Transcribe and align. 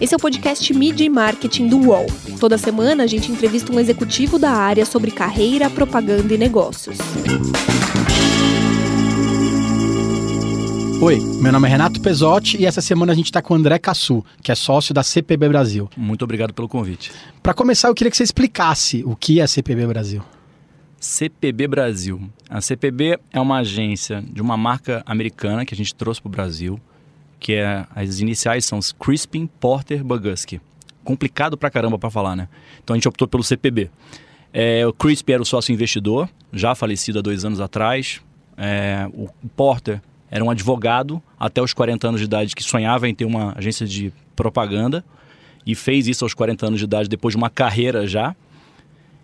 Esse 0.00 0.14
é 0.14 0.16
o 0.16 0.20
podcast 0.20 0.72
Media 0.72 1.04
e 1.04 1.10
Marketing 1.10 1.68
do 1.68 1.78
UOL. 1.78 2.06
Toda 2.40 2.56
semana 2.56 3.04
a 3.04 3.06
gente 3.06 3.30
entrevista 3.30 3.70
um 3.70 3.78
executivo 3.78 4.38
da 4.38 4.50
área 4.50 4.86
sobre 4.86 5.10
carreira, 5.10 5.68
propaganda 5.68 6.32
e 6.32 6.38
negócios. 6.38 6.96
Oi, 11.02 11.18
meu 11.40 11.50
nome 11.50 11.66
é 11.66 11.70
Renato 11.70 12.00
Pesotti 12.00 12.60
e 12.60 12.66
essa 12.66 12.80
semana 12.80 13.12
a 13.12 13.14
gente 13.14 13.26
está 13.26 13.40
com 13.40 13.54
o 13.54 13.56
André 13.56 13.78
Cassu, 13.78 14.24
que 14.42 14.52
é 14.52 14.54
sócio 14.54 14.92
da 14.92 15.02
CPB 15.02 15.48
Brasil. 15.48 15.88
Muito 15.96 16.22
obrigado 16.22 16.52
pelo 16.52 16.68
convite. 16.68 17.10
Para 17.42 17.54
começar, 17.54 17.88
eu 17.88 17.94
queria 17.94 18.10
que 18.10 18.16
você 18.18 18.22
explicasse 18.22 19.02
o 19.06 19.16
que 19.16 19.40
é 19.40 19.42
a 19.42 19.46
CPB 19.46 19.86
Brasil. 19.86 20.22
CPB 21.00 21.68
Brasil. 21.68 22.20
A 22.50 22.60
CPB 22.60 23.18
é 23.32 23.40
uma 23.40 23.60
agência 23.60 24.22
de 24.30 24.42
uma 24.42 24.58
marca 24.58 25.02
americana 25.06 25.64
que 25.64 25.72
a 25.72 25.76
gente 25.76 25.94
trouxe 25.94 26.20
para 26.20 26.28
o 26.28 26.32
Brasil, 26.32 26.78
que 27.40 27.54
é 27.54 27.86
as 27.96 28.20
iniciais 28.20 28.66
são 28.66 28.78
Crispin 29.00 29.46
Porter 29.46 30.04
Bogusky. 30.04 30.60
Complicado 31.02 31.56
pra 31.56 31.70
caramba 31.70 31.98
para 31.98 32.10
falar, 32.10 32.36
né? 32.36 32.46
Então 32.84 32.94
a 32.94 32.96
gente 32.96 33.08
optou 33.08 33.26
pelo 33.26 33.42
CPB. 33.42 33.90
É, 34.52 34.86
o 34.86 34.92
Crispin 34.92 35.32
era 35.32 35.42
o 35.42 35.46
sócio 35.46 35.72
investidor, 35.72 36.28
já 36.52 36.74
falecido 36.74 37.18
há 37.18 37.22
dois 37.22 37.44
anos 37.44 37.60
atrás. 37.60 38.20
É, 38.56 39.08
o 39.14 39.28
Porter 39.56 40.02
era 40.30 40.44
um 40.44 40.50
advogado 40.50 41.20
até 41.38 41.62
os 41.62 41.72
40 41.72 42.08
anos 42.08 42.20
de 42.20 42.26
idade 42.26 42.54
que 42.54 42.62
sonhava 42.62 43.08
em 43.08 43.14
ter 43.14 43.24
uma 43.24 43.54
agência 43.56 43.86
de 43.86 44.12
propaganda 44.36 45.04
e 45.66 45.74
fez 45.74 46.06
isso 46.06 46.24
aos 46.24 46.34
40 46.34 46.66
anos 46.66 46.78
de 46.78 46.84
idade 46.84 47.08
depois 47.08 47.32
de 47.32 47.38
uma 47.38 47.48
carreira 47.48 48.06
já. 48.06 48.36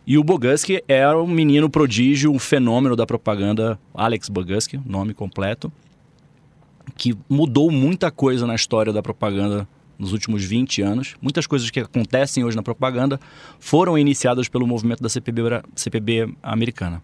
E 0.06 0.16
o 0.16 0.24
Boguski 0.24 0.82
era 0.86 1.20
um 1.20 1.26
menino 1.26 1.68
prodígio, 1.68 2.32
um 2.32 2.38
fenômeno 2.38 2.94
da 2.94 3.04
propaganda, 3.04 3.78
Alex 3.92 4.28
Boguski, 4.28 4.80
nome 4.86 5.12
completo, 5.12 5.70
que 6.96 7.16
mudou 7.28 7.70
muita 7.70 8.10
coisa 8.10 8.46
na 8.46 8.54
história 8.54 8.92
da 8.92 9.02
propaganda 9.02 9.66
nos 9.98 10.12
últimos 10.12 10.44
20 10.44 10.82
anos. 10.82 11.14
Muitas 11.20 11.46
coisas 11.46 11.70
que 11.70 11.80
acontecem 11.80 12.44
hoje 12.44 12.56
na 12.56 12.62
propaganda 12.62 13.18
foram 13.58 13.98
iniciadas 13.98 14.48
pelo 14.48 14.66
movimento 14.66 15.02
da 15.02 15.08
CPB, 15.08 15.62
CPB 15.74 16.34
americana. 16.42 17.02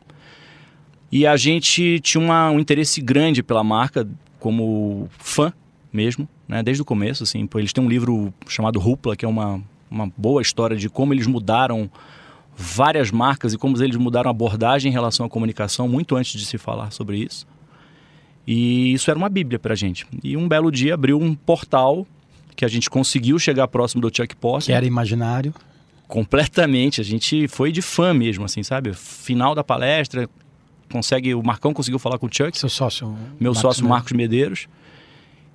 E 1.11 1.27
a 1.27 1.37
gente 1.37 2.01
tinha 2.01 2.23
uma, 2.23 2.51
um 2.51 2.59
interesse 2.59 3.01
grande 3.01 3.43
pela 3.43 3.62
marca, 3.62 4.09
como 4.39 5.09
fã 5.19 5.53
mesmo, 5.93 6.28
né? 6.49 6.62
desde 6.62 6.83
o 6.83 6.84
começo. 6.84 7.23
Assim, 7.23 7.47
eles 7.55 7.73
têm 7.73 7.84
um 7.84 7.89
livro 7.89 8.33
chamado 8.49 8.78
Rupla, 8.78 9.15
que 9.15 9.25
é 9.25 9.28
uma, 9.28 9.62
uma 9.91 10.11
boa 10.17 10.41
história 10.41 10.77
de 10.77 10.89
como 10.89 11.12
eles 11.12 11.27
mudaram 11.27 11.91
várias 12.56 13.11
marcas 13.11 13.53
e 13.53 13.59
como 13.59 13.83
eles 13.83 13.97
mudaram 13.97 14.28
a 14.28 14.31
abordagem 14.31 14.91
em 14.91 14.93
relação 14.93 15.27
à 15.27 15.28
comunicação 15.28 15.89
muito 15.89 16.17
antes 16.17 16.39
de 16.39 16.47
se 16.47 16.59
falar 16.59 16.91
sobre 16.91 17.19
isso. 17.19 17.47
E 18.47 18.93
isso 18.93 19.11
era 19.11 19.19
uma 19.19 19.29
bíblia 19.29 19.59
para 19.59 19.73
a 19.73 19.77
gente. 19.77 20.07
E 20.23 20.37
um 20.37 20.48
belo 20.48 20.71
dia 20.71 20.95
abriu 20.95 21.21
um 21.21 21.35
portal 21.35 22.07
que 22.57 22.65
a 22.65 22.69
gente 22.69 22.91
conseguiu 22.91 23.39
chegar 23.39 23.69
próximo 23.69 24.03
do 24.03 24.15
Chuck 24.15 24.34
Post. 24.37 24.69
Que 24.69 24.73
era 24.73 24.84
imaginário. 24.84 25.55
Completamente. 26.09 27.01
A 27.01 27.05
gente 27.05 27.49
foi 27.49 27.73
de 27.73 27.81
fã 27.81 28.12
mesmo, 28.12 28.45
assim, 28.45 28.62
sabe? 28.62 28.93
Final 28.93 29.55
da 29.55 29.65
palestra, 29.65 30.29
consegue. 30.91 31.34
O 31.34 31.43
Marcão 31.43 31.73
conseguiu 31.73 31.99
falar 31.99 32.19
com 32.19 32.27
o 32.27 32.31
Chuck. 32.31 32.57
Seu 32.59 32.69
sócio. 32.69 33.09
Meu 33.41 33.53
Marcos 33.53 33.59
sócio 33.61 33.89
Marcos 33.89 34.12
Medeiros. 34.12 34.69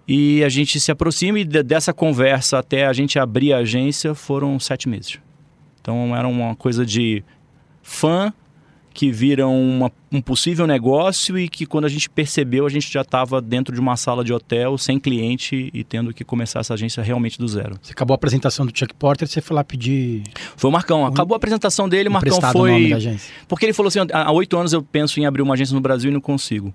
E 0.08 0.42
a 0.44 0.50
gente 0.50 0.80
se 0.80 0.90
aproxima 0.90 1.40
e 1.40 1.44
dessa 1.44 1.94
conversa 1.94 2.58
até 2.58 2.88
a 2.88 2.94
gente 2.94 3.20
abrir 3.20 3.52
a 3.52 3.58
agência 3.58 4.16
foram 4.16 4.58
sete 4.58 4.88
meses. 4.88 5.20
Então 5.82 6.16
era 6.16 6.28
uma 6.28 6.56
coisa 6.56 6.86
de 6.86 7.24
fã 7.82 8.34
que 8.98 9.12
viram 9.12 9.56
uma, 9.56 9.92
um 10.12 10.20
possível 10.20 10.66
negócio 10.66 11.38
e 11.38 11.48
que 11.48 11.67
quando 11.67 11.86
a 11.86 11.88
gente 11.88 12.09
percebeu 12.09 12.66
a 12.66 12.70
gente 12.70 12.92
já 12.92 13.02
estava 13.02 13.39
dentro 13.39 13.72
de 13.72 13.80
uma 13.80 13.95
sala 13.95 14.23
de 14.23 14.34
hotel 14.34 14.76
sem 14.76 15.00
cliente 15.00 15.70
e 15.72 15.84
tendo 15.84 16.12
que 16.12 16.23
começar 16.23 16.62
essa 16.62 16.73
agência 16.73 17.04
realmente 17.04 17.38
do 17.38 17.48
zero. 17.48 17.78
Você 17.80 17.92
acabou 17.92 18.16
a 18.16 18.16
apresentação 18.16 18.66
do 18.66 18.76
Chuck 18.76 18.95
Porter, 18.95 19.28
você 19.28 19.39
foi 19.39 19.56
lá 19.56 19.64
pedir. 19.64 20.23
Foi 20.56 20.67
o 20.72 20.73
Marcão. 20.73 21.06
Acabou 21.06 21.36
a 21.36 21.38
apresentação 21.38 21.88
dele, 21.88 22.09
o 22.09 22.12
Marcão 22.12 22.42
foi. 22.52 22.72
Nome 22.72 22.89
da 22.89 22.95
agência. 22.95 23.31
Porque 23.48 23.67
ele 23.67 23.73
falou 23.73 23.89
assim: 23.89 24.00
há 24.12 24.31
oito 24.31 24.58
anos 24.58 24.73
eu 24.73 24.82
penso 24.82 25.20
em 25.20 25.27
abrir 25.27 25.43
uma 25.43 25.54
agência 25.54 25.76
no 25.76 25.82
Brasil 25.82 26.10
e 26.10 26.14
não 26.14 26.20
consigo. 26.20 26.73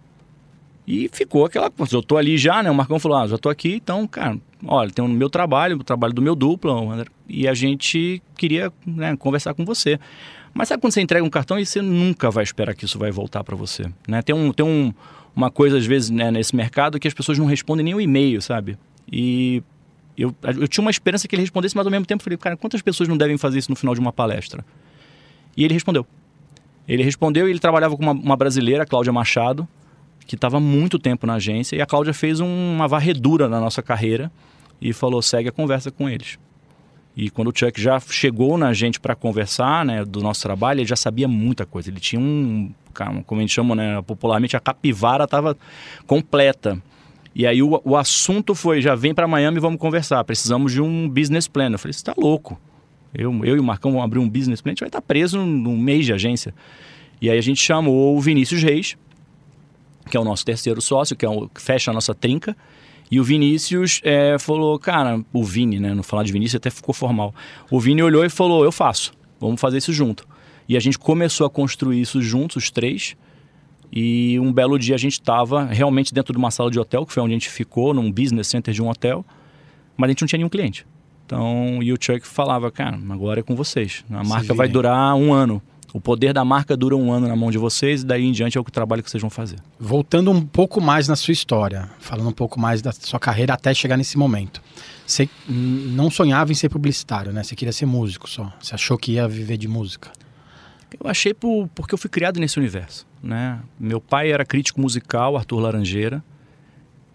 E 0.86 1.10
ficou 1.12 1.44
aquela 1.44 1.70
coisa. 1.70 1.96
Eu 1.96 2.04
tô 2.04 2.16
ali 2.16 2.38
já, 2.38 2.62
né? 2.62 2.70
O 2.70 2.74
Marcão 2.74 3.00
falou: 3.00 3.18
ah, 3.18 3.26
já 3.26 3.36
tô 3.36 3.48
aqui, 3.48 3.80
então, 3.82 4.06
cara, 4.06 4.38
olha, 4.64 4.92
tem 4.92 5.04
o 5.04 5.08
meu 5.08 5.28
trabalho, 5.28 5.76
o 5.76 5.82
trabalho 5.82 6.14
do 6.14 6.22
meu 6.22 6.36
duplo, 6.36 6.88
e 7.28 7.48
a 7.48 7.54
gente 7.54 8.22
queria 8.36 8.72
né, 8.86 9.16
conversar 9.16 9.54
com 9.54 9.64
você. 9.64 9.98
Mas 10.54 10.68
sabe 10.68 10.80
quando 10.80 10.92
você 10.92 11.00
entrega 11.00 11.24
um 11.24 11.30
cartão 11.30 11.58
e 11.58 11.64
você 11.64 11.80
nunca 11.80 12.30
vai 12.30 12.44
esperar 12.44 12.74
que 12.74 12.84
isso 12.84 12.98
vai 12.98 13.10
voltar 13.10 13.42
para 13.42 13.56
você? 13.56 13.84
Né? 14.06 14.20
Tem, 14.22 14.34
um, 14.34 14.52
tem 14.52 14.64
um, 14.64 14.92
uma 15.34 15.50
coisa, 15.50 15.78
às 15.78 15.86
vezes, 15.86 16.10
né, 16.10 16.30
nesse 16.30 16.54
mercado 16.54 17.00
que 17.00 17.08
as 17.08 17.14
pessoas 17.14 17.38
não 17.38 17.46
respondem 17.46 17.84
nem 17.84 17.94
o 17.94 18.00
e-mail, 18.00 18.40
sabe? 18.42 18.78
E 19.10 19.62
eu, 20.16 20.34
eu 20.42 20.68
tinha 20.68 20.82
uma 20.82 20.90
esperança 20.90 21.26
que 21.26 21.34
ele 21.34 21.42
respondesse, 21.42 21.74
mas 21.74 21.86
ao 21.86 21.90
mesmo 21.90 22.04
tempo 22.04 22.20
eu 22.20 22.24
falei, 22.24 22.36
cara, 22.36 22.56
quantas 22.56 22.82
pessoas 22.82 23.08
não 23.08 23.16
devem 23.16 23.38
fazer 23.38 23.58
isso 23.58 23.70
no 23.70 23.76
final 23.76 23.94
de 23.94 24.00
uma 24.00 24.12
palestra? 24.12 24.64
E 25.56 25.64
ele 25.64 25.72
respondeu. 25.72 26.06
Ele 26.86 27.02
respondeu 27.02 27.46
e 27.46 27.50
ele 27.50 27.58
trabalhava 27.58 27.96
com 27.96 28.02
uma, 28.02 28.12
uma 28.12 28.36
brasileira, 28.36 28.84
Cláudia 28.84 29.12
Machado, 29.12 29.66
que 30.26 30.34
estava 30.34 30.60
muito 30.60 30.98
tempo 30.98 31.26
na 31.26 31.34
agência, 31.34 31.76
e 31.76 31.80
a 31.80 31.86
Cláudia 31.86 32.12
fez 32.12 32.40
um, 32.40 32.46
uma 32.46 32.86
varredura 32.86 33.48
na 33.48 33.60
nossa 33.60 33.82
carreira 33.82 34.30
e 34.80 34.92
falou: 34.92 35.22
segue 35.22 35.48
a 35.48 35.52
conversa 35.52 35.90
com 35.90 36.08
eles. 36.08 36.38
E 37.16 37.28
quando 37.28 37.48
o 37.48 37.52
Chuck 37.54 37.80
já 37.80 38.00
chegou 38.00 38.56
na 38.56 38.72
gente 38.72 38.98
para 38.98 39.14
conversar, 39.14 39.84
né, 39.84 40.04
do 40.04 40.20
nosso 40.20 40.40
trabalho, 40.42 40.80
ele 40.80 40.88
já 40.88 40.96
sabia 40.96 41.28
muita 41.28 41.66
coisa. 41.66 41.90
Ele 41.90 42.00
tinha 42.00 42.20
um, 42.20 42.72
como 43.26 43.40
a 43.40 43.42
gente 43.42 43.52
chama, 43.52 43.74
né, 43.74 44.00
popularmente 44.02 44.56
a 44.56 44.60
capivara 44.60 45.24
estava 45.24 45.56
completa. 46.06 46.80
E 47.34 47.46
aí 47.46 47.62
o, 47.62 47.80
o 47.84 47.96
assunto 47.96 48.54
foi, 48.54 48.80
já 48.80 48.94
vem 48.94 49.14
para 49.14 49.26
Miami, 49.26 49.58
vamos 49.60 49.78
conversar. 49.78 50.24
Precisamos 50.24 50.72
de 50.72 50.80
um 50.80 51.08
business 51.08 51.46
plan. 51.46 51.70
Eu 51.70 51.78
falei, 51.78 51.92
você 51.92 52.00
está 52.00 52.14
louco? 52.16 52.58
Eu, 53.14 53.44
eu 53.44 53.56
e 53.56 53.60
o 53.60 53.64
Marcão 53.64 53.92
vamos 53.92 54.04
abrir 54.04 54.18
um 54.18 54.28
business 54.28 54.62
plan, 54.62 54.70
a 54.70 54.72
gente 54.72 54.80
vai 54.80 54.88
estar 54.88 55.00
tá 55.00 55.06
preso 55.06 55.38
num, 55.38 55.76
mês 55.76 56.06
de 56.06 56.12
agência. 56.14 56.54
E 57.20 57.28
aí 57.30 57.38
a 57.38 57.42
gente 57.42 57.62
chamou 57.62 58.16
o 58.16 58.20
Vinícius 58.20 58.62
Reis, 58.62 58.96
que 60.10 60.16
é 60.16 60.20
o 60.20 60.24
nosso 60.24 60.44
terceiro 60.44 60.80
sócio, 60.80 61.14
que 61.14 61.24
é 61.24 61.28
o 61.28 61.48
que 61.48 61.60
fecha 61.60 61.90
a 61.90 61.94
nossa 61.94 62.14
trinca. 62.14 62.56
E 63.12 63.20
o 63.20 63.24
Vinícius 63.24 64.00
é, 64.02 64.38
falou, 64.38 64.78
cara, 64.78 65.22
o 65.34 65.44
Vini, 65.44 65.78
né? 65.78 65.94
Não 65.94 66.02
falar 66.02 66.22
de 66.22 66.32
Vinícius 66.32 66.56
até 66.56 66.70
ficou 66.70 66.94
formal. 66.94 67.34
O 67.70 67.78
Vini 67.78 68.02
olhou 68.02 68.24
e 68.24 68.30
falou, 68.30 68.64
eu 68.64 68.72
faço, 68.72 69.12
vamos 69.38 69.60
fazer 69.60 69.76
isso 69.76 69.92
junto. 69.92 70.26
E 70.66 70.78
a 70.78 70.80
gente 70.80 70.98
começou 70.98 71.46
a 71.46 71.50
construir 71.50 72.00
isso 72.00 72.22
juntos, 72.22 72.56
os 72.56 72.70
três. 72.70 73.14
E 73.92 74.40
um 74.40 74.50
belo 74.50 74.78
dia 74.78 74.94
a 74.94 74.98
gente 74.98 75.12
estava 75.12 75.64
realmente 75.64 76.14
dentro 76.14 76.32
de 76.32 76.38
uma 76.38 76.50
sala 76.50 76.70
de 76.70 76.80
hotel, 76.80 77.04
que 77.04 77.12
foi 77.12 77.22
onde 77.22 77.34
a 77.34 77.36
gente 77.36 77.50
ficou, 77.50 77.92
num 77.92 78.10
business 78.10 78.48
center 78.48 78.72
de 78.72 78.82
um 78.82 78.88
hotel, 78.88 79.22
mas 79.94 80.08
a 80.08 80.12
gente 80.12 80.22
não 80.22 80.28
tinha 80.28 80.38
nenhum 80.38 80.48
cliente. 80.48 80.86
Então, 81.26 81.82
e 81.82 81.92
o 81.92 81.98
Chuck 82.00 82.26
falava, 82.26 82.70
cara, 82.70 82.98
agora 83.10 83.40
é 83.40 83.42
com 83.42 83.54
vocês. 83.54 84.06
A 84.10 84.24
marca 84.24 84.54
vai 84.54 84.68
durar 84.68 85.14
um 85.16 85.34
ano. 85.34 85.60
O 85.92 86.00
poder 86.00 86.32
da 86.32 86.42
marca 86.44 86.74
dura 86.74 86.96
um 86.96 87.12
ano 87.12 87.28
na 87.28 87.36
mão 87.36 87.50
de 87.50 87.58
vocês 87.58 88.02
e 88.02 88.06
daí 88.06 88.24
em 88.24 88.32
diante 88.32 88.56
é 88.56 88.60
o 88.60 88.64
trabalho 88.64 89.02
que 89.02 89.10
vocês 89.10 89.20
vão 89.20 89.28
fazer. 89.28 89.58
Voltando 89.78 90.30
um 90.30 90.40
pouco 90.40 90.80
mais 90.80 91.06
na 91.06 91.14
sua 91.14 91.32
história, 91.32 91.90
falando 91.98 92.30
um 92.30 92.32
pouco 92.32 92.58
mais 92.58 92.80
da 92.80 92.92
sua 92.92 93.20
carreira 93.20 93.52
até 93.52 93.74
chegar 93.74 93.98
nesse 93.98 94.16
momento. 94.16 94.62
Você 95.06 95.28
não 95.46 96.10
sonhava 96.10 96.50
em 96.50 96.54
ser 96.54 96.70
publicitário, 96.70 97.30
né? 97.30 97.42
Você 97.42 97.54
queria 97.54 97.72
ser 97.72 97.84
músico 97.84 98.28
só. 98.28 98.50
Você 98.58 98.74
achou 98.74 98.96
que 98.96 99.12
ia 99.12 99.28
viver 99.28 99.58
de 99.58 99.68
música? 99.68 100.10
Eu 100.98 101.10
achei 101.10 101.34
por, 101.34 101.68
porque 101.74 101.92
eu 101.92 101.98
fui 101.98 102.08
criado 102.08 102.40
nesse 102.40 102.58
universo, 102.58 103.06
né? 103.22 103.60
Meu 103.78 104.00
pai 104.00 104.32
era 104.32 104.46
crítico 104.46 104.80
musical, 104.80 105.36
Arthur 105.36 105.58
Laranjeira. 105.58 106.24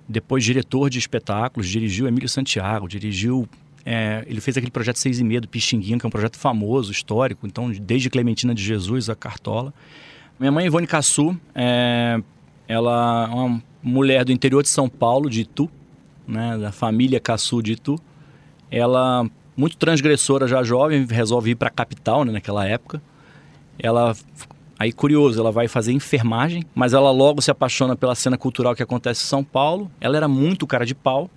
Depois 0.07 0.43
diretor 0.43 0.89
de 0.89 0.99
espetáculos, 0.99 1.67
dirigiu 1.67 2.07
Emílio 2.07 2.29
Santiago, 2.29 2.87
dirigiu 2.87 3.47
é, 3.89 4.25
ele 4.27 4.41
fez 4.41 4.57
aquele 4.57 4.69
projeto 4.69 4.97
Seis 4.97 5.17
e 5.17 5.23
Meia 5.23 5.39
do 5.39 5.47
Pixinguinha, 5.47 5.97
que 5.97 6.05
é 6.05 6.07
um 6.07 6.11
projeto 6.11 6.37
famoso, 6.37 6.91
histórico, 6.91 7.47
então 7.47 7.71
desde 7.71 8.09
Clementina 8.09 8.53
de 8.53 8.61
Jesus 8.61 9.09
a 9.09 9.15
Cartola. 9.15 9.73
Minha 10.37 10.51
mãe, 10.51 10.65
Ivone 10.65 10.85
Cassu, 10.85 11.39
é, 11.55 12.21
ela 12.67 13.29
é 13.31 13.33
uma 13.33 13.63
mulher 13.81 14.25
do 14.25 14.33
interior 14.33 14.61
de 14.61 14.67
São 14.67 14.89
Paulo, 14.89 15.29
de 15.29 15.39
Itu, 15.39 15.69
né, 16.27 16.57
da 16.57 16.69
família 16.69 17.17
Cassu 17.17 17.63
de 17.63 17.71
Itu. 17.71 17.97
Ela, 18.69 19.25
muito 19.55 19.77
transgressora 19.77 20.49
já 20.49 20.61
jovem, 20.63 21.05
resolve 21.05 21.51
ir 21.51 21.55
para 21.55 21.69
a 21.69 21.71
capital 21.71 22.25
né, 22.25 22.33
naquela 22.33 22.67
época. 22.67 23.01
Ela 23.79 24.13
Aí, 24.77 24.91
curioso, 24.91 25.39
ela 25.39 25.51
vai 25.51 25.67
fazer 25.67 25.93
enfermagem, 25.93 26.63
mas 26.75 26.93
ela 26.93 27.09
logo 27.09 27.41
se 27.41 27.49
apaixona 27.49 27.95
pela 27.95 28.13
cena 28.13 28.37
cultural 28.37 28.75
que 28.75 28.83
acontece 28.83 29.23
em 29.23 29.27
São 29.27 29.43
Paulo. 29.43 29.89
Ela 29.99 30.17
era 30.17 30.27
muito 30.27 30.67
cara 30.67 30.85
de 30.85 30.93
pau 30.93 31.31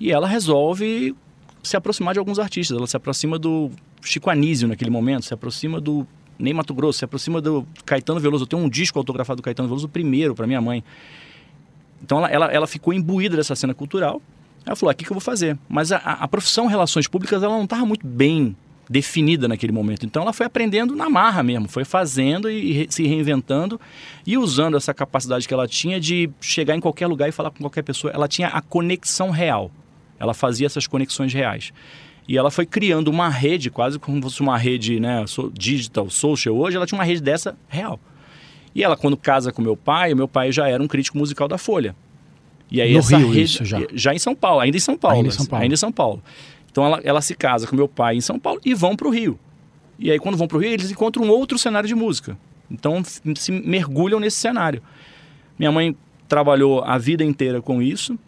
e 0.00 0.10
ela 0.10 0.26
resolve 0.26 1.14
se 1.62 1.76
aproximar 1.76 2.14
de 2.14 2.18
alguns 2.18 2.38
artistas. 2.38 2.76
Ela 2.76 2.86
se 2.86 2.96
aproxima 2.96 3.38
do 3.38 3.70
Chico 4.02 4.30
Anísio 4.30 4.68
naquele 4.68 4.90
momento, 4.90 5.24
se 5.24 5.34
aproxima 5.34 5.80
do 5.80 6.06
Ney 6.38 6.52
Mato 6.52 6.74
Grosso, 6.74 6.98
se 6.98 7.04
aproxima 7.04 7.40
do 7.40 7.66
Caetano 7.84 8.18
Veloso. 8.18 8.44
Eu 8.44 8.48
tenho 8.48 8.62
um 8.62 8.68
disco 8.68 8.98
autografado 8.98 9.40
do 9.40 9.42
Caetano 9.42 9.68
Veloso, 9.68 9.86
o 9.86 9.90
primeiro, 9.90 10.34
para 10.34 10.46
minha 10.46 10.60
mãe. 10.60 10.82
Então 12.02 12.18
ela, 12.18 12.28
ela, 12.28 12.46
ela, 12.46 12.66
ficou 12.66 12.92
imbuída 12.92 13.36
dessa 13.36 13.54
cena 13.54 13.72
cultural. 13.72 14.20
Ela 14.66 14.76
falou, 14.76 14.90
aqui 14.90 15.04
que 15.04 15.10
eu 15.10 15.14
vou 15.14 15.20
fazer. 15.20 15.56
Mas 15.68 15.92
a, 15.92 15.98
a 15.98 16.26
profissão 16.26 16.66
Relações 16.66 17.06
Públicas, 17.06 17.42
ela 17.42 17.56
não 17.56 17.64
estava 17.64 17.86
muito 17.86 18.06
bem 18.06 18.56
definida 18.90 19.46
naquele 19.46 19.72
momento. 19.72 20.04
Então 20.04 20.22
ela 20.22 20.32
foi 20.32 20.46
aprendendo 20.46 20.94
na 20.94 21.08
marra 21.08 21.42
mesmo, 21.42 21.68
foi 21.68 21.84
fazendo 21.84 22.50
e, 22.50 22.84
e 22.84 22.86
se 22.90 23.06
reinventando 23.06 23.80
e 24.26 24.36
usando 24.36 24.76
essa 24.76 24.92
capacidade 24.92 25.46
que 25.46 25.54
ela 25.54 25.66
tinha 25.68 26.00
de 26.00 26.28
chegar 26.40 26.76
em 26.76 26.80
qualquer 26.80 27.06
lugar 27.06 27.28
e 27.28 27.32
falar 27.32 27.50
com 27.50 27.58
qualquer 27.60 27.82
pessoa. 27.82 28.12
Ela 28.12 28.28
tinha 28.28 28.48
a 28.48 28.60
conexão 28.60 29.30
real 29.30 29.70
Ela 30.22 30.32
fazia 30.32 30.66
essas 30.66 30.86
conexões 30.86 31.34
reais. 31.34 31.72
E 32.28 32.38
ela 32.38 32.48
foi 32.48 32.64
criando 32.64 33.08
uma 33.08 33.28
rede, 33.28 33.68
quase 33.68 33.98
como 33.98 34.18
se 34.18 34.22
fosse 34.22 34.40
uma 34.40 34.56
rede 34.56 35.00
né, 35.00 35.24
digital, 35.52 36.08
social. 36.08 36.56
Hoje 36.56 36.76
ela 36.76 36.86
tinha 36.86 36.96
uma 36.96 37.04
rede 37.04 37.20
dessa 37.20 37.56
real. 37.68 37.98
E 38.72 38.84
ela, 38.84 38.96
quando 38.96 39.16
casa 39.16 39.52
com 39.52 39.60
meu 39.60 39.76
pai, 39.76 40.14
meu 40.14 40.28
pai 40.28 40.52
já 40.52 40.68
era 40.68 40.80
um 40.80 40.86
crítico 40.86 41.18
musical 41.18 41.48
da 41.48 41.58
Folha. 41.58 41.96
E 42.70 42.80
aí 42.80 42.92
no 42.92 43.00
essa 43.00 43.18
Rio 43.18 43.28
rede, 43.28 43.42
isso 43.42 43.64
já. 43.64 43.80
já 43.92 44.14
em 44.14 44.18
São 44.18 44.34
Paulo, 44.34 44.60
ainda 44.60 44.76
em 44.76 44.80
São 44.80 44.96
Paulo. 44.96 45.16
Ainda 45.16 45.28
em 45.28 45.32
São 45.32 45.46
Paulo. 45.46 45.62
Ainda 45.62 45.74
em 45.74 45.76
São 45.76 45.92
Paulo. 45.92 46.22
Então 46.70 46.86
ela, 46.86 47.00
ela 47.02 47.20
se 47.20 47.34
casa 47.34 47.66
com 47.66 47.74
meu 47.74 47.88
pai 47.88 48.16
em 48.16 48.20
São 48.20 48.38
Paulo 48.38 48.60
e 48.64 48.72
vão 48.72 48.94
para 48.94 49.08
o 49.08 49.10
Rio. 49.10 49.38
E 49.98 50.10
aí 50.10 50.18
quando 50.20 50.38
vão 50.38 50.46
para 50.46 50.56
o 50.56 50.60
Rio, 50.60 50.70
eles 50.70 50.90
encontram 50.90 51.24
um 51.24 51.28
outro 51.28 51.58
cenário 51.58 51.88
de 51.88 51.94
música. 51.94 52.38
Então 52.70 53.02
se 53.04 53.50
mergulham 53.50 54.20
nesse 54.20 54.36
cenário. 54.36 54.80
Minha 55.58 55.72
mãe 55.72 55.94
trabalhou 56.28 56.82
a 56.82 56.96
vida 56.96 57.22
inteira 57.22 57.60
com 57.60 57.82
isso. 57.82 58.18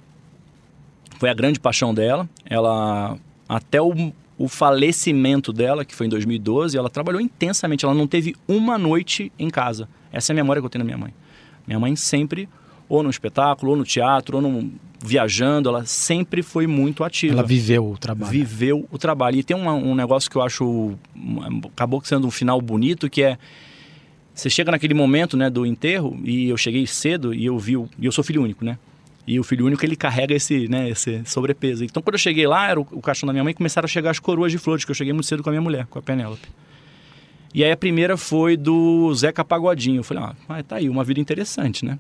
Foi 1.19 1.29
a 1.31 1.35
grande 1.35 1.61
paixão 1.61 1.95
dela. 1.95 2.29
Ela 2.45 3.17
até 3.49 3.81
o, 3.81 4.13
o 4.39 4.49
falecimento 4.49 5.53
dela, 5.53 5.85
que 5.85 5.95
foi 5.95 6.07
em 6.07 6.11
2012, 6.11 6.77
ela 6.77 6.91
trabalhou 6.91 7.21
intensamente. 7.21 7.85
Ela 7.85 7.95
não 7.95 8.07
teve 8.07 8.35
uma 8.47 8.79
noite 8.79 9.33
em 9.39 9.51
casa. 9.51 9.89
Essa 10.13 10.33
é 10.33 10.35
a 10.35 10.37
memória 10.37 10.61
que 10.61 10.67
eu 10.67 10.71
tenho 10.71 10.85
da 10.85 10.87
minha 10.87 10.99
mãe. 10.99 11.15
Minha 11.67 11.81
mãe 11.81 11.97
sempre 11.97 12.49
ou 12.89 13.03
no 13.03 13.11
espetáculo, 13.11 13.73
ou 13.73 13.79
no 13.79 13.85
teatro, 13.85 14.37
ou 14.37 14.43
no, 14.43 14.71
viajando, 15.03 15.69
ela 15.69 15.85
sempre 15.85 16.43
foi 16.43 16.67
muito 16.67 17.03
ativa. 17.03 17.35
Ela 17.35 17.43
viveu 17.43 17.91
o 17.91 17.99
trabalho. 17.99 18.31
Viveu 18.31 18.89
o 18.91 18.99
trabalho. 18.99 19.39
E 19.39 19.43
tem 19.43 19.57
uma, 19.57 19.73
um 19.73 19.95
negócio 19.95 20.31
que 20.31 20.37
eu 20.37 20.43
acho. 20.43 20.95
acabou 21.73 22.03
sendo 22.05 22.27
um 22.27 22.31
final 22.31 22.61
bonito, 22.61 23.09
que 23.09 23.23
é. 23.23 23.39
Você 24.35 24.51
chega 24.51 24.73
naquele 24.73 24.95
momento 24.95 25.37
né, 25.37 25.49
do 25.49 25.65
enterro, 25.65 26.19
e 26.25 26.49
eu 26.49 26.57
cheguei 26.57 26.87
cedo 26.87 27.33
e 27.33 27.47
eu 27.47 27.59
vi. 27.59 27.75
E 27.99 28.07
eu 28.07 28.13
sou 28.13 28.25
filho 28.25 28.43
único, 28.43 28.65
né? 28.65 28.79
E 29.27 29.41
o 29.41 29.45
filho 29.45 29.67
único 29.67 29.85
ele 29.85 29.97
carrega 29.97 30.35
esse, 30.35 30.69
né, 30.69 30.91
esse 30.91 31.23
sobrepeso. 31.25 31.85
Então 31.85 32.03
quando 32.03 32.15
eu 32.15 32.19
cheguei 32.19 32.47
lá, 32.47 32.69
era 32.69 32.81
o, 32.81 32.87
o 32.93 33.01
caixão 33.01 33.27
da 33.27 33.33
minha 33.33 33.45
mãe, 33.45 33.55
começaram 33.55 33.87
a 33.87 33.89
chegar 33.89 34.11
as 34.11 34.19
coroas 34.19 34.53
de 34.53 34.59
flores, 34.59 34.85
que 34.85 34.91
eu 34.91 34.95
cheguei 34.95 35.13
muito 35.13 35.27
cedo 35.27 35.43
com 35.43 35.49
a 35.49 35.53
minha 35.53 35.63
mulher, 35.63 35.87
com 35.87 35.99
a 35.99 36.03
Penélope. 36.03 36.49
E 37.55 37.63
aí 37.63 37.71
a 37.71 37.77
primeira 37.77 38.17
foi 38.17 38.57
do 38.57 39.15
Zeca 39.15 39.45
Pagodinho. 39.45 40.01
Eu 40.01 40.05
falei, 40.05 40.25
ah, 40.49 40.63
tá 40.65 40.77
aí, 40.77 40.89
uma 40.89 41.05
vida 41.05 41.21
interessante, 41.21 41.85
né? 41.85 41.99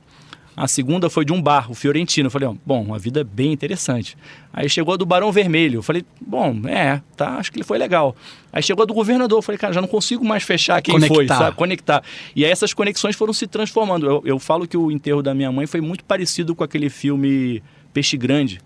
A 0.56 0.68
segunda 0.68 1.10
foi 1.10 1.24
de 1.24 1.32
um 1.32 1.42
bar, 1.42 1.70
o 1.70 1.74
Fiorentino. 1.74 2.28
Eu 2.28 2.30
falei, 2.30 2.48
ó, 2.48 2.54
bom, 2.64 2.82
uma 2.82 2.98
vida 2.98 3.24
bem 3.24 3.52
interessante. 3.52 4.16
Aí 4.52 4.68
chegou 4.68 4.94
a 4.94 4.96
do 4.96 5.04
Barão 5.04 5.32
Vermelho. 5.32 5.78
Eu 5.78 5.82
falei, 5.82 6.04
bom, 6.20 6.54
é, 6.68 7.02
tá, 7.16 7.38
acho 7.38 7.50
que 7.50 7.58
ele 7.58 7.64
foi 7.64 7.76
legal. 7.76 8.14
Aí 8.52 8.62
chegou 8.62 8.84
a 8.84 8.86
do 8.86 8.94
governador. 8.94 9.38
Eu 9.38 9.42
falei, 9.42 9.58
cara, 9.58 9.72
já 9.72 9.80
não 9.80 9.88
consigo 9.88 10.24
mais 10.24 10.44
fechar 10.44 10.80
quem 10.80 10.94
Conectar. 10.94 11.14
foi, 11.14 11.26
sabe? 11.26 11.56
Conectar. 11.56 12.02
E 12.36 12.44
aí 12.44 12.50
essas 12.50 12.72
conexões 12.72 13.16
foram 13.16 13.32
se 13.32 13.46
transformando. 13.48 14.06
Eu, 14.06 14.22
eu 14.24 14.38
falo 14.38 14.66
que 14.68 14.76
o 14.76 14.92
enterro 14.92 15.22
da 15.22 15.34
minha 15.34 15.50
mãe 15.50 15.66
foi 15.66 15.80
muito 15.80 16.04
parecido 16.04 16.54
com 16.54 16.62
aquele 16.62 16.88
filme 16.88 17.60
Peixe 17.92 18.16
Grande, 18.16 18.60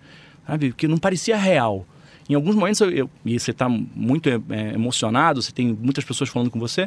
sabe? 0.46 0.72
Que 0.72 0.86
não 0.86 0.98
parecia 0.98 1.38
real. 1.38 1.86
Em 2.28 2.34
alguns 2.34 2.54
momentos, 2.54 2.80
eu, 2.82 2.90
eu, 2.90 3.10
e 3.24 3.38
você 3.40 3.52
está 3.52 3.66
muito 3.68 4.28
é, 4.28 4.74
emocionado, 4.74 5.40
você 5.40 5.50
tem 5.50 5.68
muitas 5.68 6.04
pessoas 6.04 6.28
falando 6.28 6.50
com 6.50 6.58
você, 6.58 6.86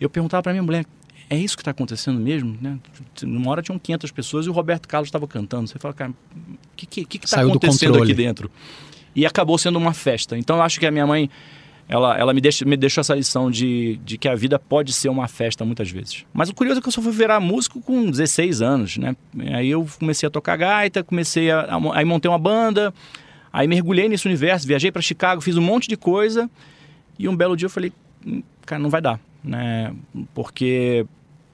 eu 0.00 0.08
perguntava 0.08 0.40
para 0.44 0.52
minha 0.52 0.62
mulher, 0.62 0.84
é 1.30 1.36
isso 1.36 1.56
que 1.56 1.60
está 1.60 1.70
acontecendo 1.70 2.18
mesmo? 2.18 2.56
Né? 2.60 2.78
Numa 3.22 3.50
hora 3.50 3.62
tinham 3.62 3.78
500 3.78 4.10
pessoas 4.10 4.46
e 4.46 4.48
o 4.48 4.52
Roberto 4.52 4.88
Carlos 4.88 5.08
estava 5.08 5.26
cantando. 5.26 5.68
Você 5.68 5.78
fala, 5.78 5.94
cara, 5.94 6.10
o 6.12 6.76
que 6.76 7.04
está 7.22 7.42
acontecendo 7.42 8.02
aqui 8.02 8.14
dentro? 8.14 8.50
E 9.14 9.26
acabou 9.26 9.58
sendo 9.58 9.78
uma 9.78 9.92
festa. 9.92 10.38
Então 10.38 10.56
eu 10.56 10.62
acho 10.62 10.80
que 10.80 10.86
a 10.86 10.90
minha 10.90 11.06
mãe, 11.06 11.28
ela, 11.88 12.16
ela 12.18 12.32
me, 12.32 12.40
deixa, 12.40 12.64
me 12.64 12.76
deixou 12.76 13.00
essa 13.00 13.14
lição 13.14 13.50
de, 13.50 13.96
de 14.04 14.16
que 14.16 14.28
a 14.28 14.34
vida 14.34 14.58
pode 14.58 14.92
ser 14.92 15.08
uma 15.08 15.28
festa 15.28 15.64
muitas 15.64 15.90
vezes. 15.90 16.24
Mas 16.32 16.48
o 16.48 16.54
curioso 16.54 16.78
é 16.78 16.82
que 16.82 16.88
eu 16.88 16.92
só 16.92 17.02
fui 17.02 17.12
virar 17.12 17.40
músico 17.40 17.80
com 17.80 18.10
16 18.10 18.62
anos, 18.62 18.96
né? 18.96 19.14
Aí 19.52 19.68
eu 19.68 19.86
comecei 19.98 20.26
a 20.26 20.30
tocar 20.30 20.56
gaita, 20.56 21.04
comecei 21.04 21.50
a, 21.50 21.60
a 21.60 21.98
aí 21.98 22.04
montei 22.04 22.30
uma 22.30 22.38
banda, 22.38 22.94
aí 23.52 23.66
mergulhei 23.66 24.08
nesse 24.08 24.26
universo, 24.26 24.66
viajei 24.66 24.90
para 24.90 25.02
Chicago, 25.02 25.40
fiz 25.40 25.56
um 25.56 25.62
monte 25.62 25.88
de 25.88 25.96
coisa 25.96 26.50
e 27.18 27.28
um 27.28 27.36
belo 27.36 27.56
dia 27.56 27.66
eu 27.66 27.70
falei, 27.70 27.92
cara, 28.64 28.80
não 28.80 28.90
vai 28.90 29.00
dar, 29.00 29.20
né? 29.42 29.94
Porque 30.34 31.06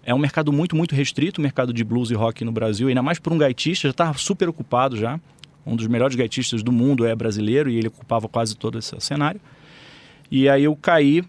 é 0.04 0.14
um 0.14 0.18
mercado 0.18 0.52
muito, 0.52 0.76
muito 0.76 0.94
restrito, 0.94 1.40
o 1.40 1.42
mercado 1.42 1.72
de 1.72 1.82
blues 1.82 2.10
e 2.10 2.14
rock 2.14 2.44
no 2.44 2.52
Brasil, 2.52 2.88
ainda 2.88 3.02
mais 3.02 3.18
por 3.18 3.32
um 3.32 3.38
gaitista, 3.38 3.88
já 3.88 3.92
estava 3.92 4.18
super 4.18 4.48
ocupado 4.48 4.96
já. 4.96 5.18
Um 5.66 5.76
dos 5.76 5.86
melhores 5.86 6.14
gaitistas 6.14 6.62
do 6.62 6.70
mundo 6.70 7.06
é 7.06 7.14
brasileiro 7.14 7.70
e 7.70 7.76
ele 7.76 7.88
ocupava 7.88 8.28
quase 8.28 8.54
todo 8.54 8.78
esse 8.78 8.94
cenário. 9.00 9.40
E 10.30 10.48
aí 10.48 10.64
eu 10.64 10.76
caí 10.76 11.24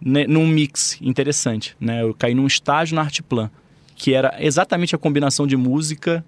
né, 0.00 0.26
num 0.26 0.46
mix 0.46 0.98
interessante, 1.00 1.76
né? 1.80 2.02
Eu 2.02 2.14
caí 2.14 2.34
num 2.34 2.46
estágio 2.46 2.94
na 2.94 3.02
Artplan, 3.02 3.50
que 3.96 4.12
era 4.12 4.36
exatamente 4.38 4.94
a 4.94 4.98
combinação 4.98 5.46
de 5.46 5.56
música 5.56 6.24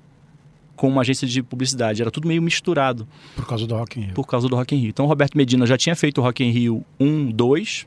com 0.77 0.89
uma 0.89 1.03
agência 1.03 1.27
de 1.27 1.43
publicidade. 1.43 2.01
Era 2.01 2.11
tudo 2.11 2.27
meio 2.27 2.43
misturado. 2.43 3.07
Por 3.37 3.47
causa 3.47 3.67
do 3.67 3.75
Rock 3.75 3.99
in 3.99 4.05
Rio. 4.05 4.15
Por 4.15 4.27
causa 4.27 4.49
do 4.49 4.57
Rock 4.57 4.75
in 4.75 4.79
Rio. 4.79 4.89
Então 4.91 5.05
o 5.05 5.09
Roberto 5.09 5.37
Medina 5.37 5.67
já 5.67 5.77
tinha 5.77 5.95
feito 5.95 6.21
o 6.21 6.25
Rock 6.25 6.43
in 6.43 6.51
Rio 6.51 6.85
1, 6.99 7.31
2. 7.33 7.87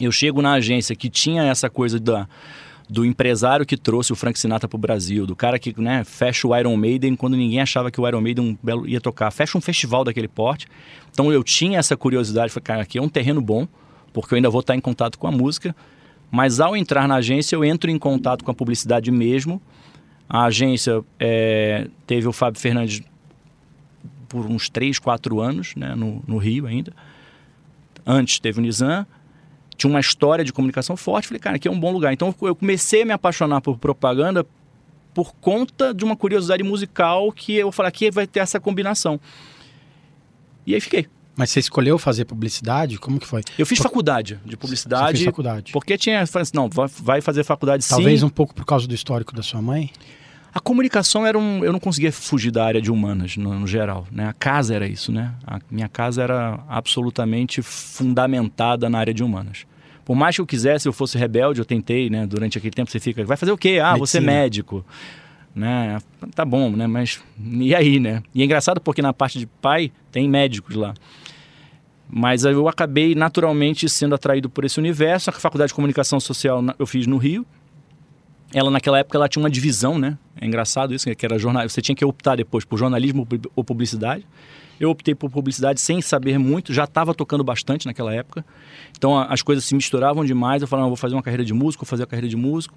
Eu 0.00 0.12
chego 0.12 0.42
na 0.42 0.52
agência 0.52 0.96
que 0.96 1.08
tinha 1.08 1.44
essa 1.44 1.68
coisa 1.70 1.98
da 1.98 2.26
do 2.88 3.06
empresário 3.06 3.64
que 3.64 3.76
trouxe 3.76 4.12
o 4.12 4.16
Frank 4.16 4.38
Sinatra 4.38 4.68
para 4.68 4.76
o 4.76 4.78
Brasil, 4.78 5.26
do 5.26 5.34
cara 5.34 5.58
que 5.58 5.74
né, 5.80 6.04
fecha 6.04 6.46
o 6.46 6.54
Iron 6.54 6.76
Maiden 6.76 7.16
quando 7.16 7.36
ninguém 7.36 7.60
achava 7.60 7.90
que 7.90 7.98
o 7.98 8.06
Iron 8.06 8.20
Maiden 8.20 8.58
ia 8.86 9.00
tocar, 9.00 9.30
fecha 9.30 9.56
um 9.56 9.62
festival 9.62 10.04
daquele 10.04 10.28
porte. 10.28 10.66
Então 11.10 11.32
eu 11.32 11.42
tinha 11.42 11.78
essa 11.78 11.96
curiosidade, 11.96 12.52
falei, 12.52 12.64
cara, 12.64 12.82
aqui 12.82 12.98
é 12.98 13.02
um 13.02 13.08
terreno 13.08 13.40
bom, 13.40 13.66
porque 14.12 14.34
eu 14.34 14.36
ainda 14.36 14.50
vou 14.50 14.60
estar 14.60 14.76
em 14.76 14.80
contato 14.80 15.18
com 15.18 15.26
a 15.26 15.30
música, 15.30 15.74
mas 16.30 16.60
ao 16.60 16.76
entrar 16.76 17.08
na 17.08 17.14
agência 17.14 17.56
eu 17.56 17.64
entro 17.64 17.90
em 17.90 17.98
contato 17.98 18.44
com 18.44 18.50
a 18.50 18.54
publicidade 18.54 19.10
mesmo. 19.10 19.60
A 20.28 20.44
agência 20.44 21.02
é, 21.18 21.88
teve 22.06 22.28
o 22.28 22.32
Fábio 22.32 22.60
Fernandes 22.60 23.00
por 24.28 24.44
uns 24.44 24.68
3, 24.68 24.98
4 24.98 25.40
anos, 25.40 25.74
né, 25.76 25.94
no, 25.94 26.22
no 26.26 26.36
Rio 26.36 26.66
ainda. 26.66 26.92
Antes 28.04 28.38
teve 28.38 28.58
o 28.58 28.62
Nizam, 28.62 29.06
tinha 29.82 29.90
uma 29.90 30.00
história 30.00 30.44
de 30.44 30.52
comunicação 30.52 30.96
forte. 30.96 31.28
Falei, 31.28 31.40
cara, 31.40 31.56
aqui 31.56 31.66
é 31.66 31.70
um 31.70 31.78
bom 31.78 31.92
lugar. 31.92 32.12
Então 32.12 32.34
eu 32.42 32.54
comecei 32.54 33.02
a 33.02 33.06
me 33.06 33.12
apaixonar 33.12 33.60
por 33.60 33.78
propaganda 33.78 34.46
por 35.12 35.34
conta 35.34 35.92
de 35.92 36.04
uma 36.04 36.16
curiosidade 36.16 36.62
musical 36.62 37.30
que 37.32 37.54
eu 37.54 37.70
falei, 37.70 37.88
aqui 37.88 38.10
vai 38.10 38.26
ter 38.26 38.40
essa 38.40 38.58
combinação. 38.58 39.20
E 40.66 40.74
aí 40.74 40.80
fiquei. 40.80 41.06
Mas 41.36 41.50
você 41.50 41.60
escolheu 41.60 41.98
fazer 41.98 42.24
publicidade? 42.24 42.98
Como 42.98 43.18
que 43.18 43.26
foi? 43.26 43.42
Eu 43.58 43.66
fiz 43.66 43.78
por... 43.78 43.84
faculdade 43.84 44.38
de 44.44 44.56
publicidade. 44.56 45.18
Você 45.18 45.24
fez 45.24 45.24
faculdade. 45.24 45.72
Porque 45.72 45.98
tinha, 45.98 46.20
assim, 46.20 46.38
não, 46.54 46.68
vai 46.68 47.20
fazer 47.20 47.42
faculdade 47.42 47.86
Talvez 47.88 48.20
sim. 48.20 48.26
um 48.26 48.30
pouco 48.30 48.54
por 48.54 48.64
causa 48.64 48.86
do 48.86 48.94
histórico 48.94 49.34
da 49.34 49.42
sua 49.42 49.60
mãe? 49.60 49.90
A 50.54 50.60
comunicação 50.60 51.26
era 51.26 51.38
um. 51.38 51.64
Eu 51.64 51.72
não 51.72 51.80
conseguia 51.80 52.12
fugir 52.12 52.50
da 52.50 52.64
área 52.64 52.80
de 52.80 52.90
humanas, 52.90 53.36
no, 53.38 53.58
no, 53.58 53.66
geral. 53.66 54.06
Né? 54.12 54.28
A 54.28 54.34
casa 54.34 54.74
era 54.74 54.86
isso, 54.86 55.10
né? 55.10 55.32
A 55.46 55.58
minha 55.70 55.88
casa 55.88 56.22
era 56.22 56.60
absolutamente 56.68 57.62
fundamentada 57.62 58.88
na 58.90 58.98
área 58.98 59.14
de 59.14 59.24
humanas. 59.24 59.66
Por 60.04 60.16
mais 60.16 60.34
que 60.34 60.40
eu 60.40 60.46
quisesse, 60.46 60.88
eu 60.88 60.92
fosse 60.92 61.16
rebelde, 61.16 61.60
eu 61.60 61.64
tentei, 61.64 62.10
né? 62.10 62.26
Durante 62.26 62.58
aquele 62.58 62.72
tempo 62.72 62.90
você 62.90 62.98
fica. 62.98 63.24
Vai 63.24 63.36
fazer 63.36 63.52
o 63.52 63.58
quê? 63.58 63.78
Ah, 63.82 63.94
Medicina. 63.94 64.06
você 64.06 64.18
é 64.18 64.20
médico. 64.20 64.84
Né? 65.54 65.98
Tá 66.34 66.44
bom, 66.44 66.70
né? 66.70 66.86
Mas. 66.86 67.22
E 67.40 67.74
aí, 67.74 68.00
né? 68.00 68.22
E 68.34 68.42
é 68.42 68.44
engraçado 68.44 68.80
porque 68.80 69.02
na 69.02 69.12
parte 69.12 69.38
de 69.38 69.46
pai 69.46 69.92
tem 70.10 70.28
médicos 70.28 70.74
lá. 70.74 70.94
Mas 72.08 72.44
eu 72.44 72.68
acabei 72.68 73.14
naturalmente 73.14 73.88
sendo 73.88 74.14
atraído 74.14 74.50
por 74.50 74.64
esse 74.64 74.78
universo. 74.78 75.30
A 75.30 75.32
faculdade 75.32 75.68
de 75.68 75.74
comunicação 75.74 76.20
social 76.20 76.62
eu 76.78 76.86
fiz 76.86 77.06
no 77.06 77.16
Rio 77.16 77.46
ela 78.54 78.70
naquela 78.70 78.98
época 78.98 79.16
ela 79.16 79.28
tinha 79.28 79.42
uma 79.42 79.50
divisão, 79.50 79.98
né? 79.98 80.18
É 80.40 80.46
engraçado 80.46 80.94
isso, 80.94 81.08
que 81.14 81.26
era 81.26 81.38
jornal. 81.38 81.68
Você 81.68 81.80
tinha 81.80 81.96
que 81.96 82.04
optar 82.04 82.36
depois 82.36 82.64
por 82.64 82.78
jornalismo 82.78 83.26
ou 83.56 83.64
publicidade. 83.64 84.26
Eu 84.80 84.90
optei 84.90 85.14
por 85.14 85.30
publicidade 85.30 85.80
sem 85.80 86.00
saber 86.00 86.38
muito, 86.38 86.72
já 86.72 86.84
estava 86.84 87.14
tocando 87.14 87.44
bastante 87.44 87.86
naquela 87.86 88.12
época. 88.12 88.44
Então 88.96 89.18
as 89.18 89.42
coisas 89.42 89.64
se 89.64 89.74
misturavam 89.74 90.24
demais. 90.24 90.62
Eu 90.62 90.68
falava, 90.68 90.88
vou 90.88 90.96
fazer 90.96 91.14
uma 91.14 91.22
carreira 91.22 91.44
de 91.44 91.54
músico, 91.54 91.84
vou 91.84 91.90
fazer 91.90 92.02
a 92.02 92.06
carreira 92.06 92.28
de 92.28 92.36
músico. 92.36 92.76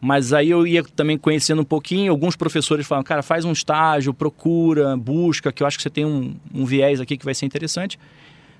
Mas 0.00 0.32
aí 0.32 0.50
eu 0.50 0.66
ia 0.66 0.82
também 0.82 1.16
conhecendo 1.16 1.62
um 1.62 1.64
pouquinho. 1.64 2.10
Alguns 2.10 2.36
professores 2.36 2.86
falavam, 2.86 3.04
cara, 3.04 3.22
faz 3.22 3.44
um 3.44 3.52
estágio, 3.52 4.12
procura, 4.12 4.96
busca, 4.96 5.52
que 5.52 5.62
eu 5.62 5.66
acho 5.66 5.76
que 5.76 5.82
você 5.82 5.90
tem 5.90 6.04
um, 6.04 6.36
um 6.52 6.64
viés 6.64 7.00
aqui 7.00 7.16
que 7.16 7.24
vai 7.24 7.34
ser 7.34 7.46
interessante. 7.46 7.98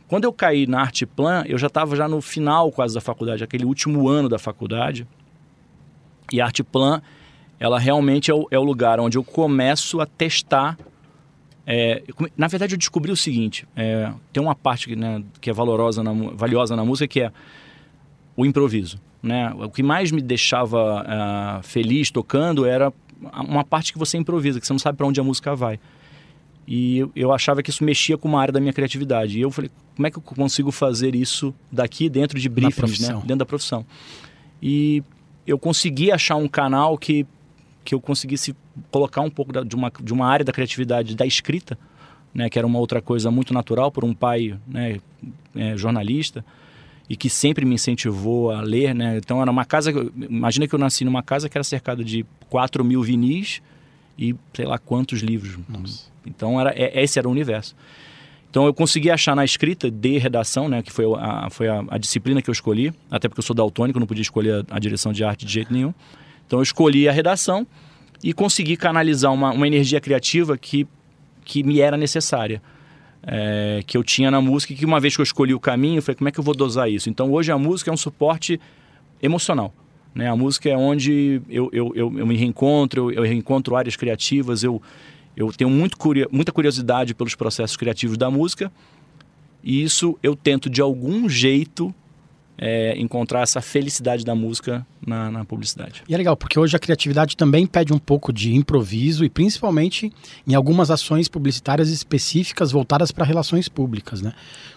Quando 0.07 0.25
eu 0.25 0.33
caí 0.33 0.67
na 0.67 0.81
Arte 0.81 1.07
Plan, 1.07 1.45
eu 1.47 1.59
já 1.59 1.67
estava 1.67 1.97
já 1.97 2.07
no 2.09 2.21
final 2.21 2.71
quase 2.71 2.95
da 2.95 3.01
faculdade, 3.01 3.43
aquele 3.43 3.65
último 3.65 4.09
ano 4.09 4.29
da 4.29 4.39
faculdade. 4.39 5.07
E 6.33 6.41
a 6.41 6.47
Artplan, 6.47 7.03
ela 7.59 7.79
realmente 7.79 8.31
é 8.31 8.35
o, 8.35 8.47
é 8.51 8.59
o 8.59 8.63
lugar 8.63 8.99
onde 9.01 9.19
eu 9.19 9.25
começo 9.25 10.01
a 10.01 10.07
testar. 10.07 10.77
É, 11.67 12.03
na 12.37 12.47
verdade, 12.47 12.75
eu 12.75 12.79
descobri 12.79 13.11
o 13.11 13.17
seguinte: 13.17 13.67
é, 13.75 14.13
tem 14.33 14.43
uma 14.43 14.55
parte 14.55 14.95
né, 14.95 15.23
que 15.41 15.51
é 15.51 15.53
valorosa 15.53 16.03
na, 16.03 16.13
valiosa 16.35 16.77
na 16.77 16.85
música 16.85 17.09
que 17.09 17.21
é 17.21 17.33
o 18.37 18.45
improviso. 18.45 19.01
Né? 19.23 19.51
O 19.55 19.71
que 19.71 19.83
mais 19.83 20.11
me 20.11 20.21
deixava 20.21 21.03
uh, 21.03 21.63
feliz 21.63 22.11
tocando 22.11 22.67
era 22.67 22.93
uma 23.49 23.65
parte 23.65 23.93
que 23.93 23.99
você 23.99 24.19
improvisa, 24.19 24.61
que 24.61 24.67
você 24.67 24.73
não 24.73 24.79
sabe 24.79 24.99
para 24.99 25.07
onde 25.07 25.19
a 25.19 25.25
música 25.25 25.55
vai. 25.55 25.81
E 26.67 26.99
eu, 26.99 27.13
eu, 27.15 27.33
achava 27.33 27.63
que 27.63 27.71
isso 27.71 27.85
mexia 27.85 28.17
com 28.17 28.29
uma 28.29 28.41
área 28.41 28.53
da 28.53 28.61
minha 28.61 28.73
criatividade. 28.73 29.39
E 29.39 29.43
eu 29.43 29.51
falei, 29.51 29.71
como 29.95 30.07
é 30.07 30.11
que 30.11 30.19
eu 30.19 30.23
consigo 30.23 30.71
fazer 30.71 31.15
isso 31.15 31.55
daqui 31.71 32.09
dentro 32.09 32.39
de 32.39 32.49
briefings, 32.49 33.01
né? 33.01 33.15
dentro 33.15 33.37
da 33.37 33.47
profissão? 33.47 33.85
E 34.63 35.03
eu 35.47 35.59
consegui 35.59 36.11
achar 36.11 36.37
um 36.37 36.49
canal 36.49 36.97
que, 36.97 37.27
que 37.85 37.95
eu 37.95 38.01
conseguisse 38.01 38.57
colocar 38.91 39.21
um 39.21 39.31
pouco 39.31 39.53
da, 39.53 39.63
de, 39.63 39.77
uma, 39.77 39.93
de 40.03 40.13
uma 40.13 40.27
área 40.27 40.45
da 40.45 40.53
criatividade 40.53 41.15
da 41.15 41.27
escrita 41.27 41.79
né, 42.35 42.51
que 42.51 42.59
era 42.59 42.67
uma 42.67 42.79
outra 42.79 43.01
coisa 43.01 43.31
muito 43.31 43.55
natural 43.55 43.93
por 43.93 44.05
um 44.05 44.13
pai 44.13 44.59
né, 44.67 44.99
é, 45.55 45.77
jornalista 45.77 46.45
e 47.09 47.17
que 47.17 47.31
sempre 47.31 47.65
me 47.65 47.75
incentivou 47.75 48.51
a 48.51 48.63
ler, 48.63 48.95
né? 48.95 49.19
Então 49.19 49.41
era 49.41 49.51
uma 49.51 49.65
casa, 49.65 49.93
imagina 50.17 50.67
que 50.67 50.75
eu 50.75 50.79
nasci 50.79 51.05
numa 51.05 51.23
casa 51.23 51.51
que 51.51 51.57
era 51.57 51.63
cercada 51.63 52.03
de 52.03 52.25
4 52.49 52.83
mil 52.83 53.03
vinis 53.03 53.61
e 54.19 54.35
sei 54.55 54.65
lá 54.65 54.79
quantos 54.79 55.21
livros. 55.21 55.59
Nossa. 55.69 56.11
Então 56.27 56.59
era, 56.59 56.71
é, 56.71 57.03
esse 57.03 57.19
era 57.19 57.29
o 57.29 57.31
universo. 57.31 57.77
Então 58.49 58.65
eu 58.65 58.73
consegui 58.73 59.11
achar 59.11 59.37
na 59.37 59.45
escrita 59.45 59.91
de 59.91 60.17
redação, 60.17 60.69
né, 60.69 60.83
que 60.83 60.91
foi, 60.91 61.05
a, 61.19 61.51
foi 61.51 61.69
a, 61.69 61.85
a, 61.89 61.99
disciplina 61.99 62.41
que 62.41 62.49
eu 62.49 62.53
escolhi, 62.53 62.93
até 63.11 63.29
porque 63.29 63.41
eu 63.41 63.45
sou 63.45 63.55
daltônico, 63.55 64.01
não 64.01 64.07
podia 64.07 64.23
escolher 64.23 64.65
a, 64.71 64.77
a, 64.77 64.79
direção 64.79 65.13
de 65.13 65.23
arte 65.25 65.45
de 65.45 65.53
jeito 65.53 65.73
nenhum. 65.73 65.93
Então 66.47 66.59
eu 66.59 66.63
escolhi 66.63 67.09
a 67.09 67.13
redação 67.13 67.67
e 68.23 68.33
consegui 68.33 68.77
canalizar 68.77 69.33
uma, 69.33 69.53
uma 69.53 69.67
energia 69.67 70.01
criativa 70.01 70.57
que, 70.57 70.87
que 71.45 71.63
me 71.63 71.81
era 71.81 71.97
necessária 71.97 72.63
é, 73.27 73.83
que 73.87 73.97
eu 73.97 74.05
tinha 74.05 74.31
na 74.31 74.41
música 74.41 74.73
e 74.73 74.77
que 74.77 74.85
uma 74.85 75.01
vez 75.01 75.15
que 75.15 75.21
eu 75.21 75.25
escolhi 75.25 75.55
o 75.55 75.61
caminho, 75.61 75.99
eu 75.99 76.03
falei, 76.03 76.17
como 76.17 76.29
é 76.29 76.33
que 76.33 76.39
eu 76.39 76.45
vou 76.45 76.55
dosar 76.55 76.91
isso? 76.91 77.09
Então 77.09 77.33
hoje 77.33 77.51
a 77.51 77.59
música 77.59 77.91
é 77.91 77.95
um 77.95 77.97
suporte 77.97 78.61
emocional. 79.23 79.73
Né? 80.15 80.29
A 80.29 80.37
música 80.37 80.69
é 80.69 80.77
onde 80.77 81.41
eu, 81.49 81.69
eu, 81.73 81.93
eu, 81.95 82.19
eu 82.19 82.27
me 82.27 82.37
reencontro, 82.37 83.11
eu, 83.11 83.17
eu, 83.17 83.23
reencontro 83.23 83.75
áreas 83.75 83.97
criativas, 83.97 84.63
eu, 84.63 84.81
eu 85.37 85.53
tenho 85.53 85.71
muito 85.71 85.97
muita 86.31 86.53
curiosidade 86.53 87.15
pelos 87.15 87.35
processos 87.35 87.77
criativos 87.77 88.17
da 88.17 88.31
música 88.31 88.71
e 89.63 89.83
isso 89.83 90.19
eu 90.23 90.37
tento 90.37 90.69
de 90.69 90.81
algum 90.81 91.29
jeito 91.29 91.95
é, 92.57 92.99
encontrar 92.99 93.43
essa 93.43 93.61
felicidade 93.61 94.25
da 94.25 94.35
música 94.35 94.87
na, 95.05 95.31
na, 95.31 95.45
publicidade. 95.45 96.03
E 96.09 96.15
é 96.15 96.17
legal, 96.17 96.37
porque 96.37 96.59
hoje 96.59 96.77
a 96.77 96.79
criatividade 96.79 97.37
também 97.37 97.67
pede 97.67 97.93
um 97.93 97.99
pouco 97.99 98.33
de 98.33 98.55
improviso 98.55 99.25
e 99.25 99.29
principalmente 99.29 100.13
em 100.47 100.55
algumas 100.55 100.91
ações 100.91 101.29
publicitárias 101.29 101.89
específicas 101.89 102.71
voltadas 102.71 103.11
para 103.11 103.25
relações 103.25 103.69
públicas, 103.69 104.23
né? 104.23 104.33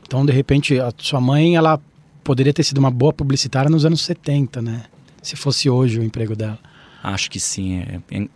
Então, 0.05 0.25
de 0.25 0.31
repente, 0.31 0.79
a 0.79 0.91
sua 0.97 1.21
mãe, 1.21 1.55
ela 1.55 1.79
poderia 2.23 2.53
ter 2.53 2.63
sido 2.63 2.77
uma 2.79 2.91
boa 2.91 3.13
publicitária 3.13 3.69
nos 3.69 3.85
anos 3.85 4.01
70, 4.01 4.61
né? 4.61 4.83
Se 5.21 5.35
fosse 5.35 5.69
hoje 5.69 5.99
o 5.99 6.03
emprego 6.03 6.35
dela. 6.35 6.59
Acho 7.03 7.29
que 7.29 7.39
sim, 7.39 7.79
é, 7.79 7.99
é, 8.11 8.27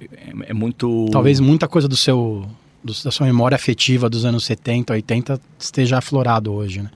é 0.48 0.54
muito... 0.54 1.08
Talvez 1.12 1.40
muita 1.40 1.68
coisa 1.68 1.88
do 1.88 1.98
seu, 1.98 2.48
da 2.84 3.12
sua 3.12 3.26
memória 3.26 3.56
afetiva 3.56 4.10
dos 4.10 4.24
anos 4.24 4.46
70, 4.46 4.94
80 4.94 5.42
esteja 5.60 5.98
aflorado 5.98 6.54
hoje, 6.54 6.82
né? 6.82 6.92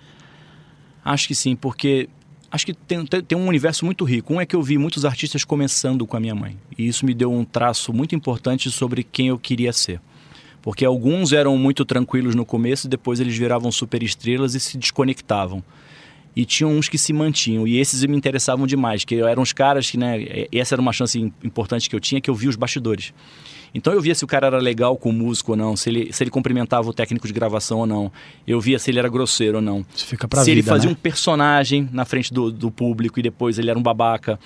Acho 1.04 1.28
que 1.28 1.36
sim, 1.36 1.56
porque 1.56 2.10
acho 2.56 2.66
que 2.66 2.74
tem, 2.74 3.06
tem, 3.06 3.38
um 3.38 3.48
universo 3.48 3.86
muito 3.86 4.06
rico. 4.06 4.34
Um 4.34 4.42
é 4.42 4.46
que 4.46 4.56
eu 4.56 4.64
vi 4.64 4.78
muitos 4.78 5.04
artistas 5.04 5.44
começando 5.44 6.08
com 6.08 6.16
a 6.16 6.20
minha 6.20 6.34
mãe. 6.34 6.58
E 6.78 6.88
isso 6.88 7.06
me 7.06 7.14
deu 7.14 7.32
um 7.32 7.44
traço 7.44 7.94
muito 7.94 8.16
importante 8.16 8.72
sobre 8.72 9.04
quem 9.04 9.28
eu 9.28 9.38
queria 9.38 9.74
ser. 9.74 10.00
Porque 10.62 10.86
alguns 10.86 11.34
eram 11.34 11.58
muito 11.58 11.86
tranquilos 11.86 12.34
no 12.34 12.46
começo, 12.46 12.88
depois 12.88 13.20
eles 13.20 13.38
viravam 13.38 13.72
super 13.72 14.02
estrelas 14.02 14.56
e 14.56 14.60
se 14.60 14.78
desconectavam. 14.78 15.64
E 16.36 16.46
tinham 16.46 16.72
uns 16.72 16.90
que 16.90 16.98
se 16.98 17.14
mantinham, 17.14 17.66
e 17.66 17.80
esses 17.80 18.04
me 18.06 18.18
interessavam 18.18 18.68
demais, 18.68 19.06
que 19.06 19.16
eram 19.16 19.42
os 19.42 19.54
caras 19.54 19.90
que, 19.90 19.98
né, 19.98 20.48
essa 20.52 20.76
era 20.76 20.82
uma 20.82 20.92
chance 20.92 21.18
importante 21.44 21.90
que 21.90 21.96
eu 21.96 22.00
tinha, 22.00 22.20
que 22.20 22.30
eu 22.30 22.36
via 22.36 22.50
os 22.50 22.58
bastidores. 22.58 23.14
Então 23.76 23.92
eu 23.92 24.02
via 24.02 24.16
se 24.16 24.24
o 24.24 24.28
cara 24.28 24.48
era 24.48 24.58
legal 24.58 24.96
com 24.96 25.10
o 25.10 25.14
músico 25.14 25.52
ou 25.52 25.58
não, 25.58 25.76
se 25.76 25.90
ele, 25.90 26.14
se 26.14 26.24
ele 26.24 26.32
cumprimentava 26.32 26.90
o 26.90 26.94
técnico 26.94 27.28
de 27.28 27.34
gravação 27.34 27.80
ou 27.80 27.86
não. 27.86 28.10
Eu 28.48 28.62
via 28.62 28.80
se 28.80 28.90
ele 28.90 29.00
era 29.00 29.10
grosseiro 29.10 29.58
ou 29.58 29.62
não. 29.62 29.86
Isso 29.94 30.06
fica 30.06 30.30
pra 30.30 30.40
se 30.40 30.46
vida, 30.46 30.60
ele 30.60 30.64
fazia 30.64 30.90
né? 30.90 30.94
um 30.94 30.96
personagem 30.96 31.90
na 31.92 32.06
frente 32.06 32.34
do, 32.34 32.50
do 32.50 32.72
público 32.72 33.20
e 33.20 33.24
depois 33.24 33.60
ele 33.60 33.70
era 33.70 33.78
um 33.78 33.84
babaca. 33.84 34.40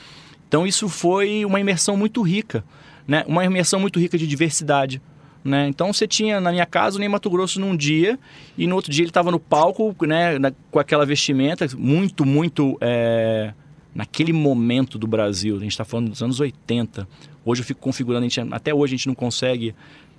Então 0.48 0.66
isso 0.66 0.90
foi 0.90 1.46
uma 1.46 1.60
imersão 1.60 1.96
muito 1.96 2.24
rica, 2.24 2.64
né? 3.08 3.24
Uma 3.28 3.46
imersão 3.46 3.80
muito 3.80 4.00
rica 4.00 4.18
de 4.18 4.26
diversidade. 4.26 5.00
Né? 5.44 5.68
Então 5.70 5.94
você 5.94 6.08
tinha 6.08 6.42
na 6.42 6.52
minha 6.52 6.66
casa 6.66 6.98
o 6.98 7.00
Ney 7.00 7.08
Mato 7.08 7.30
Grosso 7.30 7.60
num 7.60 7.76
dia 7.76 8.20
e 8.58 8.68
no 8.68 8.76
outro 8.76 8.92
dia 8.92 9.04
ele 9.04 9.10
estava 9.10 9.32
no 9.32 9.40
palco 9.40 9.96
né, 10.06 10.38
na, 10.38 10.52
com 10.70 10.80
aquela 10.80 11.06
vestimenta 11.06 11.66
muito, 11.78 12.26
muito 12.26 12.78
é, 12.82 13.54
naquele 13.96 14.34
momento 14.34 14.98
do 15.00 15.08
Brasil. 15.08 15.56
A 15.56 15.60
gente 15.60 15.72
está 15.72 15.86
falando 15.86 16.10
dos 16.10 16.22
anos 16.22 16.40
80. 16.40 17.08
Hoje 17.46 17.62
eu 17.62 17.66
fico 17.66 17.80
configurando, 17.80 18.30
gente, 18.30 18.54
até 18.54 18.74
hoje 18.74 18.94
a 18.94 18.98
gente 18.98 19.08
não 19.08 19.16
consegue 19.16 19.74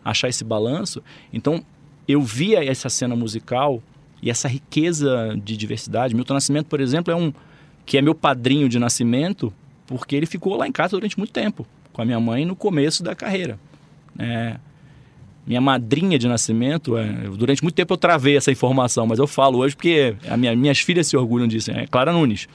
achar 0.04 0.28
esse 0.28 0.42
balanço. 0.42 1.02
Então, 1.32 1.62
eu 2.08 2.20
via 2.22 2.64
essa 2.64 2.88
cena 2.88 3.14
musical 3.14 3.82
e 4.22 4.30
essa 4.30 4.48
riqueza 4.48 5.38
de 5.42 5.56
diversidade. 5.56 6.14
Milton 6.14 6.34
Nascimento, 6.34 6.66
por 6.66 6.80
exemplo, 6.80 7.12
é 7.12 7.16
um 7.16 7.32
que 7.86 7.98
é 7.98 8.02
meu 8.02 8.14
padrinho 8.14 8.68
de 8.68 8.78
nascimento, 8.78 9.52
porque 9.86 10.14
ele 10.14 10.26
ficou 10.26 10.56
lá 10.56 10.66
em 10.66 10.72
casa 10.72 10.90
durante 10.96 11.18
muito 11.18 11.32
tempo, 11.32 11.66
com 11.92 12.02
a 12.02 12.04
minha 12.04 12.20
mãe 12.20 12.44
no 12.44 12.54
começo 12.54 13.02
da 13.02 13.14
carreira. 13.14 13.58
É, 14.18 14.56
minha 15.50 15.60
madrinha 15.60 16.16
de 16.16 16.28
nascimento, 16.28 16.96
é, 16.96 17.04
durante 17.36 17.60
muito 17.60 17.74
tempo 17.74 17.92
eu 17.92 17.98
travei 17.98 18.36
essa 18.36 18.52
informação, 18.52 19.04
mas 19.04 19.18
eu 19.18 19.26
falo 19.26 19.58
hoje 19.58 19.74
porque 19.74 20.14
minha, 20.38 20.54
minhas 20.54 20.78
filhas 20.78 21.08
se 21.08 21.16
orgulham 21.16 21.48
disso, 21.48 21.72
é 21.72 21.88
Clara 21.88 22.12
Nunes 22.12 22.46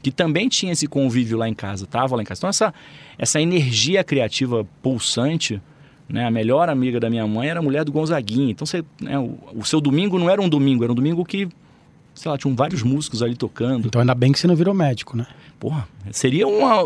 que 0.00 0.12
também 0.12 0.50
tinha 0.50 0.70
esse 0.70 0.86
convívio 0.86 1.38
lá 1.38 1.48
em 1.48 1.54
casa, 1.54 1.84
estava 1.84 2.14
lá 2.14 2.20
em 2.20 2.26
casa. 2.26 2.38
Então 2.38 2.50
essa, 2.50 2.74
essa 3.16 3.40
energia 3.40 4.04
criativa 4.04 4.64
pulsante, 4.82 5.60
né, 6.06 6.26
a 6.26 6.30
melhor 6.30 6.68
amiga 6.68 7.00
da 7.00 7.08
minha 7.08 7.26
mãe 7.26 7.48
era 7.48 7.58
a 7.58 7.62
mulher 7.62 7.84
do 7.84 7.90
Gonzaguinha. 7.90 8.50
Então 8.50 8.66
você, 8.66 8.84
né, 9.00 9.18
o, 9.18 9.38
o, 9.54 9.64
seu 9.64 9.80
domingo 9.80 10.18
não 10.18 10.28
era 10.28 10.42
um 10.42 10.48
domingo, 10.48 10.84
era 10.84 10.92
um 10.92 10.94
domingo 10.94 11.24
que, 11.24 11.48
sei 12.14 12.30
lá, 12.30 12.36
tinham 12.36 12.54
vários 12.54 12.82
músicos 12.82 13.22
ali 13.22 13.34
tocando. 13.34 13.86
Então 13.86 13.98
ainda 13.98 14.14
bem 14.14 14.30
que 14.30 14.38
você 14.38 14.46
não 14.46 14.54
virou 14.54 14.74
médico, 14.74 15.16
né? 15.16 15.26
Porra, 15.58 15.88
seria 16.12 16.46
uma... 16.46 16.82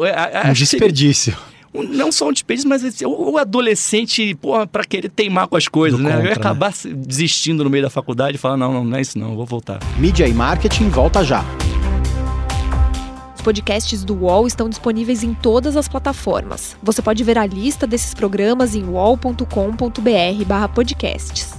um 0.48 0.52
desperdício. 0.52 1.32
um, 1.32 1.57
não 1.72 2.10
só 2.10 2.28
um 2.28 2.32
desperdício, 2.32 2.68
mas 2.68 2.82
o, 3.02 3.32
o 3.32 3.38
adolescente, 3.38 4.34
porra, 4.34 4.66
para 4.66 4.84
querer 4.84 5.08
teimar 5.08 5.48
com 5.48 5.56
as 5.56 5.68
coisas, 5.68 5.98
do 5.98 6.04
né? 6.04 6.16
Contra, 6.16 6.32
acabar 6.32 6.72
né? 6.84 6.92
desistindo 6.94 7.64
no 7.64 7.70
meio 7.70 7.84
da 7.84 7.90
faculdade 7.90 8.36
e 8.36 8.38
falar, 8.38 8.56
não, 8.56 8.72
não, 8.72 8.84
não 8.84 8.96
é 8.96 9.00
isso 9.00 9.18
não, 9.18 9.36
vou 9.36 9.46
voltar. 9.46 9.78
Mídia 9.98 10.26
e 10.26 10.32
marketing 10.32 10.88
volta 10.88 11.24
já 11.24 11.44
podcasts 13.48 14.04
do 14.04 14.14
UOL 14.14 14.46
estão 14.46 14.68
disponíveis 14.68 15.22
em 15.22 15.32
todas 15.32 15.74
as 15.74 15.88
plataformas. 15.88 16.76
Você 16.82 17.00
pode 17.00 17.24
ver 17.24 17.38
a 17.38 17.46
lista 17.46 17.86
desses 17.86 18.12
programas 18.12 18.74
em 18.74 18.84
uol.com.br/podcasts. 18.84 21.57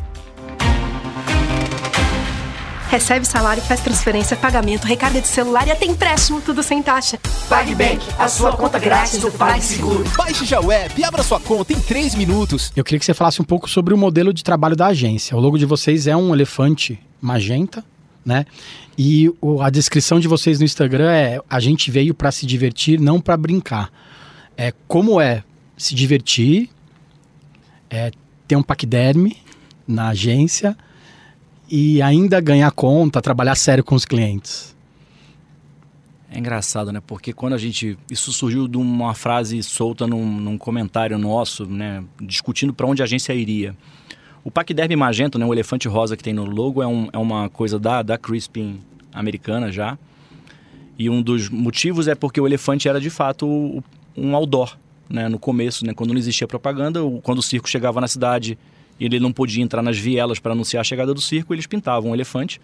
Recebe 2.90 3.24
salário, 3.24 3.62
faz 3.62 3.82
transferência, 3.82 4.36
pagamento, 4.36 4.86
recarga 4.86 5.22
de 5.22 5.28
celular 5.28 5.68
e 5.68 5.72
até 5.72 5.86
empréstimo, 5.86 6.42
tudo 6.42 6.64
sem 6.64 6.82
taxa. 6.82 7.20
PagBank, 7.48 8.04
a 8.18 8.28
sua 8.28 8.58
conta 8.58 8.80
grátis 8.80 9.22
do 9.22 9.32
PagSeguro. 9.32 10.04
Baixe 10.18 10.44
já 10.44 10.60
o 10.60 10.72
app 10.72 11.00
e 11.00 11.04
abra 11.04 11.22
sua 11.22 11.40
conta 11.40 11.72
em 11.72 11.80
3 11.80 12.16
minutos. 12.16 12.72
Eu 12.76 12.84
queria 12.84 12.98
que 12.98 13.06
você 13.06 13.14
falasse 13.14 13.40
um 13.40 13.46
pouco 13.46 13.70
sobre 13.70 13.94
o 13.94 13.98
modelo 13.98 14.34
de 14.34 14.44
trabalho 14.44 14.76
da 14.76 14.88
agência. 14.88 15.38
O 15.38 15.40
logo 15.40 15.56
de 15.56 15.68
vocês 15.68 16.08
é 16.08 16.18
um 16.18 16.34
elefante 16.34 17.00
magenta, 17.22 17.86
né? 18.26 18.48
E 18.98 19.32
o, 19.40 19.62
a 19.62 19.70
descrição 19.70 20.20
de 20.20 20.28
vocês 20.28 20.58
no 20.58 20.66
Instagram 20.66 21.12
é: 21.12 21.40
a 21.48 21.60
gente 21.60 21.92
veio 21.92 22.16
para 22.16 22.32
se 22.32 22.48
divertir, 22.48 23.00
não 23.00 23.22
para 23.22 23.38
brincar. 23.38 23.92
É 24.58 24.74
como 24.88 25.22
é 25.22 25.44
se 25.78 25.94
divertir, 25.94 26.68
é 27.88 28.10
ter 28.48 28.56
um 28.56 28.64
paquiderme 28.64 29.38
na 29.88 30.10
agência 30.10 30.76
e 31.70 32.02
ainda 32.02 32.42
ganhar 32.42 32.72
conta, 32.72 33.22
trabalhar 33.22 33.56
sério 33.56 33.84
com 33.84 33.96
os 33.96 34.06
clientes. 34.06 34.76
É 36.32 36.38
engraçado, 36.38 36.92
né? 36.92 37.02
Porque 37.06 37.34
quando 37.34 37.54
a 37.54 37.58
gente. 37.58 37.98
Isso 38.10 38.32
surgiu 38.32 38.68
de 38.68 38.78
uma 38.78 39.14
frase 39.16 39.62
solta 39.64 40.06
num, 40.06 40.26
num 40.26 40.58
comentário 40.58 41.18
nosso, 41.18 41.66
né? 41.66 42.04
Discutindo 42.22 42.74
para 42.74 42.86
onde 42.86 43.02
a 43.02 43.06
agência 43.06 43.34
iria. 43.34 43.76
O 44.44 44.52
paquiderme 44.52 44.96
magenta, 44.96 45.38
né, 45.38 45.46
o 45.46 45.54
elefante 45.54 45.88
rosa 45.88 46.16
que 46.16 46.24
tem 46.24 46.34
no 46.34 46.46
logo, 46.46 46.82
é, 46.82 46.88
um, 46.88 47.10
é 47.12 47.18
uma 47.18 47.50
coisa 47.50 47.78
da, 47.78 48.02
da 48.02 48.18
Crispin 48.18 48.80
americana 49.12 49.72
já. 49.72 49.98
E 50.98 51.10
um 51.10 51.22
dos 51.22 51.50
motivos 51.50 52.08
é 52.08 52.16
porque 52.16 52.40
o 52.40 52.48
elefante 52.48 52.88
era 52.88 53.02
de 53.02 53.10
fato 53.10 53.84
um 54.16 54.36
outdoor, 54.36 54.78
né, 55.10 55.28
no 55.28 55.38
começo, 55.38 55.86
né, 55.86 55.94
quando 55.94 56.12
não 56.12 56.18
existia 56.18 56.48
propaganda, 56.48 57.00
quando 57.22 57.40
o 57.40 57.42
circo 57.42 57.70
chegava 57.70 58.00
na 58.00 58.08
cidade 58.08 58.58
e 59.00 59.06
ele 59.06 59.20
não 59.20 59.32
podia 59.32 59.64
entrar 59.64 59.82
nas 59.82 59.98
vielas 59.98 60.40
para 60.40 60.52
anunciar 60.52 60.82
a 60.82 60.84
chegada 60.84 61.14
do 61.14 61.22
circo, 61.22 61.54
eles 61.54 61.66
pintavam 61.66 62.12
um 62.12 62.14
elefante 62.14 62.60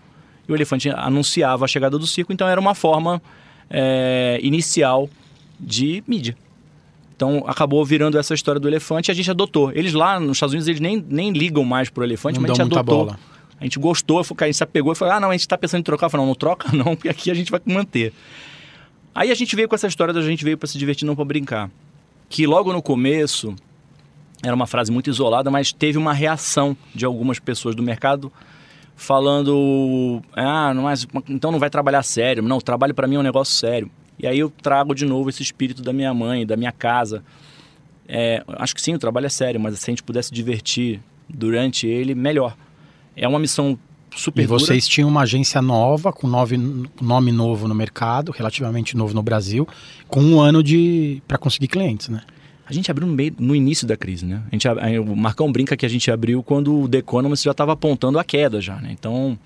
e 0.48 0.52
o 0.52 0.56
elefante 0.56 0.90
anunciava 0.90 1.66
a 1.66 1.68
chegada 1.68 1.98
do 1.98 2.06
circo, 2.06 2.32
então 2.32 2.48
era 2.48 2.60
uma 2.60 2.76
forma 2.76 3.22
é, 3.70 4.40
inicial 4.44 5.10
de 5.60 6.04
mídia. 6.08 6.38
Então 7.16 7.46
acabou 7.48 7.84
virando 7.86 8.18
essa 8.18 8.34
história 8.34 8.60
do 8.60 8.68
elefante 8.68 9.10
e 9.10 9.12
a 9.12 9.16
gente 9.16 9.32
adotou. 9.32 9.72
Eles 9.72 9.94
lá 9.94 10.20
nos 10.20 10.38
Estados 10.38 10.54
Unidos 10.54 10.68
eles 10.68 10.82
nem, 10.82 11.04
nem 11.08 11.32
ligam 11.32 11.64
mais 11.64 11.90
pro 11.90 12.04
elefante, 12.04 12.36
não 12.36 12.42
mas 12.42 12.52
a 12.52 12.64
gente 12.64 12.74
adotou. 12.74 13.06
Bola. 13.06 13.20
A 13.60 13.64
gente 13.64 13.80
gostou, 13.80 14.20
a 14.20 14.46
gente 14.46 14.58
se 14.58 14.64
apegou 14.64 14.92
e 14.92 14.96
falou: 14.96 15.14
ah, 15.14 15.20
não, 15.20 15.30
a 15.30 15.32
gente 15.32 15.42
está 15.42 15.58
pensando 15.58 15.80
em 15.80 15.84
trocar. 15.84 16.08
Eu 16.08 16.10
falei, 16.10 16.24
não, 16.24 16.28
não 16.28 16.36
troca 16.36 16.72
não, 16.76 16.94
porque 16.96 17.08
aqui 17.08 17.32
a 17.32 17.34
gente 17.34 17.50
vai 17.50 17.62
manter. 17.66 18.14
Aí 19.14 19.32
a 19.32 19.36
gente 19.36 19.56
veio 19.56 19.70
com 19.70 19.76
essa 19.76 19.88
história 19.88 20.14
da 20.14 20.22
gente 20.22 20.44
veio 20.44 20.58
para 20.58 20.68
se 20.68 20.78
divertir, 20.78 21.06
não 21.06 21.16
para 21.16 21.24
brincar. 21.24 21.72
Que 22.28 22.46
logo 22.46 22.74
no 22.74 22.82
começo 22.82 23.56
era 24.44 24.56
uma 24.56 24.68
frase 24.68 24.92
muito 24.92 25.10
isolada, 25.10 25.50
mas 25.50 25.72
teve 25.72 25.98
uma 25.98 26.14
reação 26.14 26.76
de 26.94 27.06
algumas 27.06 27.40
pessoas 27.40 27.76
do 27.76 27.84
mercado 27.84 28.32
falando: 28.96 30.22
ah, 30.34 30.74
não, 30.74 30.84
mas, 30.84 31.08
então 31.30 31.52
não 31.52 31.60
vai 31.60 31.70
trabalhar 31.70 32.04
sério. 32.04 32.44
Não, 32.44 32.58
o 32.58 32.62
trabalho 32.62 32.94
para 32.94 33.08
mim 33.08 33.16
é 33.16 33.20
um 33.20 33.24
negócio 33.24 33.54
sério. 33.56 33.90
E 34.18 34.26
aí 34.26 34.40
eu 34.40 34.50
trago 34.50 34.96
de 34.96 35.06
novo 35.06 35.30
esse 35.30 35.44
espírito 35.44 35.82
da 35.82 35.92
minha 35.92 36.14
mãe, 36.14 36.46
da 36.46 36.56
minha 36.56 36.72
casa. 36.72 37.24
É, 38.08 38.44
acho 38.60 38.74
que 38.74 38.82
sim, 38.82 38.94
o 38.94 39.00
trabalho 39.00 39.26
é 39.26 39.30
sério, 39.30 39.60
mas 39.60 39.78
se 39.80 39.90
a 39.90 39.92
gente 39.92 40.04
pudesse 40.04 40.34
divertir 40.34 41.02
durante 41.28 41.88
ele, 41.88 42.16
melhor. 42.16 42.56
É 43.16 43.28
uma 43.28 43.40
missão 43.40 43.78
super 44.16 44.44
E 44.44 44.48
dura. 44.48 44.60
vocês 44.60 44.88
tinham 44.88 45.10
uma 45.10 45.22
agência 45.22 45.62
nova, 45.62 46.14
com 46.14 46.28
nove, 46.28 46.58
nome 47.02 47.32
novo 47.32 47.68
no 47.68 47.76
mercado, 47.76 48.32
relativamente 48.32 48.96
novo 48.96 49.14
no 49.14 49.24
Brasil, 49.24 49.68
com 50.08 50.22
um 50.22 50.40
ano 50.40 50.64
de 50.64 51.22
para 51.28 51.38
conseguir 51.38 51.68
clientes, 51.68 52.08
né? 52.10 52.22
A 52.68 52.74
gente 52.74 52.90
abriu 52.90 53.08
no, 53.08 53.14
meio, 53.14 53.34
no 53.38 53.56
início 53.56 53.86
da 53.86 53.96
crise, 53.96 54.26
né? 54.26 54.42
A 54.52 54.56
gente, 54.56 54.68
o 55.00 55.16
Marcão 55.16 55.52
brinca 55.52 55.78
que 55.78 55.86
a 55.86 55.90
gente 55.90 56.10
abriu 56.10 56.42
quando 56.42 56.82
o 56.82 56.90
The 56.90 56.98
Economist 56.98 57.46
já 57.46 57.52
estava 57.52 57.74
apontando 57.74 58.18
a 58.18 58.24
queda 58.24 58.60
já, 58.60 58.78
né? 58.78 58.90
Então, 58.92 59.38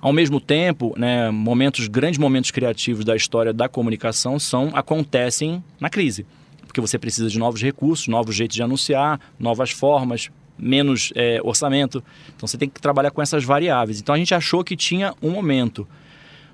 ao 0.00 0.12
mesmo 0.12 0.38
tempo, 0.38 0.94
né, 0.98 1.30
momentos, 1.30 1.88
grandes 1.88 2.18
momentos 2.18 2.50
criativos 2.50 3.04
da 3.04 3.16
história 3.16 3.52
da 3.52 3.68
comunicação 3.68 4.38
são 4.38 4.70
acontecem 4.74 5.64
na 5.80 5.88
crise, 5.88 6.26
porque 6.66 6.80
você 6.80 6.98
precisa 6.98 7.30
de 7.30 7.38
novos 7.38 7.62
recursos, 7.62 8.06
novos 8.06 8.34
jeitos 8.34 8.54
de 8.54 8.62
anunciar, 8.62 9.18
novas 9.38 9.70
formas, 9.70 10.30
menos 10.58 11.12
é, 11.14 11.40
orçamento. 11.42 12.04
Então, 12.36 12.46
você 12.46 12.58
tem 12.58 12.68
que 12.68 12.80
trabalhar 12.80 13.10
com 13.10 13.22
essas 13.22 13.44
variáveis. 13.44 13.98
Então, 13.98 14.14
a 14.14 14.18
gente 14.18 14.34
achou 14.34 14.62
que 14.62 14.76
tinha 14.76 15.14
um 15.22 15.30
momento, 15.30 15.88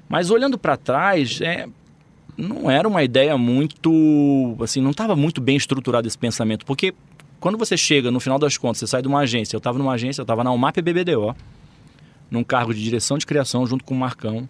mas 0.09 0.31
olhando 0.31 0.57
para 0.57 0.77
trás, 0.77 1.41
é, 1.41 1.67
não 2.37 2.71
era 2.71 2.89
uma 2.89 3.03
ideia 3.03 3.37
muito. 3.37 4.57
Assim, 4.63 4.81
não 4.81 4.91
estava 4.91 5.15
muito 5.15 5.41
bem 5.41 5.57
estruturado 5.57 6.07
esse 6.09 6.19
pensamento. 6.19 6.65
Porque 6.65 6.95
quando 7.41 7.59
você 7.59 7.77
chega, 7.77 8.11
no 8.11 8.21
final 8.21 8.39
das 8.39 8.57
contas, 8.57 8.79
você 8.79 8.87
sai 8.87 9.03
de 9.03 9.09
uma 9.09 9.21
agência. 9.21 9.55
Eu 9.57 9.59
estava 9.59 9.79
numa 9.79 9.93
agência, 9.93 10.21
eu 10.21 10.25
estava 10.25 10.43
na 10.43 10.51
UMAP 10.53 10.77
BBDO, 10.81 11.35
num 12.31 12.43
cargo 12.45 12.73
de 12.73 12.83
direção 12.83 13.19
de 13.19 13.27
criação, 13.27 13.67
junto 13.67 13.85
com 13.85 13.95
o 13.95 13.99
Marcão. 13.99 14.49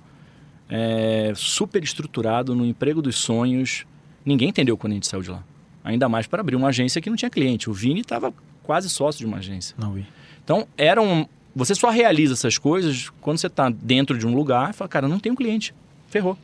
é, 0.75 1.33
super 1.37 1.85
estruturado, 1.85 2.55
no 2.55 2.65
emprego 2.65 3.03
dos 3.03 3.19
sonhos. 3.19 3.85
Ninguém 4.25 4.49
entendeu 4.49 4.75
quando 4.77 4.93
a 4.93 4.95
gente 4.95 5.07
saiu 5.07 5.23
de 5.23 5.31
lá. 5.31 5.45
Ainda 5.85 6.09
mais 6.09 6.27
para 6.27 6.41
abrir 6.41 6.57
uma 6.57 6.69
agência 6.69 7.01
que 7.01 7.11
não 7.11 7.17
tinha 7.17 7.29
cliente. 7.31 7.69
O 7.69 7.75
Vini 7.75 8.01
estava 8.01 8.33
quase 8.63 8.89
sócio 8.89 9.19
de 9.19 9.27
uma 9.27 9.37
agência. 9.37 9.77
Não 9.79 9.93
vi. 9.93 10.07
Então, 10.43 10.67
era 10.79 11.03
um. 11.03 11.27
Você 11.55 11.75
só 11.75 11.91
realiza 11.91 12.33
essas 12.33 12.57
coisas 12.57 13.11
quando 13.21 13.37
você 13.37 13.49
está 13.49 13.69
dentro 13.69 14.17
de 14.17 14.27
um 14.27 14.35
lugar 14.35 14.71
e 14.71 14.73
fala, 14.73 14.89
cara, 14.89 15.07
não 15.07 15.19
tenho 15.19 15.37
cliente. 15.37 15.75
Ferrou. 16.09 16.39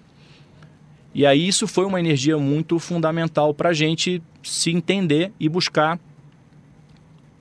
E 1.18 1.26
aí 1.26 1.48
isso 1.48 1.66
foi 1.66 1.84
uma 1.84 1.98
energia 1.98 2.38
muito 2.38 2.78
fundamental 2.78 3.52
para 3.52 3.70
a 3.70 3.72
gente 3.72 4.22
se 4.40 4.70
entender 4.70 5.32
e 5.40 5.48
buscar 5.48 5.98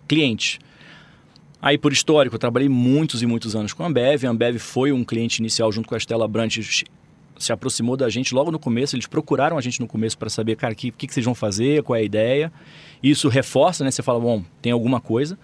clientes. 0.08 0.58
Aí, 1.62 1.78
por 1.78 1.94
histórico, 1.94 2.34
eu 2.34 2.40
trabalhei 2.40 2.68
muitos 2.68 3.22
e 3.22 3.28
muitos 3.28 3.56
anos 3.56 3.74
com 3.74 3.84
a 3.84 3.86
Ambev. 3.86 4.26
A 4.26 4.32
Ambev 4.32 4.58
foi 4.58 4.92
um 4.92 5.04
cliente 5.04 5.38
inicial 5.38 5.72
junto 5.72 5.88
com 5.88 5.94
a 5.94 5.98
Estela 6.00 6.28
Brandt, 6.28 6.88
se 7.38 7.54
aproximou 7.54 7.96
da 7.96 8.10
gente 8.10 8.34
logo 8.34 8.50
no 8.50 8.58
começo. 8.58 8.96
Eles 8.96 9.06
procuraram 9.06 9.60
a 9.60 9.62
gente 9.62 9.80
no 9.80 9.86
começo 9.86 10.18
para 10.18 10.32
saber, 10.32 10.56
cara, 10.56 10.74
o 10.74 10.76
que, 10.76 10.90
que, 10.90 11.06
que 11.06 11.14
vocês 11.14 11.24
vão 11.24 11.36
fazer, 11.36 11.84
qual 11.84 11.96
é 11.96 12.00
a 12.00 12.04
ideia. 12.04 12.52
Isso 13.04 13.30
reforça, 13.30 13.84
né? 13.84 13.92
Você 13.92 14.02
fala, 14.02 14.20
bom, 14.20 14.44
tem 14.60 14.72
alguma 14.72 15.00
coisa. 15.00 15.38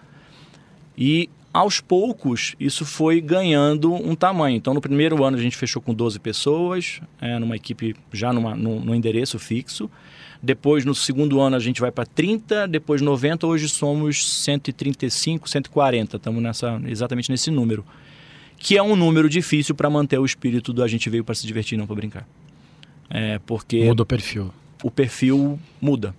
E 0.97 1.29
aos 1.53 1.79
poucos 1.79 2.55
isso 2.59 2.83
foi 2.83 3.21
ganhando 3.21 3.93
um 3.93 4.15
tamanho. 4.15 4.57
Então, 4.57 4.73
no 4.73 4.81
primeiro 4.81 5.23
ano 5.23 5.37
a 5.37 5.39
gente 5.39 5.55
fechou 5.55 5.81
com 5.81 5.93
12 5.93 6.19
pessoas, 6.19 6.99
é, 7.21 7.37
numa 7.37 7.55
equipe 7.55 7.95
já 8.11 8.33
numa, 8.33 8.55
no, 8.55 8.79
no 8.79 8.95
endereço 8.95 9.37
fixo. 9.37 9.89
Depois, 10.41 10.83
no 10.83 10.93
segundo 10.93 11.39
ano, 11.39 11.55
a 11.55 11.59
gente 11.59 11.79
vai 11.79 11.89
para 11.89 12.05
30, 12.05 12.67
depois 12.67 13.01
90, 13.01 13.47
hoje 13.47 13.69
somos 13.69 14.43
135, 14.43 15.49
140. 15.49 16.17
Estamos 16.17 16.43
nessa, 16.43 16.81
exatamente 16.85 17.31
nesse 17.31 17.49
número. 17.49 17.85
Que 18.57 18.77
é 18.77 18.83
um 18.83 18.93
número 18.93 19.29
difícil 19.29 19.73
para 19.73 19.89
manter 19.89 20.19
o 20.19 20.25
espírito 20.25 20.73
do 20.73 20.83
a 20.83 20.87
gente 20.87 21.09
veio 21.09 21.23
para 21.23 21.33
se 21.33 21.47
divertir, 21.47 21.77
não 21.77 21.87
para 21.87 21.95
brincar. 21.95 22.27
É, 23.09 23.39
porque 23.45 23.85
Muda 23.85 24.03
o 24.03 24.05
perfil. 24.05 24.53
o 24.83 24.91
perfil 24.91 25.57
muda. 25.79 26.13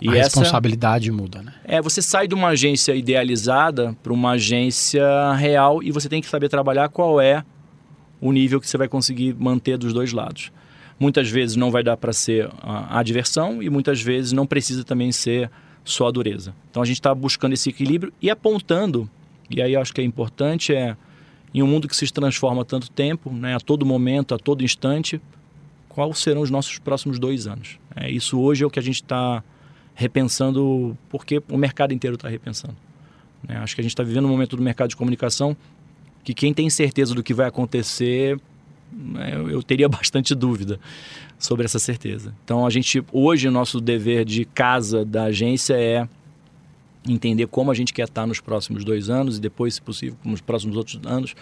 E 0.00 0.08
a 0.08 0.12
essa, 0.12 0.40
responsabilidade 0.40 1.10
muda, 1.12 1.42
né? 1.42 1.52
é, 1.64 1.80
você 1.80 2.00
sai 2.00 2.26
de 2.26 2.34
uma 2.34 2.48
agência 2.48 2.94
idealizada 2.94 3.94
para 4.02 4.12
uma 4.12 4.32
agência 4.32 5.32
real 5.34 5.82
e 5.82 5.92
você 5.92 6.08
tem 6.08 6.20
que 6.20 6.28
saber 6.28 6.48
trabalhar 6.48 6.88
qual 6.88 7.20
é 7.20 7.44
o 8.20 8.32
nível 8.32 8.60
que 8.60 8.68
você 8.68 8.78
vai 8.78 8.88
conseguir 8.88 9.34
manter 9.38 9.76
dos 9.78 9.92
dois 9.92 10.12
lados. 10.12 10.50
Muitas 10.98 11.30
vezes 11.30 11.56
não 11.56 11.70
vai 11.70 11.82
dar 11.82 11.96
para 11.96 12.12
ser 12.12 12.50
a, 12.62 12.98
a 12.98 13.02
diversão 13.02 13.62
e 13.62 13.70
muitas 13.70 14.02
vezes 14.02 14.32
não 14.32 14.46
precisa 14.46 14.84
também 14.84 15.12
ser 15.12 15.50
só 15.84 16.08
a 16.08 16.10
dureza. 16.10 16.54
Então 16.70 16.82
a 16.82 16.86
gente 16.86 16.96
está 16.96 17.14
buscando 17.14 17.52
esse 17.52 17.70
equilíbrio 17.70 18.12
e 18.20 18.30
apontando, 18.30 19.08
e 19.50 19.60
aí 19.62 19.72
eu 19.74 19.80
acho 19.80 19.92
que 19.94 20.00
é 20.00 20.04
importante, 20.04 20.74
é 20.74 20.96
em 21.52 21.62
um 21.62 21.66
mundo 21.66 21.88
que 21.88 21.96
se 21.96 22.10
transforma 22.12 22.62
há 22.62 22.64
tanto 22.64 22.90
tempo, 22.90 23.30
né, 23.30 23.56
a 23.56 23.60
todo 23.60 23.84
momento, 23.84 24.34
a 24.34 24.38
todo 24.38 24.62
instante, 24.62 25.20
quais 25.88 26.18
serão 26.18 26.42
os 26.42 26.50
nossos 26.50 26.78
próximos 26.78 27.18
dois 27.18 27.46
anos? 27.46 27.78
É, 27.96 28.10
isso 28.10 28.38
hoje 28.40 28.62
é 28.62 28.66
o 28.66 28.70
que 28.70 28.78
a 28.78 28.82
gente 28.82 29.02
está 29.02 29.42
repensando, 30.00 30.96
porque 31.10 31.42
o 31.50 31.58
mercado 31.58 31.92
inteiro 31.92 32.14
está 32.14 32.26
repensando. 32.26 32.74
né? 33.46 33.58
Acho 33.58 33.74
que 33.74 33.82
a 33.82 33.84
gente 33.84 33.92
está 33.92 34.02
vivendo 34.02 34.24
um 34.24 34.28
momento 34.28 34.56
do 34.56 34.62
mercado 34.62 34.88
de 34.88 34.96
comunicação 34.96 35.54
que 36.24 36.32
quem 36.32 36.54
tem 36.54 36.70
certeza 36.70 37.14
do 37.14 37.22
que 37.22 37.34
vai 37.34 37.46
acontecer, 37.46 38.40
né, 38.90 39.34
eu, 39.34 39.62
teria 39.62 39.88
bastante 39.90 40.34
dúvida 40.34 40.80
sobre 41.38 41.66
essa 41.66 41.78
certeza. 41.78 42.34
Então, 42.44 42.66
a 42.66 42.70
gente 42.70 43.04
hoje 43.12 43.46
o 43.46 43.50
nosso 43.50 43.78
dever 43.78 44.24
de 44.24 44.46
casa 44.46 45.04
da 45.04 45.24
agência 45.24 45.74
é 45.74 46.08
entender 47.06 47.46
como 47.46 47.70
a 47.70 47.74
gente 47.74 47.92
quer 47.92 48.04
estar 48.04 48.26
nos 48.26 48.40
próximos 48.40 48.84
dois 48.84 49.10
anos 49.10 49.36
e 49.36 49.40
depois, 49.40 49.74
se 49.74 49.82
possível, 49.82 50.16
nos 50.24 50.40
próximos 50.40 50.76
outros 50.76 50.98
anos. 51.04 51.34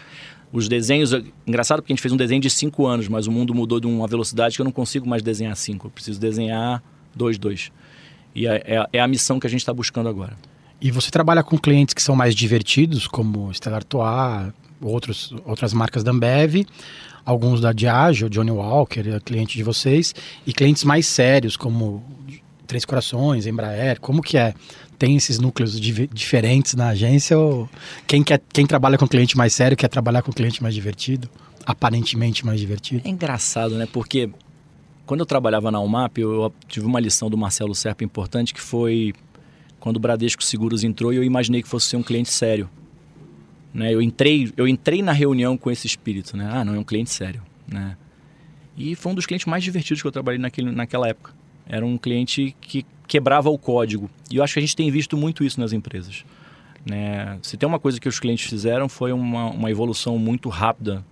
Os 0.53 0.68
desenhos, 0.68 1.12
engraçado 1.47 1.81
porque 1.81 1.92
a 1.92 1.94
gente 1.94 2.03
fez 2.03 2.12
um 2.12 2.16
desenho 2.16 2.40
de 2.40 2.51
cinco 2.51 2.87
anos, 2.87 3.07
mas 3.07 3.27
o 3.27 3.33
mundo 3.33 3.55
mudou 3.55 3.79
de 3.79 3.87
uma 3.87 4.07
velocidade 4.07 4.57
que 4.57 4.61
eu 4.61 4.64
não 4.64 4.73
consigo 4.73 5.09
mais 5.09 5.23
desenhar 5.23 5.55
cinco. 5.57 5.87
Eu 5.87 5.90
preciso 5.90 6.18
desenhar 6.18 6.83
dois, 7.14 7.38
dois. 7.38 7.71
E 8.35 8.47
é, 8.47 8.62
é, 8.64 8.87
é 8.95 9.01
a 9.01 9.09
missão 9.09 9.41
que 9.41 9.47
a 9.47 9.51
gente 9.51 9.61
está 9.61 9.73
buscando 9.73 10.09
agora. 10.09 10.37
E 10.81 10.91
você 10.91 11.11
trabalha 11.11 11.43
com 11.43 11.59
clientes 11.59 11.93
que 11.93 12.03
são 12.03 12.14
mais 12.14 12.35
divertidos, 12.35 13.07
como 13.09 13.51
Stella 13.53 13.77
Artois, 13.77 14.53
outros, 14.81 15.35
outras 15.45 15.73
marcas 15.73 16.05
da 16.05 16.12
Ambev, 16.12 16.64
alguns 17.25 17.61
da 17.61 17.73
Diageo, 17.73 18.31
Johnny 18.31 18.51
Walker, 18.51 19.01
é 19.01 19.21
cliente 19.21 19.57
de 19.57 19.62
vocês, 19.62 20.14
e 20.47 20.53
clientes 20.53 20.85
mais 20.85 21.07
sérios, 21.07 21.57
como 21.57 22.03
Três 22.67 22.85
Corações, 22.85 23.47
Embraer, 23.47 24.01
como 24.01 24.23
que 24.23 24.38
é? 24.38 24.55
Tem 24.99 25.17
esses 25.17 25.38
núcleos 25.38 25.79
diferentes 25.81 26.75
na 26.75 26.88
agência 26.88 27.38
ou 27.38 27.69
quem, 28.07 28.23
quer, 28.23 28.41
quem 28.53 28.67
trabalha 28.67 28.99
com 28.99 29.07
cliente 29.07 29.37
mais 29.37 29.53
sério 29.53 29.77
quer 29.77 29.88
trabalhar 29.88 30.23
com 30.23 30.33
cliente 30.33 30.62
mais 30.62 30.75
divertido? 30.75 31.29
Aparentemente 31.64 32.45
mais 32.45 32.59
divertido? 32.59 33.03
É 33.07 33.11
engraçado, 33.11 33.77
né? 33.77 33.87
Porque 33.93 34.31
quando 35.09 35.21
eu 35.21 35.27
trabalhava 35.27 35.71
na 35.71 35.81
UMAP, 35.81 36.18
eu 36.18 36.53
tive 36.68 36.85
uma 36.85 37.01
lição 37.01 37.31
do 37.31 37.38
Marcelo 37.38 37.75
Serpa 37.75 38.05
importante 38.05 38.53
que 38.53 38.61
foi 38.61 39.14
quando 39.81 39.97
o 39.97 40.01
Bradesco 40.01 40.44
Seguros 40.44 40.85
entrou 40.85 41.14
e 41.14 41.16
eu 41.16 41.25
imaginei 41.25 41.62
que 41.62 41.68
fosse 41.68 41.87
ser 41.87 41.97
um 41.97 42.03
cliente 42.03 42.29
sério. 42.29 42.68
Né? 43.73 43.94
Eu, 43.94 44.03
entrei, 44.03 44.53
eu 44.55 44.68
entrei 44.68 45.01
na 45.01 45.12
reunião 45.12 45.57
com 45.57 45.71
esse 45.71 45.87
espírito, 45.87 46.37
né? 46.37 46.51
Ah, 46.53 46.62
não, 46.62 46.75
é 46.75 46.79
um 46.79 46.85
cliente 46.85 47.09
sério, 47.09 47.40
né? 47.66 47.97
E 48.77 48.94
foi 48.94 49.12
um 49.12 49.14
dos 49.14 49.25
clientes 49.25 49.47
mais 49.47 49.64
divertidos 49.64 50.03
que 50.03 50.07
eu 50.07 50.12
trabalhei 50.12 50.38
naquele, 50.38 50.71
naquela 50.71 51.09
época. 51.09 51.33
Era 51.66 51.87
um 51.87 51.97
cliente 51.97 52.55
que 52.61 52.85
quebrava 53.07 53.49
o 53.49 53.57
código. 53.57 54.11
E 54.31 54.37
eu 54.37 54.44
acho 54.44 54.53
que 54.53 54.59
a 54.59 54.62
gente 54.62 54.77
tem 54.77 54.90
visto 54.90 55.16
muito 55.16 55.42
isso 55.42 55.59
nas 55.59 55.73
empresas. 55.73 56.23
Né? 56.85 57.38
Se 57.40 57.57
tem 57.57 57.66
uma 57.66 57.79
coisa 57.79 57.99
que 57.99 58.11
os 58.11 58.21
clientes 58.21 58.47
fizeram 58.47 58.90
foi 58.90 59.12
uma, 59.12 59.47
uma 59.47 59.71
evolução 59.71 60.18
muito 60.18 60.51
rápida, 60.51 61.03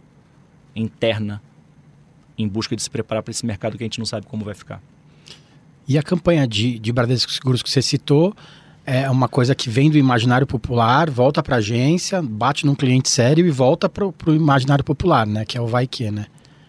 interna, 0.74 1.40
em 2.38 2.48
busca 2.48 2.76
de 2.76 2.82
se 2.82 2.90
preparar 2.90 3.22
para 3.22 3.30
esse 3.30 3.44
mercado 3.44 3.76
que 3.76 3.84
a 3.84 3.86
gente 3.86 3.98
não 3.98 4.06
sabe 4.06 4.26
como 4.26 4.44
vai 4.44 4.54
ficar. 4.54 4.80
E 5.88 5.96
a 5.96 6.02
campanha 6.02 6.46
de, 6.46 6.78
de 6.78 6.92
Bradesco 6.92 7.30
Seguros 7.30 7.62
que 7.62 7.70
você 7.70 7.80
citou 7.80 8.34
é 8.84 9.10
uma 9.10 9.28
coisa 9.28 9.54
que 9.54 9.68
vem 9.68 9.90
do 9.90 9.98
imaginário 9.98 10.46
popular, 10.46 11.10
volta 11.10 11.42
para 11.42 11.56
a 11.56 11.58
agência, 11.58 12.22
bate 12.22 12.64
num 12.64 12.74
cliente 12.74 13.08
sério 13.08 13.46
e 13.46 13.50
volta 13.50 13.88
para 13.88 14.06
o 14.06 14.34
imaginário 14.34 14.84
popular, 14.84 15.26
né? 15.26 15.44
Que 15.44 15.58
é 15.58 15.60
o 15.60 15.66
vai 15.66 15.86
que, 15.86 16.10
né? 16.10 16.26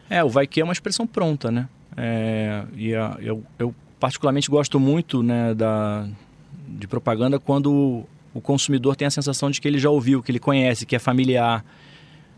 É, 0.10 0.24
o 0.24 0.30
vai 0.30 0.48
que 0.48 0.60
é 0.60 0.64
uma 0.64 0.74
expressão 0.74 1.06
pronta, 1.06 1.52
né? 1.52 1.68
É, 1.96 2.64
e 2.76 2.96
a, 2.96 3.18
eu, 3.20 3.44
eu 3.60 3.74
particularmente 4.00 4.50
gosto 4.50 4.80
muito 4.80 5.22
né, 5.22 5.54
da, 5.54 6.08
de 6.68 6.88
propaganda 6.88 7.40
quando 7.40 8.04
o 8.34 8.42
consumidor 8.42 8.96
tem 8.96 9.08
a 9.08 9.12
sensação 9.12 9.50
de 9.50 9.60
que 9.60 9.68
ele 9.68 9.80
já 9.80 9.90
ouviu, 9.90 10.22
que 10.22 10.32
ele 10.32 10.40
conhece, 10.40 10.86
que 10.86 10.96
é 10.96 11.00
familiar, 11.00 11.66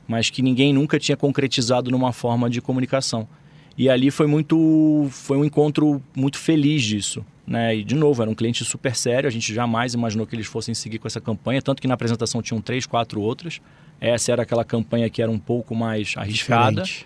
mas 0.09 0.31
que 0.31 0.41
ninguém 0.41 0.73
nunca 0.73 0.99
tinha 0.99 1.15
concretizado 1.15 1.91
numa 1.91 2.11
forma 2.11 2.49
de 2.49 2.59
comunicação. 2.59 3.27
E 3.77 3.87
ali 3.87 4.09
foi 4.09 4.25
muito, 4.25 5.07
foi 5.11 5.37
um 5.37 5.45
encontro 5.45 6.01
muito 6.15 6.39
feliz 6.39 6.81
disso, 6.81 7.23
né? 7.45 7.75
E 7.75 7.83
de 7.83 7.93
novo 7.93 8.19
era 8.23 8.29
um 8.29 8.33
cliente 8.33 8.65
super 8.65 8.95
sério, 8.95 9.27
a 9.27 9.31
gente 9.31 9.53
jamais 9.53 9.93
imaginou 9.93 10.25
que 10.25 10.35
eles 10.35 10.47
fossem 10.47 10.73
seguir 10.73 10.97
com 10.97 11.07
essa 11.07 11.21
campanha, 11.21 11.61
tanto 11.61 11.79
que 11.79 11.87
na 11.87 11.93
apresentação 11.93 12.41
tinham 12.41 12.59
três, 12.59 12.87
quatro 12.87 13.21
outras. 13.21 13.61
Essa 14.01 14.31
era 14.31 14.41
aquela 14.41 14.65
campanha 14.65 15.07
que 15.11 15.21
era 15.21 15.29
um 15.29 15.37
pouco 15.37 15.75
mais 15.75 16.15
arriscada. 16.17 16.81
Diferente. 16.81 17.05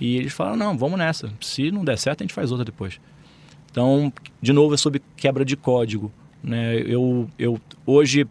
E 0.00 0.16
eles 0.16 0.32
falaram, 0.32 0.56
não, 0.56 0.76
vamos 0.76 0.98
nessa. 0.98 1.32
Se 1.40 1.70
não 1.70 1.84
der 1.84 1.96
certo, 1.96 2.22
a 2.22 2.24
gente 2.24 2.34
faz 2.34 2.50
outra 2.50 2.64
depois. 2.64 2.98
Então, 3.70 4.12
de 4.40 4.52
novo, 4.52 4.74
é 4.74 4.76
sobre 4.76 5.00
quebra 5.16 5.44
de 5.44 5.56
código. 5.56 6.10
Né? 6.42 6.74
Eu, 6.80 7.30
eu, 7.38 7.60
hoje, 7.86 8.26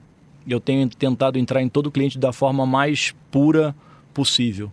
eu 0.45 0.60
tenho 0.60 0.89
tentado 0.89 1.39
entrar 1.39 1.62
em 1.62 1.69
todo 1.69 1.89
cliente 1.89 2.19
da 2.19 2.34
forma 2.34 2.65
mais 2.65 3.15
pura 3.32 3.74
possível. 4.13 4.71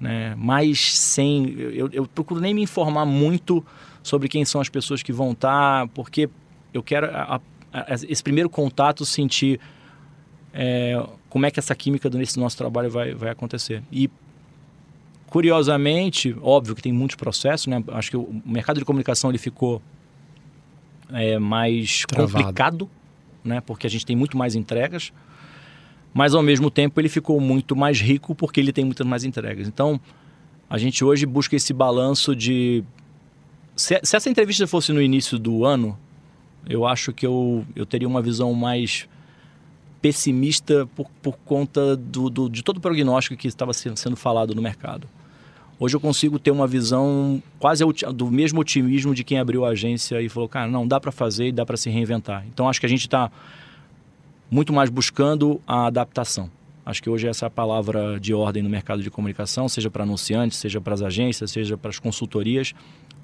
Né? 0.00 0.34
Mais 0.36 0.96
sem... 0.98 1.50
Eu, 1.58 1.88
eu 1.92 2.06
procuro 2.06 2.40
nem 2.40 2.52
me 2.54 2.62
informar 2.62 3.04
muito 3.06 3.64
sobre 4.02 4.28
quem 4.28 4.44
são 4.44 4.60
as 4.60 4.68
pessoas 4.68 5.02
que 5.02 5.12
vão 5.12 5.32
estar, 5.32 5.88
porque 5.88 6.28
eu 6.72 6.82
quero 6.82 7.06
a- 7.06 7.40
a- 7.72 7.84
esse 8.08 8.22
primeiro 8.22 8.50
contato 8.50 9.04
sentir 9.06 9.58
é, 10.52 11.02
como 11.28 11.46
é 11.46 11.50
que 11.50 11.58
essa 11.58 11.74
química 11.74 12.08
nesse 12.10 12.38
nosso 12.38 12.56
trabalho 12.56 12.90
vai, 12.90 13.12
vai 13.14 13.30
acontecer. 13.30 13.82
E, 13.90 14.08
curiosamente, 15.26 16.36
óbvio 16.42 16.74
que 16.74 16.82
tem 16.82 16.92
muitos 16.92 17.16
processos, 17.16 17.66
né? 17.66 17.82
Acho 17.88 18.10
que 18.10 18.16
o 18.16 18.42
mercado 18.44 18.78
de 18.78 18.84
comunicação 18.84 19.30
ele 19.30 19.38
ficou 19.38 19.82
é, 21.12 21.38
mais 21.38 22.04
Travado. 22.06 22.32
complicado, 22.32 22.90
né? 23.42 23.60
Porque 23.60 23.86
a 23.86 23.90
gente 23.90 24.06
tem 24.06 24.14
muito 24.16 24.36
mais 24.36 24.54
entregas, 24.54 25.12
mas 26.14 26.32
ao 26.32 26.42
mesmo 26.42 26.70
tempo 26.70 27.00
ele 27.00 27.08
ficou 27.08 27.40
muito 27.40 27.74
mais 27.74 28.00
rico 28.00 28.34
porque 28.34 28.60
ele 28.60 28.72
tem 28.72 28.84
muitas 28.84 29.04
mais 29.04 29.24
entregas. 29.24 29.66
Então, 29.66 30.00
a 30.70 30.78
gente 30.78 31.04
hoje 31.04 31.26
busca 31.26 31.56
esse 31.56 31.72
balanço 31.72 32.34
de 32.36 32.84
se, 33.74 33.98
se 34.02 34.16
essa 34.16 34.30
entrevista 34.30 34.64
fosse 34.68 34.92
no 34.92 35.02
início 35.02 35.38
do 35.38 35.64
ano, 35.64 35.98
eu 36.68 36.86
acho 36.86 37.12
que 37.12 37.26
eu, 37.26 37.66
eu 37.74 37.84
teria 37.84 38.06
uma 38.06 38.22
visão 38.22 38.54
mais 38.54 39.08
pessimista 40.00 40.86
por, 40.94 41.10
por 41.20 41.36
conta 41.44 41.96
do, 41.96 42.30
do, 42.30 42.48
de 42.48 42.62
todo 42.62 42.76
o 42.76 42.80
prognóstico 42.80 43.36
que 43.36 43.48
estava 43.48 43.72
sendo 43.72 44.16
falado 44.16 44.54
no 44.54 44.62
mercado. 44.62 45.08
Hoje 45.80 45.96
eu 45.96 46.00
consigo 46.00 46.38
ter 46.38 46.52
uma 46.52 46.68
visão 46.68 47.42
quase 47.58 47.82
do 48.14 48.30
mesmo 48.30 48.60
otimismo 48.60 49.12
de 49.12 49.24
quem 49.24 49.40
abriu 49.40 49.64
a 49.64 49.70
agência 49.70 50.22
e 50.22 50.28
falou, 50.28 50.48
cara, 50.48 50.70
não, 50.70 50.86
dá 50.86 51.00
para 51.00 51.10
fazer 51.10 51.48
e 51.48 51.52
dá 51.52 51.66
para 51.66 51.76
se 51.76 51.90
reinventar. 51.90 52.44
Então 52.46 52.68
acho 52.68 52.78
que 52.78 52.86
a 52.86 52.88
gente 52.88 53.00
está 53.00 53.30
muito 54.54 54.72
mais 54.72 54.88
buscando 54.88 55.60
a 55.66 55.86
adaptação. 55.86 56.48
Acho 56.86 57.02
que 57.02 57.10
hoje 57.10 57.26
essa 57.26 57.46
é 57.46 57.48
a 57.48 57.50
palavra 57.50 58.20
de 58.20 58.32
ordem 58.32 58.62
no 58.62 58.70
mercado 58.70 59.02
de 59.02 59.10
comunicação, 59.10 59.68
seja 59.68 59.90
para 59.90 60.04
anunciantes, 60.04 60.58
seja 60.58 60.80
para 60.80 60.94
as 60.94 61.02
agências, 61.02 61.50
seja 61.50 61.76
para 61.76 61.90
as 61.90 61.98
consultorias. 61.98 62.72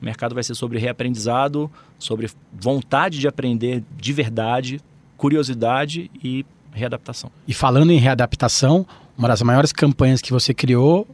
O 0.02 0.04
mercado 0.04 0.34
vai 0.34 0.42
ser 0.42 0.56
sobre 0.56 0.80
reaprendizado, 0.80 1.70
sobre 2.00 2.28
vontade 2.52 3.20
de 3.20 3.28
aprender 3.28 3.84
de 3.96 4.12
verdade, 4.12 4.80
curiosidade 5.16 6.10
e 6.20 6.44
readaptação. 6.72 7.30
E 7.46 7.54
falando 7.54 7.92
em 7.92 7.98
readaptação, 7.98 8.84
uma 9.16 9.28
das 9.28 9.40
maiores 9.40 9.72
campanhas 9.72 10.20
que 10.20 10.32
você 10.32 10.52
criou 10.52 11.06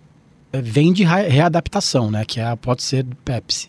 eh, 0.50 0.62
vem 0.62 0.94
de 0.94 1.04
readaptação, 1.04 2.10
né? 2.10 2.24
Que 2.24 2.40
é, 2.40 2.56
pode 2.56 2.82
ser 2.82 3.02
do 3.02 3.16
Pepsi. 3.16 3.68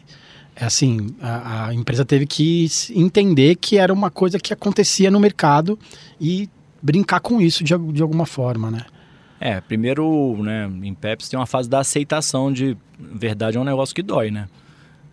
É 0.60 0.66
assim, 0.66 1.16
a, 1.22 1.68
a, 1.68 1.74
empresa 1.74 2.04
teve 2.04 2.26
que 2.26 2.68
entender 2.96 3.56
que 3.56 3.78
era 3.78 3.94
uma 3.94 4.10
coisa 4.10 4.40
que 4.40 4.52
acontecia 4.52 5.12
no 5.12 5.20
mercado 5.20 5.78
e 6.20 6.50
brincar 6.82 7.20
com 7.20 7.40
isso 7.40 7.64
de, 7.64 7.78
de 7.94 8.02
alguma 8.02 8.26
forma, 8.26 8.72
né? 8.72 8.86
É, 9.40 9.62
primeiro, 9.62 10.36
né, 10.42 10.68
em 10.82 10.96
Pepsi 10.96 11.30
tem 11.30 11.40
uma 11.40 11.46
fase 11.46 11.70
da 11.70 11.80
aceitação 11.80 12.52
de 12.52 12.76
verdade 13.00 13.56
é 13.56 13.60
um 13.60 13.64
negócio 13.64 13.94
que 13.94 14.02
dói, 14.02 14.32
né? 14.32 14.48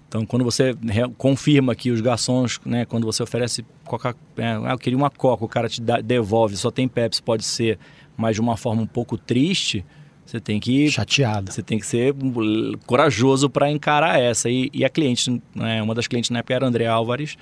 Então, 0.08 0.24
quando 0.24 0.44
você 0.44 0.74
confirma 1.18 1.74
que 1.74 1.90
os 1.90 2.00
garçons, 2.00 2.58
né, 2.64 2.86
quando 2.86 3.04
você 3.04 3.22
oferece 3.22 3.66
coca, 3.84 4.16
é, 4.38 4.46
ah, 4.46 4.70
eu 4.70 4.78
queria 4.78 4.96
uma 4.96 5.10
coca, 5.10 5.44
o 5.44 5.48
cara 5.48 5.68
te 5.68 5.82
dá, 5.82 6.00
devolve, 6.00 6.56
só 6.56 6.70
tem 6.70 6.88
Pepsi, 6.88 7.22
pode 7.22 7.44
ser, 7.44 7.78
mas 8.16 8.36
de 8.36 8.40
uma 8.40 8.56
forma 8.56 8.80
um 8.80 8.86
pouco 8.86 9.18
triste, 9.18 9.84
você 10.24 10.40
tem 10.40 10.58
que 10.58 10.90
chateado. 10.90 11.52
Você 11.52 11.62
tem 11.62 11.78
que 11.78 11.86
ser 11.86 12.14
corajoso 12.86 13.50
para 13.50 13.70
encarar 13.70 14.18
essa. 14.18 14.48
E, 14.48 14.70
e 14.72 14.84
a 14.84 14.88
cliente, 14.88 15.40
né, 15.54 15.82
uma 15.82 15.94
das 15.94 16.06
clientes 16.06 16.30
na 16.30 16.38
época 16.38 16.54
era 16.54 16.64
a 16.64 16.68
André 16.68 16.86
Álvares, 16.86 17.36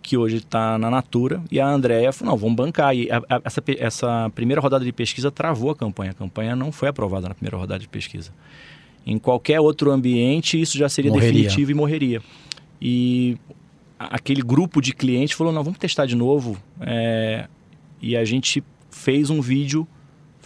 que 0.00 0.16
hoje 0.16 0.36
está 0.36 0.78
na 0.78 0.90
Natura, 0.90 1.42
e 1.50 1.60
a 1.60 1.68
Andréia 1.68 2.12
falou, 2.12 2.32
não, 2.32 2.38
vamos 2.38 2.56
bancar. 2.56 2.94
E 2.96 3.10
a, 3.10 3.18
a, 3.18 3.42
essa, 3.44 3.62
essa 3.78 4.32
primeira 4.34 4.60
rodada 4.60 4.84
de 4.84 4.92
pesquisa 4.92 5.30
travou 5.30 5.70
a 5.70 5.76
campanha. 5.76 6.12
A 6.12 6.14
campanha 6.14 6.56
não 6.56 6.72
foi 6.72 6.88
aprovada 6.88 7.28
na 7.28 7.34
primeira 7.34 7.56
rodada 7.56 7.80
de 7.80 7.88
pesquisa. 7.88 8.32
Em 9.04 9.18
qualquer 9.18 9.60
outro 9.60 9.90
ambiente, 9.90 10.60
isso 10.60 10.78
já 10.78 10.88
seria 10.88 11.10
morreria. 11.10 11.42
definitivo 11.42 11.70
e 11.70 11.74
morreria. 11.74 12.22
E 12.80 13.36
aquele 13.98 14.40
grupo 14.40 14.80
de 14.80 14.94
clientes 14.94 15.36
falou: 15.36 15.52
não, 15.52 15.64
vamos 15.64 15.78
testar 15.78 16.06
de 16.06 16.14
novo. 16.14 16.56
É... 16.80 17.48
E 18.00 18.16
a 18.16 18.24
gente 18.24 18.62
fez 18.90 19.28
um 19.30 19.40
vídeo 19.40 19.86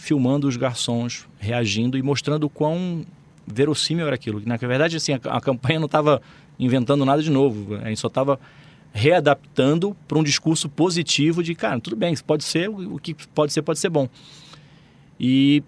filmando 0.03 0.49
os 0.49 0.57
garçons 0.57 1.25
reagindo 1.39 1.97
e 1.97 2.01
mostrando 2.01 2.43
o 2.43 2.49
quão 2.49 3.05
verossímil 3.47 4.05
era 4.05 4.15
aquilo. 4.15 4.41
Na 4.45 4.57
verdade, 4.57 4.97
assim, 4.97 5.13
a, 5.13 5.37
a 5.37 5.39
campanha 5.39 5.79
não 5.79 5.85
estava 5.85 6.21
inventando 6.59 7.05
nada 7.05 7.23
de 7.23 7.31
novo. 7.31 7.75
A 7.75 7.87
gente 7.87 8.01
só 8.01 8.09
estava 8.09 8.37
readaptando 8.91 9.95
para 10.05 10.19
um 10.19 10.23
discurso 10.23 10.67
positivo 10.67 11.41
de, 11.41 11.55
cara, 11.55 11.79
tudo 11.79 11.95
bem, 11.95 12.13
pode 12.17 12.43
ser, 12.43 12.69
o 12.69 12.99
que 12.99 13.13
pode 13.33 13.53
ser, 13.53 13.61
pode 13.61 13.79
ser 13.79 13.89
bom. 13.89 14.09
E 15.17 15.63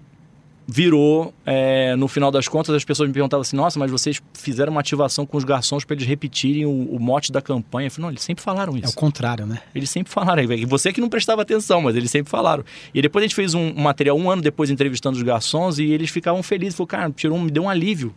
virou, 0.67 1.33
é, 1.45 1.95
no 1.95 2.07
final 2.07 2.31
das 2.31 2.47
contas, 2.47 2.73
as 2.73 2.83
pessoas 2.83 3.07
me 3.07 3.13
perguntavam 3.13 3.41
assim: 3.41 3.55
nossa, 3.55 3.77
mas 3.77 3.91
vocês 3.91 4.21
fizeram 4.33 4.71
uma 4.71 4.81
ativação 4.81 5.25
com 5.25 5.37
os 5.37 5.43
garçons 5.43 5.85
para 5.85 5.95
eles 5.95 6.07
repetirem 6.07 6.65
o, 6.65 6.71
o, 6.71 6.99
mote 6.99 7.31
da 7.31 7.41
campanha? 7.41 7.87
Eu 7.87 7.91
falei: 7.91 8.03
não, 8.03 8.11
eles 8.11 8.23
sempre 8.23 8.43
falaram 8.43 8.75
isso. 8.75 8.87
É 8.87 8.89
o 8.89 8.93
contrário, 8.93 9.45
né? 9.45 9.61
Eles 9.73 9.89
sempre 9.89 10.11
falaram. 10.11 10.41
E 10.41 10.65
você 10.65 10.91
que 10.91 10.99
não 10.99 11.09
prestava 11.09 11.41
atenção, 11.41 11.81
mas 11.81 11.95
eles 11.95 12.09
sempre 12.09 12.29
falaram. 12.29 12.63
E 12.93 13.01
depois 13.01 13.23
a 13.23 13.27
gente 13.27 13.35
fez 13.35 13.53
um, 13.53 13.73
um 13.75 13.81
material 13.81 14.17
um 14.17 14.29
ano 14.29 14.41
depois 14.41 14.69
entrevistando 14.69 15.17
os 15.17 15.23
garçons 15.23 15.77
e 15.77 15.85
eles 15.85 16.09
ficavam 16.09 16.41
felizes. 16.41 16.75
Falaram: 16.75 16.87
cara, 16.87 17.13
tirou, 17.15 17.39
me 17.39 17.51
deu 17.51 17.63
um 17.63 17.69
alívio. 17.69 18.15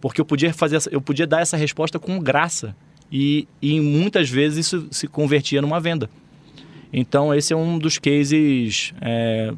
Porque 0.00 0.20
eu 0.20 0.24
podia 0.24 0.52
fazer 0.52 0.76
essa, 0.76 0.90
eu 0.90 1.00
podia 1.00 1.26
dar 1.26 1.42
essa 1.42 1.56
resposta 1.56 1.98
com 1.98 2.18
graça. 2.18 2.74
E, 3.10 3.46
e 3.60 3.78
muitas 3.78 4.30
vezes 4.30 4.66
isso 4.66 4.88
se 4.90 5.06
convertia 5.06 5.60
numa 5.60 5.78
venda. 5.78 6.08
Então, 6.92 7.34
esse 7.34 7.52
é 7.52 7.56
um 7.56 7.78
dos 7.78 7.98
cases 7.98 8.92
é, 9.00 9.52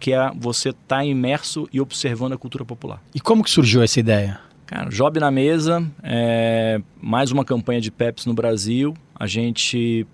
que 0.00 0.12
é 0.12 0.30
você 0.34 0.70
estar 0.70 0.96
tá 0.96 1.04
imerso 1.04 1.68
e 1.72 1.80
observando 1.80 2.32
a 2.32 2.38
cultura 2.38 2.64
popular. 2.64 3.02
E 3.14 3.20
como 3.20 3.44
que 3.44 3.50
surgiu 3.50 3.82
essa 3.82 4.00
ideia? 4.00 4.40
Cara, 4.64 4.88
Job 4.88 5.20
na 5.20 5.30
mesa, 5.30 5.84
é, 6.02 6.80
mais 7.00 7.30
uma 7.30 7.44
campanha 7.44 7.80
de 7.80 7.90
Pepsi 7.90 8.26
no 8.26 8.32
Brasil. 8.32 8.94
A 9.14 9.26
gente 9.26 10.06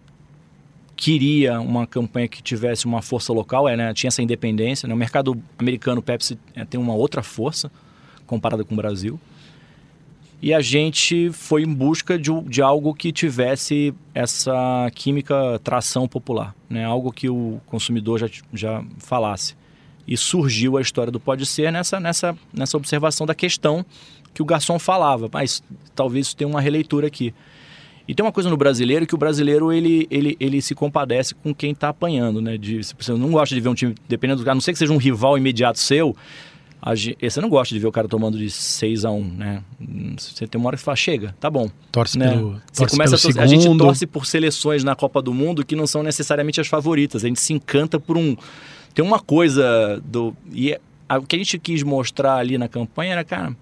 queria 0.97 1.61
uma 1.61 1.87
campanha 1.87 2.27
que 2.27 2.43
tivesse 2.43 2.87
uma 2.87 3.03
força 3.03 3.33
local, 3.33 3.69
é, 3.69 3.77
né? 3.77 3.95
tinha 3.95 4.09
essa 4.09 4.23
independência. 4.23 4.89
Né? 4.89 4.95
O 4.95 4.97
mercado 4.97 5.41
americano 5.59 6.03
Pepsi 6.03 6.39
é, 6.55 6.65
tem 6.65 6.81
uma 6.81 6.95
outra 6.95 7.23
força 7.23 7.71
comparada 8.27 8.65
com 8.65 8.75
o 8.75 8.77
Brasil 8.77 9.21
e 10.47 10.55
a 10.55 10.61
gente 10.61 11.33
foi 11.33 11.65
em 11.65 11.75
busca 11.75 12.17
de, 12.17 12.31
de 12.43 12.63
algo 12.63 12.95
que 12.95 13.11
tivesse 13.11 13.93
essa 14.15 14.89
química 14.95 15.61
tração 15.65 16.07
popular, 16.07 16.55
né? 16.71 16.85
algo 16.85 17.11
que 17.11 17.29
o 17.29 17.61
consumidor 17.67 18.21
já, 18.21 18.29
já 18.55 18.85
falasse. 18.99 19.57
E 20.07 20.17
surgiu 20.17 20.77
a 20.77 20.81
história 20.81 21.11
do 21.11 21.19
pode 21.19 21.45
ser 21.45 21.73
nessa, 21.73 21.99
nessa, 21.99 22.39
nessa 22.53 22.77
observação 22.77 23.27
da 23.27 23.35
questão 23.35 23.85
que 24.33 24.41
o 24.41 24.45
garçom 24.45 24.79
falava, 24.79 25.29
mas 25.33 25.65
talvez 25.97 26.29
isso 26.29 26.37
tenha 26.37 26.47
uma 26.47 26.61
releitura 26.61 27.09
aqui. 27.09 27.35
E 28.07 28.15
tem 28.15 28.25
uma 28.25 28.31
coisa 28.31 28.49
no 28.49 28.57
brasileiro 28.57 29.05
que 29.05 29.17
o 29.17 29.19
brasileiro 29.19 29.73
ele, 29.73 30.07
ele, 30.13 30.37
ele 30.39 30.63
se 30.63 30.77
compadece 30.77 31.35
com 31.35 31.53
quem 31.53 31.73
está 31.73 31.89
apanhando, 31.89 32.41
né? 32.41 32.57
De, 32.57 32.83
você 32.97 33.13
não 33.15 33.33
gosta 33.33 33.53
de 33.53 33.61
ver 33.61 33.69
um 33.69 33.75
time, 33.75 33.97
dependendo 34.09 34.43
do 34.43 34.45
cara, 34.45 34.53
a 34.53 34.55
não 34.55 34.61
sei 34.61 34.73
que 34.73 34.79
seja 34.79 34.93
um 34.93 34.97
rival 34.97 35.37
imediato 35.37 35.81
seu, 35.81 36.15
você 36.95 37.41
não 37.41 37.49
gosta 37.49 37.75
de 37.75 37.81
ver 37.81 37.89
o 37.89 37.93
cara 37.93 38.07
tomando 38.07 38.39
de 38.39 38.49
6 38.49 39.05
a 39.05 39.11
1 39.11 39.25
né? 39.25 39.65
Você 40.17 40.47
tem 40.47 40.61
uma 40.61 40.69
hora 40.69 40.77
que 40.77 40.83
fala, 40.83 40.97
chega, 40.97 41.35
tá 41.41 41.51
bom. 41.51 41.69
Torce 41.91 42.17
né? 42.17 42.31
pelo, 42.31 42.53
você 42.73 42.83
torce 42.83 42.97
começa 42.97 43.19
pelo 43.19 43.41
a, 43.41 43.43
a 43.43 43.47
gente 43.47 43.79
torce 43.79 44.07
por 44.07 44.25
seleções 44.25 44.85
na 44.85 44.95
Copa 44.95 45.21
do 45.21 45.35
Mundo 45.35 45.67
que 45.67 45.75
não 45.75 45.87
são 45.87 46.03
necessariamente 46.05 46.61
as 46.61 46.69
favoritas. 46.69 47.25
A 47.25 47.29
gente 47.29 47.41
se 47.41 47.53
encanta 47.53 47.99
por 47.99 48.17
um. 48.17 48.37
Tem 48.95 49.05
uma 49.05 49.19
coisa 49.19 50.01
do. 50.05 50.37
E 50.53 50.73
é, 50.73 50.81
o 51.17 51.23
que 51.23 51.35
a 51.35 51.39
gente 51.39 51.59
quis 51.59 51.83
mostrar 51.83 52.37
ali 52.37 52.57
na 52.57 52.69
campanha 52.69 53.13
era, 53.13 53.25
cara, 53.25 53.57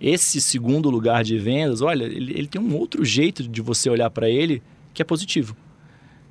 esse 0.00 0.40
segundo 0.40 0.88
lugar 0.90 1.24
de 1.24 1.36
vendas, 1.36 1.80
olha, 1.80 2.04
ele, 2.04 2.32
ele 2.34 2.46
tem 2.46 2.60
um 2.60 2.76
outro 2.76 3.04
jeito 3.04 3.42
de 3.42 3.60
você 3.60 3.90
olhar 3.90 4.10
para 4.10 4.30
ele 4.30 4.62
que 4.92 5.02
é 5.02 5.04
positivo. 5.04 5.56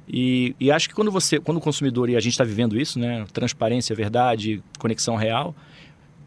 E, 0.08 0.56
e, 0.60 0.72
acho 0.72 0.88
que 0.88 0.96
quando 0.96 1.12
você, 1.12 1.40
quando 1.40 1.58
o 1.58 1.62
consumidor, 1.62 2.10
e 2.10 2.16
a 2.16 2.20
gente 2.20 2.34
está 2.34 2.44
vivendo 2.44 2.80
isso, 2.80 3.00
né? 3.00 3.26
Transparência, 3.34 3.96
verdade, 3.96 4.62
conexão 4.78 5.16
real 5.16 5.56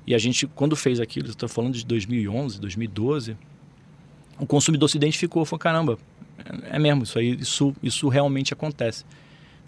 e 0.07 0.15
a 0.15 0.19
gente, 0.19 0.47
quando 0.47 0.77
fez 0.77 1.01
aquilo, 1.01 1.29
estou 1.29 1.49
falando 1.49 1.75
de 1.75 1.85
2011, 1.85 2.61
2012, 2.61 3.37
o 4.39 4.47
consumidor 4.47 4.89
se 4.89 4.97
identificou, 4.97 5.45
falou, 5.45 5.59
caramba, 5.59 5.99
é, 6.39 6.77
é 6.77 6.79
mesmo, 6.79 7.03
isso 7.03 7.19
aí, 7.19 7.37
isso, 7.41 7.75
isso 7.83 8.09
realmente 8.09 8.53
acontece. 8.53 9.05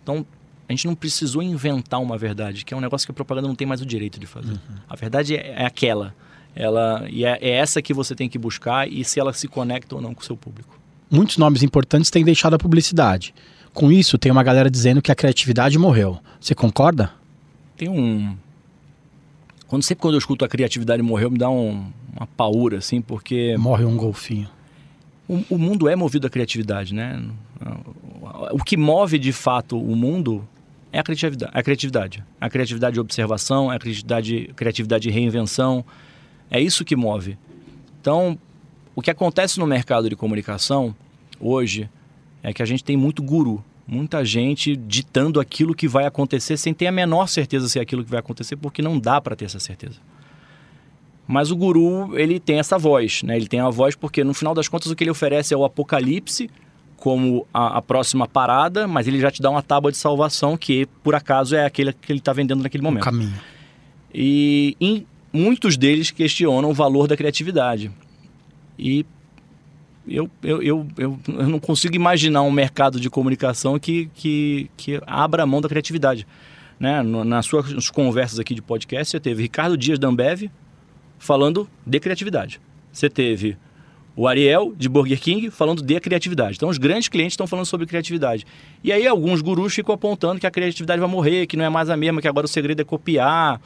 Então, 0.02 0.24
a 0.68 0.72
gente 0.72 0.86
não 0.86 0.94
precisou 0.94 1.42
inventar 1.42 2.00
uma 2.00 2.16
verdade, 2.18 2.64
que 2.64 2.74
é 2.74 2.76
um 2.76 2.80
negócio 2.80 3.06
que 3.06 3.10
a 3.10 3.14
propaganda 3.14 3.48
não 3.48 3.54
tem 3.54 3.66
mais 3.66 3.80
o 3.80 3.86
direito 3.86 4.20
de 4.20 4.26
fazer. 4.26 4.52
Uhum. 4.52 4.76
A 4.88 4.94
verdade 4.94 5.34
é, 5.34 5.54
é, 5.62 5.64
aquela. 5.64 6.14
Ela, 6.54 7.06
e 7.08 7.24
é, 7.24 7.38
é, 7.40 7.50
essa 7.50 7.80
que 7.80 7.94
você 7.94 8.14
tem 8.14 8.28
que 8.28 8.38
buscar 8.38 8.90
e 8.90 9.04
se 9.04 9.18
ela 9.18 9.32
se 9.32 9.48
conecta 9.48 9.94
ou 9.94 10.00
não 10.00 10.12
com 10.12 10.20
o 10.20 10.24
seu 10.24 10.36
público. 10.36 10.78
Muitos 11.10 11.38
nomes 11.38 11.62
importantes 11.62 12.10
têm 12.10 12.24
deixado 12.24 12.54
a 12.54 12.58
publicidade. 12.58 13.34
Com 13.72 13.90
isso, 13.90 14.18
tem 14.18 14.30
uma 14.30 14.42
galera 14.42 14.70
dizendo 14.70 15.00
que 15.00 15.10
a 15.10 15.14
criatividade 15.14 15.78
morreu. 15.78 16.18
Você 16.38 16.54
concorda? 16.54 17.12
Tem 17.76 17.88
um, 17.88 18.36
quando 19.68 19.82
sempre 19.82 20.02
quando 20.02 20.14
eu 20.14 20.18
escuto 20.18 20.44
a 20.44 20.48
criatividade 20.48 21.02
morreu, 21.02 21.30
me 21.30 21.38
dá 21.38 21.50
um, 21.50 21.92
uma 22.16 22.26
paura, 22.26 22.78
assim, 22.78 23.00
porque. 23.00 23.54
Morre 23.58 23.84
um 23.84 23.96
golfinho. 23.96 24.48
O, 25.28 25.44
o, 25.50 25.58
mundo 25.58 25.86
é 25.88 25.94
movido 25.94 26.26
à 26.26 26.30
criatividade, 26.30 26.94
né? 26.94 27.22
O 28.50 28.64
que 28.64 28.78
move 28.78 29.18
de 29.18 29.30
fato 29.30 29.78
o 29.78 29.94
mundo 29.94 30.42
é 30.90 30.98
a 30.98 31.02
criatividade. 31.02 31.52
A 31.54 31.62
criatividade, 31.62 32.24
a 32.40 32.48
criatividade 32.48 32.94
de 32.94 33.00
observação, 33.00 33.70
a 33.70 33.78
criatividade, 33.78 34.48
a 34.50 34.54
criatividade 34.54 35.02
de 35.02 35.10
reinvenção. 35.10 35.84
É 36.50 36.58
isso 36.58 36.82
que 36.82 36.96
move. 36.96 37.36
Então, 38.00 38.38
o 38.96 39.02
que 39.02 39.10
acontece 39.10 39.58
no 39.58 39.66
mercado 39.66 40.08
de 40.08 40.16
comunicação 40.16 40.96
hoje 41.38 41.90
é 42.42 42.54
que 42.54 42.62
a 42.62 42.66
gente 42.66 42.82
tem 42.82 42.96
muito 42.96 43.22
guru. 43.22 43.62
Muita 43.90 44.22
gente 44.22 44.76
ditando 44.76 45.40
aquilo 45.40 45.74
que 45.74 45.88
vai 45.88 46.04
acontecer 46.04 46.58
sem 46.58 46.74
ter 46.74 46.86
a 46.86 46.92
menor 46.92 47.26
certeza 47.26 47.70
se 47.70 47.78
é 47.78 47.82
aquilo 47.82 48.04
que 48.04 48.10
vai 48.10 48.20
acontecer, 48.20 48.54
porque 48.54 48.82
não 48.82 48.98
dá 48.98 49.18
para 49.18 49.34
ter 49.34 49.46
essa 49.46 49.58
certeza. 49.58 49.96
Mas 51.26 51.50
o 51.50 51.56
guru, 51.56 52.18
ele 52.18 52.38
tem 52.38 52.58
essa 52.58 52.76
voz, 52.76 53.22
né? 53.22 53.36
Ele 53.36 53.48
tem 53.48 53.60
a 53.60 53.70
voz 53.70 53.94
porque, 53.94 54.22
no 54.22 54.34
final 54.34 54.54
das 54.54 54.68
contas, 54.68 54.90
o 54.90 54.96
que 54.96 55.04
ele 55.04 55.10
oferece 55.10 55.54
é 55.54 55.56
o 55.56 55.64
apocalipse 55.64 56.50
como 56.98 57.46
a, 57.52 57.78
a 57.78 57.82
próxima 57.82 58.28
parada, 58.28 58.86
mas 58.86 59.08
ele 59.08 59.20
já 59.20 59.30
te 59.30 59.40
dá 59.40 59.48
uma 59.48 59.62
tábua 59.62 59.90
de 59.90 59.96
salvação 59.96 60.56
que, 60.56 60.86
por 61.02 61.14
acaso, 61.14 61.56
é 61.56 61.64
aquele 61.64 61.92
que 61.92 62.12
ele 62.12 62.18
está 62.18 62.34
vendendo 62.34 62.62
naquele 62.62 62.82
momento. 62.82 63.02
O 63.02 63.04
caminho. 63.04 63.34
E 64.12 64.76
em, 64.78 65.06
muitos 65.32 65.78
deles 65.78 66.10
questionam 66.10 66.70
o 66.70 66.74
valor 66.74 67.06
da 67.06 67.16
criatividade. 67.16 67.90
E 68.78 69.06
eu, 70.08 70.30
eu, 70.42 70.62
eu, 70.62 70.86
eu, 70.96 71.18
não 71.48 71.58
consigo 71.58 71.94
imaginar 71.94 72.42
um 72.42 72.50
mercado 72.50 73.00
de 73.00 73.10
comunicação 73.10 73.78
que, 73.78 74.10
que, 74.14 74.70
que 74.76 75.00
abra 75.06 75.42
a 75.42 75.46
mão 75.46 75.60
da 75.60 75.68
criatividade. 75.68 76.26
Né? 76.78 77.02
Nas 77.02 77.46
suas 77.46 77.90
conversas 77.90 78.38
aqui 78.38 78.54
de 78.54 78.62
podcast, 78.62 79.10
você 79.10 79.20
teve 79.20 79.42
Ricardo 79.42 79.76
Dias 79.76 79.98
da 79.98 80.08
Ambev 80.08 80.50
falando 81.18 81.68
de 81.86 82.00
criatividade. 82.00 82.60
Você 82.92 83.08
teve 83.08 83.56
o 84.16 84.26
Ariel 84.26 84.74
de 84.76 84.88
Burger 84.88 85.20
King 85.20 85.50
falando 85.50 85.82
de 85.82 86.00
criatividade. 86.00 86.56
Então, 86.56 86.68
os 86.68 86.78
grandes 86.78 87.08
clientes 87.08 87.34
estão 87.34 87.46
falando 87.46 87.66
sobre 87.66 87.86
criatividade. 87.86 88.44
E 88.82 88.92
aí, 88.92 89.06
alguns 89.06 89.40
gurus 89.40 89.74
ficam 89.74 89.94
apontando 89.94 90.40
que 90.40 90.46
a 90.46 90.50
criatividade 90.50 91.00
vai 91.00 91.08
morrer, 91.08 91.46
que 91.46 91.56
não 91.56 91.64
é 91.64 91.68
mais 91.68 91.88
a 91.88 91.96
mesma, 91.96 92.20
que 92.20 92.26
agora 92.26 92.44
o 92.44 92.48
segredo 92.48 92.80
é 92.80 92.84
copiar. 92.84 93.60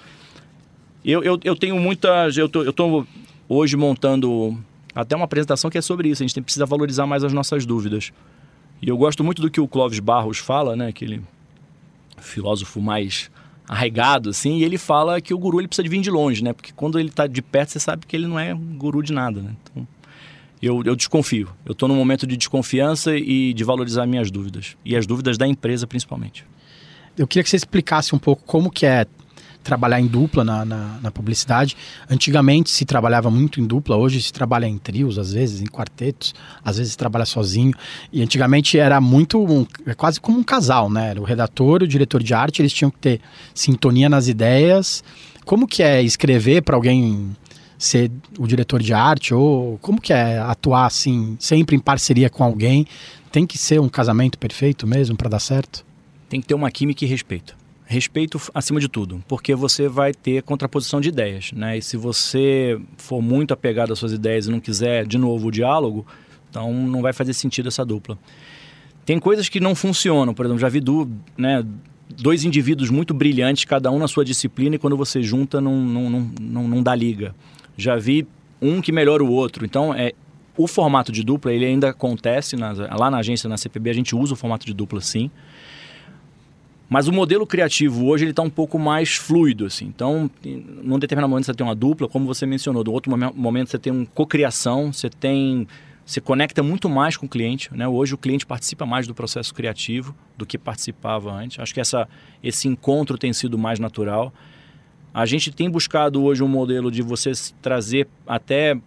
Eu, 1.05 1.22
eu, 1.22 1.40
eu 1.42 1.57
tenho 1.57 1.78
muitas. 1.78 2.37
Eu 2.37 2.48
tô, 2.48 2.70
tô 2.70 3.07
hoje 3.48 3.76
montando 3.76 4.59
até 4.94 5.16
uma 5.16 5.24
apresentação 5.24 5.70
que 5.70 5.78
é 5.78 5.83
sobre 5.83 6.09
isso. 6.09 6.22
A 6.22 6.26
gente 6.26 6.40
precisa 6.42 6.66
valorizar 6.66 7.07
mais 7.07 7.24
as 7.24 7.33
nossas 7.33 7.64
dúvidas. 7.64 8.12
E 8.81 8.88
eu 8.88 8.96
gosto 8.96 9.22
muito 9.22 9.40
do 9.40 9.50
que 9.50 9.61
o 9.61 9.68
Clóvis 9.68 10.00
Barros 10.00 10.38
fala, 10.38 10.74
né? 10.74 10.88
Aquele 10.88 11.22
filósofo 12.18 12.81
mais 12.81 13.31
arraigado, 13.68 14.31
assim, 14.31 14.59
e 14.59 14.64
ele 14.64 14.76
fala 14.76 15.20
que 15.20 15.33
o 15.33 15.38
guru 15.38 15.61
ele 15.61 15.68
precisa 15.68 15.85
de 15.85 15.88
vir 15.88 16.00
de 16.00 16.11
longe, 16.11 16.42
né? 16.42 16.52
Porque 16.52 16.72
quando 16.74 16.98
ele 16.98 17.09
está 17.09 17.26
de 17.26 17.40
perto, 17.40 17.70
você 17.70 17.81
sabe 17.81 18.07
que 18.07 18.14
ele 18.14 18.26
não 18.26 18.38
é 18.38 18.52
guru 18.55 19.02
de 19.02 19.12
nada, 19.12 19.40
né? 19.40 19.55
Então, 19.62 19.87
eu, 20.61 20.83
eu 20.85 20.94
desconfio. 20.94 21.48
Eu 21.64 21.72
estou 21.72 21.88
num 21.88 21.96
momento 21.96 22.26
de 22.26 22.37
desconfiança 22.37 23.16
e 23.16 23.52
de 23.52 23.64
valorizar 23.64 24.07
minhas 24.07 24.31
dúvidas. 24.31 24.76
E 24.85 24.96
as 24.96 25.07
dúvidas 25.07 25.38
da 25.38 25.46
empresa, 25.46 25.87
principalmente. 25.87 26.44
Eu 27.16 27.26
queria 27.26 27.42
que 27.42 27.50
você 27.50 27.57
explicasse 27.57 28.14
um 28.14 28.18
pouco 28.18 28.42
como 28.44 28.70
que 28.70 28.87
é 28.87 29.07
trabalhar 29.62 30.01
em 30.01 30.07
dupla 30.07 30.44
na, 30.44 30.64
na, 30.64 30.98
na, 31.03 31.11
publicidade. 31.11 31.77
Antigamente 32.11 32.70
se 32.70 32.85
trabalhava 32.85 33.31
muito 33.31 33.61
em 33.61 33.66
dupla, 33.66 33.96
hoje 33.96 34.20
se 34.20 34.33
trabalha 34.33 34.66
em 34.66 34.77
trios, 34.77 35.18
às 35.18 35.33
vezes 35.33 35.61
em 35.61 35.66
quartetos, 35.66 36.35
às 36.64 36.77
vezes 36.77 36.92
se 36.92 36.98
trabalha 36.98 37.25
sozinho. 37.25 37.72
E 38.12 38.22
antigamente 38.22 38.79
era 38.79 39.01
muito, 39.01 39.42
um, 39.42 39.66
é 39.87 39.94
quase 39.94 40.20
como 40.20 40.38
um 40.38 40.42
casal, 40.42 40.90
né? 40.90 41.14
O 41.18 41.22
redator 41.22 41.83
o 41.83 41.88
diretor 41.88 42.22
de 42.22 42.35
arte, 42.35 42.61
eles 42.61 42.72
tinham 42.72 42.90
que 42.90 42.98
ter 42.98 43.20
sintonia 43.55 44.09
nas 44.09 44.29
ideias. 44.29 45.03
Como 45.44 45.66
que 45.66 45.83
é 45.83 46.03
escrever 46.03 46.62
para 46.62 46.77
alguém 46.77 47.37
ser 47.79 48.11
o 48.38 48.46
diretor 48.46 48.81
de 48.81 48.92
arte 48.92 49.35
ou 49.35 49.79
como 49.79 50.01
que 50.01 50.12
é 50.12 50.38
atuar 50.38 50.87
assim, 50.87 51.37
sempre 51.38 51.77
em 51.77 51.81
parceria 51.81 52.29
com 52.29 52.44
alguém? 52.44 52.87
Tem 53.31 53.46
que 53.46 53.57
ser 53.57 53.81
um 53.81 53.88
casamento 53.88 54.38
perfeito 54.38 54.87
mesmo 54.87 55.16
para 55.16 55.31
dar 55.31 55.40
certo? 55.40 55.85
Tem 56.29 56.40
que 56.40 56.46
ter 56.46 56.55
uma 56.55 56.70
química 56.70 57.05
e 57.05 57.09
respeito 57.09 57.62
respeito 57.92 58.40
acima 58.55 58.81
de 58.81 58.88
tudo, 58.88 59.22
porque 59.28 59.55
você 59.55 59.88
vai 59.88 60.12
ter 60.12 60.42
contraposição 60.42 61.00
de 61.00 61.11
ideias, 61.11 61.52
né? 61.52 61.78
E 61.78 61.83
se 61.83 61.96
você 61.96 62.81
for 62.96 63.20
muito 63.22 63.52
apegado 63.52 63.92
às 63.92 63.98
suas 63.98 64.12
ideias 64.12 64.46
e 64.46 64.50
não 64.50 64.59
quiser 64.59 65.07
de 65.07 65.18
novo 65.18 65.48
o 65.48 65.50
diálogo, 65.50 66.07
então 66.48 66.72
não 66.72 67.02
vai 67.02 67.12
fazer 67.12 67.35
sentido 67.35 67.68
essa 67.68 67.85
dupla. 67.85 68.18
Tem 69.05 69.18
coisas 69.18 69.48
que 69.48 69.61
não 69.61 69.74
funcionam, 69.74 70.33
por 70.33 70.46
exemplo, 70.46 70.61
já 70.61 70.68
vi 70.68 70.81
do, 70.81 71.11
né, 71.37 71.64
dois 72.20 72.44
indivíduos 72.44 72.90
muito 72.90 73.12
brilhantes, 73.12 73.64
cada 73.64 73.90
um 73.90 73.98
na 73.98 74.09
sua 74.09 74.24
disciplina, 74.24 74.76
e 74.76 74.78
quando 74.78 74.96
você 74.96 75.22
junta 75.22 75.61
não, 75.61 75.76
não, 75.76 76.11
não, 76.40 76.68
não, 76.68 76.83
dá 76.83 76.94
liga. 76.94 77.35
Já 77.76 77.96
vi 77.96 78.26
um 78.61 78.81
que 78.81 78.92
melhora 78.92 79.24
o 79.24 79.31
outro. 79.31 79.64
Então, 79.64 79.92
é, 79.94 80.12
o 80.57 80.66
formato 80.66 81.11
de 81.11 81.22
dupla 81.24 81.52
ele 81.52 81.64
ainda 81.64 81.90
acontece 81.90 82.57
na, 82.57 82.72
lá 82.72 83.11
na 83.11 83.18
agência, 83.18 83.48
na 83.48 83.57
CPB, 83.57 83.90
a 83.90 83.94
gente 83.94 84.14
usa 84.14 84.35
o 84.35 84.37
formato 84.37 84.64
de 84.66 84.72
dupla 84.72 85.00
sim. 85.00 85.31
Mas 86.92 87.09
o 87.09 87.12
modelo 87.12 87.46
criativo 87.46 88.05
hoje 88.05 88.24
ele 88.24 88.33
está 88.33 88.42
um 88.42 88.50
pouco 88.50 88.78
mais 88.78 89.14
fluido, 89.14 89.64
assim. 89.64 89.87
Então, 89.87 90.31
num 90.44 90.98
determinado 90.98 91.31
momento 91.31 91.46
você 91.46 91.55
tem 91.55 91.66
uma 91.66 91.74
dupla, 91.74 92.07
como 92.07 92.26
você 92.26 92.44
mencionou. 92.44 92.85
No 92.85 92.92
outro 92.92 93.11
momento 93.35 93.70
você 93.70 93.78
tem 93.78 93.90
um 93.90 94.05
cocriação, 94.05 94.92
você 94.92 95.09
tem 95.09 95.66
se 96.05 96.20
conecta 96.20 96.62
muito 96.62 96.90
mais 96.90 97.16
com 97.16 97.24
o 97.24 97.28
cliente, 97.31 97.74
né? 97.74 97.88
Hoje 97.88 98.12
o 98.12 98.18
cliente 98.18 98.44
participa 98.44 98.85
mais 98.85 99.07
do 99.07 99.14
processo 99.14 99.55
criativo 99.55 100.14
do 100.37 100.44
que 100.44 100.59
participava 100.59 101.33
antes. 101.33 101.59
Acho 101.61 101.72
que 101.72 101.81
essa, 101.81 102.07
esse 102.44 102.68
encontro 102.68 103.16
tem 103.16 103.33
sido 103.33 103.57
mais 103.57 103.78
natural. 103.78 104.31
A 105.14 105.24
gente 105.24 105.50
tem 105.50 105.70
buscado 105.70 106.22
hoje 106.22 106.42
um 106.42 106.48
modelo 106.48 106.90
de 106.90 107.00
você 107.00 107.33
trazer 107.62 108.07
até 108.26 108.78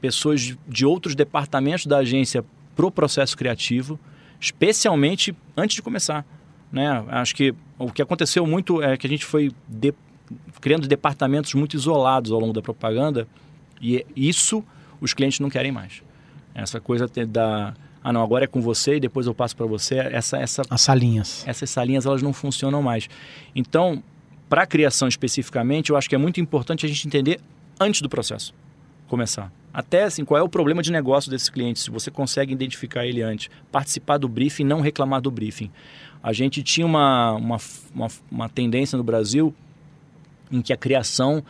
pessoas 0.00 0.56
de 0.66 0.86
outros 0.86 1.14
departamentos 1.14 1.84
da 1.84 1.98
agência 1.98 2.42
para 2.74 2.86
o 2.86 2.90
processo 2.90 3.36
criativo, 3.36 4.00
especialmente 4.40 5.36
antes 5.54 5.76
de 5.76 5.82
começar. 5.82 6.24
Né? 6.72 7.04
Acho 7.08 7.34
que 7.36 7.54
o 7.78 7.92
que 7.92 8.00
aconteceu 8.00 8.46
muito 8.46 8.82
é 8.82 8.96
que 8.96 9.06
a 9.06 9.10
gente 9.10 9.26
foi 9.26 9.52
de, 9.68 9.92
criando 10.60 10.88
departamentos 10.88 11.52
muito 11.54 11.76
isolados 11.76 12.32
ao 12.32 12.40
longo 12.40 12.52
da 12.52 12.62
propaganda 12.62 13.28
e 13.80 14.06
isso 14.16 14.64
os 15.00 15.12
clientes 15.12 15.38
não 15.38 15.50
querem 15.50 15.70
mais. 15.70 16.02
Essa 16.54 16.80
coisa 16.80 17.06
da 17.26 17.74
ah 18.04 18.12
não 18.12 18.22
agora 18.22 18.44
é 18.44 18.46
com 18.48 18.60
você 18.60 18.96
e 18.96 19.00
depois 19.00 19.26
eu 19.26 19.34
passo 19.34 19.54
para 19.54 19.66
você 19.66 19.96
essa 19.96 20.36
essa 20.36 20.62
as 20.68 20.80
salinhas 20.80 21.44
essas 21.46 21.70
salinhas 21.70 22.04
elas 22.04 22.22
não 22.22 22.32
funcionam 22.32 22.82
mais. 22.82 23.08
Então 23.54 24.02
para 24.48 24.62
a 24.62 24.66
criação 24.66 25.06
especificamente 25.06 25.90
eu 25.90 25.96
acho 25.96 26.08
que 26.08 26.14
é 26.14 26.18
muito 26.18 26.40
importante 26.40 26.84
a 26.86 26.88
gente 26.88 27.06
entender 27.06 27.38
antes 27.78 28.00
do 28.00 28.08
processo 28.08 28.54
começar. 29.12 29.52
Até 29.74 30.04
assim, 30.04 30.24
qual 30.24 30.38
é 30.38 30.42
o 30.42 30.48
problema 30.48 30.82
de 30.82 30.90
negócio 30.90 31.30
desse 31.30 31.52
cliente, 31.52 31.80
se 31.80 31.90
você 31.90 32.10
consegue 32.10 32.50
identificar 32.50 33.04
ele 33.04 33.20
antes. 33.20 33.50
Participar 33.70 34.16
do 34.16 34.26
briefing, 34.26 34.64
não 34.64 34.80
reclamar 34.80 35.20
do 35.20 35.30
briefing. 35.30 35.70
A 36.22 36.32
gente 36.32 36.62
tinha 36.62 36.86
uma, 36.86 37.32
uma, 37.32 37.56
uma, 37.94 38.08
uma 38.30 38.48
tendência 38.48 38.96
no 38.96 39.02
Brasil 39.02 39.54
em 40.50 40.62
que 40.62 40.72
a 40.72 40.76
criação 40.76 41.42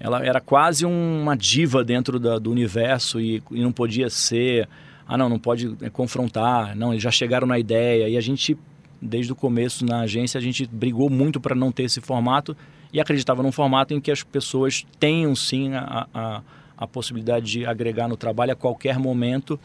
ela 0.00 0.24
era 0.24 0.40
quase 0.40 0.86
uma 0.86 1.36
diva 1.36 1.84
dentro 1.84 2.18
da, 2.18 2.38
do 2.38 2.50
universo 2.50 3.20
e, 3.20 3.42
e, 3.50 3.60
não 3.60 3.72
podia 3.72 4.08
ser. 4.08 4.68
Ah, 5.06 5.16
não, 5.16 5.28
não 5.28 5.38
pode 5.38 5.76
é, 5.80 5.90
confrontar. 5.90 6.76
Não, 6.76 6.92
eles 6.92 7.02
já 7.02 7.10
chegaram 7.10 7.46
na 7.46 7.58
ideia. 7.58 8.08
E 8.08 8.16
a 8.16 8.20
gente, 8.20 8.56
desde 9.02 9.32
o 9.32 9.36
começo 9.36 9.84
na 9.84 10.00
agência, 10.00 10.38
a 10.38 10.40
gente 10.40 10.66
brigou 10.66 11.10
muito 11.10 11.40
para 11.40 11.54
não 11.54 11.72
ter 11.72 11.84
esse 11.84 12.00
formato 12.00 12.56
e 12.92 13.00
acreditava 13.00 13.42
num 13.42 13.52
formato 13.52 13.92
em 13.92 14.00
que 14.00 14.10
as 14.10 14.22
pessoas 14.22 14.86
tenham 15.00 15.34
sim 15.34 15.74
a, 15.74 16.06
a, 16.14 16.42
a 16.76 16.86
possibilidade 16.86 17.46
de 17.46 17.66
agregar 17.66 18.08
no 18.08 18.16
trabalho 18.16 18.52
a 18.52 18.56
qualquer 18.56 18.98
momento 18.98 19.58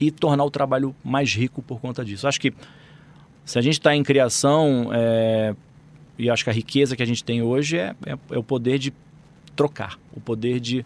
e 0.00 0.10
tornar 0.10 0.44
o 0.44 0.50
trabalho 0.50 0.94
mais 1.04 1.32
rico 1.32 1.62
por 1.62 1.80
conta 1.80 2.04
disso. 2.04 2.26
Acho 2.26 2.40
que 2.40 2.52
se 3.44 3.58
a 3.58 3.62
gente 3.62 3.74
está 3.74 3.94
em 3.94 4.02
criação, 4.02 4.90
é, 4.92 5.54
e 6.18 6.30
acho 6.30 6.44
que 6.44 6.50
a 6.50 6.52
riqueza 6.52 6.96
que 6.96 7.02
a 7.02 7.06
gente 7.06 7.22
tem 7.22 7.42
hoje 7.42 7.76
é, 7.76 7.94
é, 8.06 8.12
é, 8.30 8.38
o 8.38 8.42
poder 8.42 8.78
de 8.78 8.92
trocar, 9.54 9.98
o 10.14 10.20
poder 10.20 10.60
de 10.60 10.84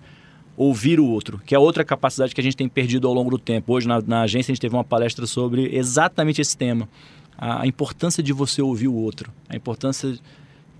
ouvir 0.57 0.99
o 0.99 1.07
outro, 1.07 1.41
que 1.47 1.55
é 1.55 1.59
outra 1.59 1.85
capacidade 1.85 2.35
que 2.35 2.41
a 2.41 2.45
gente 2.45 2.57
tem 2.57 2.69
perdido 2.69 3.07
ao 3.07 3.15
longo 3.15 3.31
do 3.31 3.39
tempo. 3.39 3.73
Hoje 3.73 3.87
na, 3.87 4.01
na 4.01 4.23
agência 4.23 4.51
a 4.51 4.55
gente 4.55 4.61
teve 4.61 4.75
uma 4.75 4.85
palestra 4.85 5.27
sobre 5.27 5.75
exatamente 5.75 6.41
esse 6.41 6.57
tema, 6.57 6.89
a, 7.37 7.63
a 7.63 7.67
importância 7.67 8.23
de 8.23 8.33
você 8.33 8.61
ouvir 8.61 8.89
o 8.89 8.95
outro, 8.95 9.33
a 9.49 9.55
importância 9.55 10.19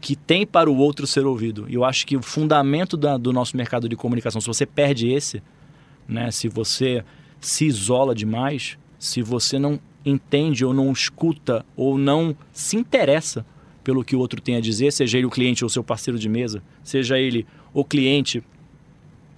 que 0.01 0.17
tem 0.17 0.47
para 0.47 0.71
o 0.71 0.77
outro 0.77 1.07
ser 1.07 1.27
ouvido. 1.27 1.67
E 1.69 1.75
eu 1.75 1.85
acho 1.85 2.07
que 2.07 2.17
o 2.17 2.23
fundamento 2.23 2.97
da, 2.97 3.17
do 3.17 3.33
nosso 3.33 3.57
mercado 3.57 3.89
de 3.89 3.97
comunicação, 3.97 4.41
se 4.41 4.47
você 4.47 4.67
perde 4.67 5.09
esse, 5.09 5.43
né, 6.09 6.31
se 6.31 6.49
você 6.49 7.05
se 7.41 7.67
isola 7.67 8.15
demais, 8.15 8.77
se 8.99 9.23
você 9.23 9.59
não 9.59 9.79
entende 10.05 10.65
ou 10.65 10.73
não 10.73 10.93
escuta 10.93 11.65
ou 11.77 11.99
não 11.99 12.37
se 12.53 12.77
interessa 12.77 13.45
pelo 13.83 14.05
que 14.05 14.15
o 14.15 14.19
outro 14.19 14.41
tem 14.41 14.57
a 14.57 14.61
dizer, 14.61 14.93
seja 14.93 15.19
ele 15.19 15.27
o 15.27 15.31
cliente 15.31 15.65
ou 15.65 15.71
seu 15.71 15.83
parceiro 15.83 16.19
de 16.19 16.29
mesa, 16.29 16.63
seja 16.85 17.19
ele 17.19 17.47
o 17.73 17.85
cliente 17.85 18.43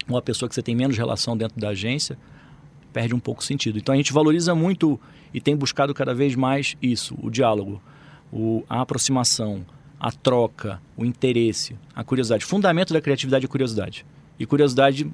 ou 0.09 0.17
a 0.17 0.23
pessoa 0.23 0.49
que 0.49 0.55
você 0.55 0.63
tem 0.63 0.75
menos 0.75 0.97
relação 0.97 1.37
dentro 1.37 1.61
da 1.61 1.69
agência, 1.69 2.19
perde 2.93 3.15
um 3.15 3.21
pouco 3.21 3.43
o 3.43 3.45
sentido. 3.45 3.79
Então 3.79 3.95
a 3.95 3.97
gente 3.97 4.13
valoriza 4.13 4.55
muito 4.55 4.99
e 5.33 5.41
tem 5.41 5.57
buscado 5.57 5.95
cada 5.95 6.13
vez 6.13 6.35
mais 6.35 6.77
isso, 6.83 7.17
o 7.23 7.31
diálogo, 7.31 7.81
o, 8.33 8.65
a 8.69 8.81
aproximação, 8.81 9.65
a 9.99 10.11
troca, 10.11 10.81
o 10.97 11.05
interesse, 11.05 11.77
a 11.95 12.03
curiosidade. 12.03 12.45
Fundamento 12.45 12.93
da 12.93 13.01
criatividade 13.01 13.45
é 13.45 13.49
curiosidade. 13.49 14.05
E 14.39 14.47
curiosidade 14.47 15.09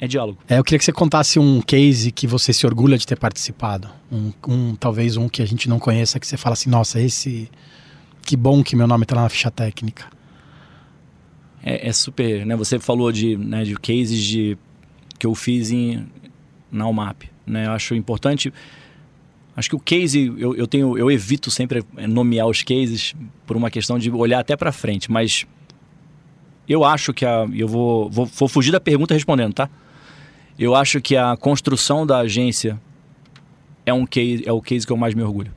é 0.00 0.08
diálogo. 0.08 0.38
É, 0.48 0.58
eu 0.58 0.64
queria 0.64 0.78
que 0.78 0.84
você 0.84 0.92
contasse 0.92 1.38
um 1.38 1.60
case 1.60 2.10
que 2.10 2.26
você 2.26 2.54
se 2.54 2.66
orgulha 2.66 2.96
de 2.96 3.06
ter 3.06 3.18
participado. 3.18 3.86
Um, 4.10 4.32
um, 4.48 4.74
talvez 4.74 5.18
um 5.18 5.28
que 5.28 5.42
a 5.42 5.46
gente 5.46 5.68
não 5.68 5.78
conheça, 5.78 6.18
que 6.18 6.26
você 6.26 6.38
fala 6.38 6.54
assim, 6.54 6.70
nossa, 6.70 6.98
esse. 6.98 7.50
Que 8.22 8.34
bom 8.34 8.62
que 8.62 8.74
meu 8.74 8.86
nome 8.86 9.04
está 9.04 9.14
lá 9.14 9.22
na 9.22 9.28
ficha 9.28 9.50
técnica. 9.50 10.06
É, 11.62 11.88
é, 11.88 11.92
super, 11.92 12.46
né? 12.46 12.56
Você 12.56 12.78
falou 12.78 13.12
de, 13.12 13.36
né, 13.36 13.62
de 13.62 13.74
cases 13.74 14.22
de, 14.22 14.56
que 15.18 15.26
eu 15.26 15.34
fiz 15.34 15.70
em, 15.70 16.06
na 16.72 16.88
UMAP. 16.88 17.24
Né? 17.46 17.66
Eu 17.66 17.72
acho 17.72 17.94
importante. 17.94 18.50
Acho 19.54 19.68
que 19.68 19.76
o 19.76 19.80
case, 19.80 20.32
eu, 20.38 20.54
eu, 20.54 20.66
tenho, 20.66 20.96
eu 20.96 21.10
evito 21.10 21.50
sempre 21.50 21.84
nomear 22.08 22.46
os 22.46 22.62
cases 22.62 23.14
por 23.46 23.54
uma 23.54 23.70
questão 23.70 23.98
de 23.98 24.10
olhar 24.10 24.40
até 24.40 24.56
para 24.56 24.72
frente, 24.72 25.10
mas 25.10 25.44
eu 26.66 26.84
acho 26.84 27.12
que 27.12 27.26
a. 27.26 27.46
Eu 27.52 27.68
vou, 27.68 28.08
vou, 28.08 28.24
vou 28.24 28.48
fugir 28.48 28.70
da 28.70 28.80
pergunta 28.80 29.12
respondendo, 29.12 29.52
tá? 29.52 29.68
Eu 30.60 30.74
acho 30.74 31.00
que 31.00 31.16
a 31.16 31.34
construção 31.38 32.06
da 32.06 32.18
agência 32.18 32.78
é, 33.86 33.94
um 33.94 34.04
case, 34.04 34.46
é 34.46 34.52
o 34.52 34.60
case 34.60 34.86
que 34.86 34.92
eu 34.92 34.96
mais 34.96 35.14
me 35.14 35.22
orgulho. 35.22 35.50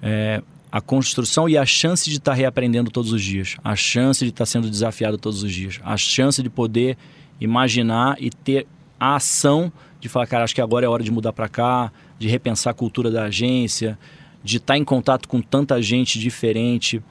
É, 0.00 0.40
a 0.70 0.80
construção 0.80 1.48
e 1.48 1.58
a 1.58 1.66
chance 1.66 2.08
de 2.08 2.18
estar 2.18 2.30
tá 2.30 2.36
reaprendendo 2.36 2.88
todos 2.88 3.12
os 3.12 3.20
dias, 3.20 3.56
a 3.64 3.74
chance 3.74 4.24
de 4.24 4.30
estar 4.30 4.42
tá 4.42 4.46
sendo 4.46 4.70
desafiado 4.70 5.18
todos 5.18 5.42
os 5.42 5.52
dias, 5.52 5.80
a 5.82 5.96
chance 5.96 6.40
de 6.40 6.48
poder 6.48 6.96
imaginar 7.40 8.16
e 8.20 8.30
ter 8.30 8.64
a 8.98 9.16
ação 9.16 9.72
de 10.00 10.08
falar, 10.08 10.28
cara, 10.28 10.44
acho 10.44 10.54
que 10.54 10.60
agora 10.60 10.86
é 10.86 10.88
hora 10.88 11.02
de 11.02 11.10
mudar 11.10 11.32
para 11.32 11.48
cá, 11.48 11.90
de 12.16 12.28
repensar 12.28 12.70
a 12.70 12.74
cultura 12.74 13.10
da 13.10 13.24
agência, 13.24 13.98
de 14.44 14.58
estar 14.58 14.74
tá 14.74 14.78
em 14.78 14.84
contato 14.84 15.28
com 15.28 15.42
tanta 15.42 15.82
gente 15.82 16.16
diferente. 16.16 17.02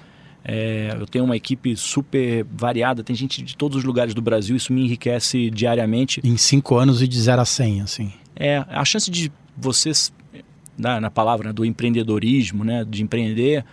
É, 0.44 0.96
eu 0.98 1.06
tenho 1.06 1.26
uma 1.26 1.36
equipe 1.36 1.76
super 1.76 2.46
variada, 2.46 3.04
tem 3.04 3.16
gente 3.16 3.42
de 3.42 3.56
todos 3.56 3.78
os 3.78 3.84
lugares 3.84 4.14
do 4.14 4.22
Brasil, 4.22 4.56
isso 4.56 4.72
me 4.72 4.84
enriquece 4.84 5.50
diariamente. 5.50 6.22
Em 6.24 6.38
cinco 6.38 6.76
anos 6.76 7.02
e 7.02 7.08
de 7.08 7.20
0 7.20 7.42
a 7.42 7.46
100, 7.46 7.82
assim. 7.82 8.14
É, 8.36 8.64
a 8.70 8.86
chance 8.86 9.12
de 9.12 9.32
vocês, 9.58 10.14
na, 10.78 11.02
na 11.02 11.12
palavra 11.12 11.50
né, 11.50 11.54
do 11.54 11.66
empreendedorismo, 11.66 12.64
né, 12.64 12.86
de 12.88 13.04
empreender, 13.04 13.66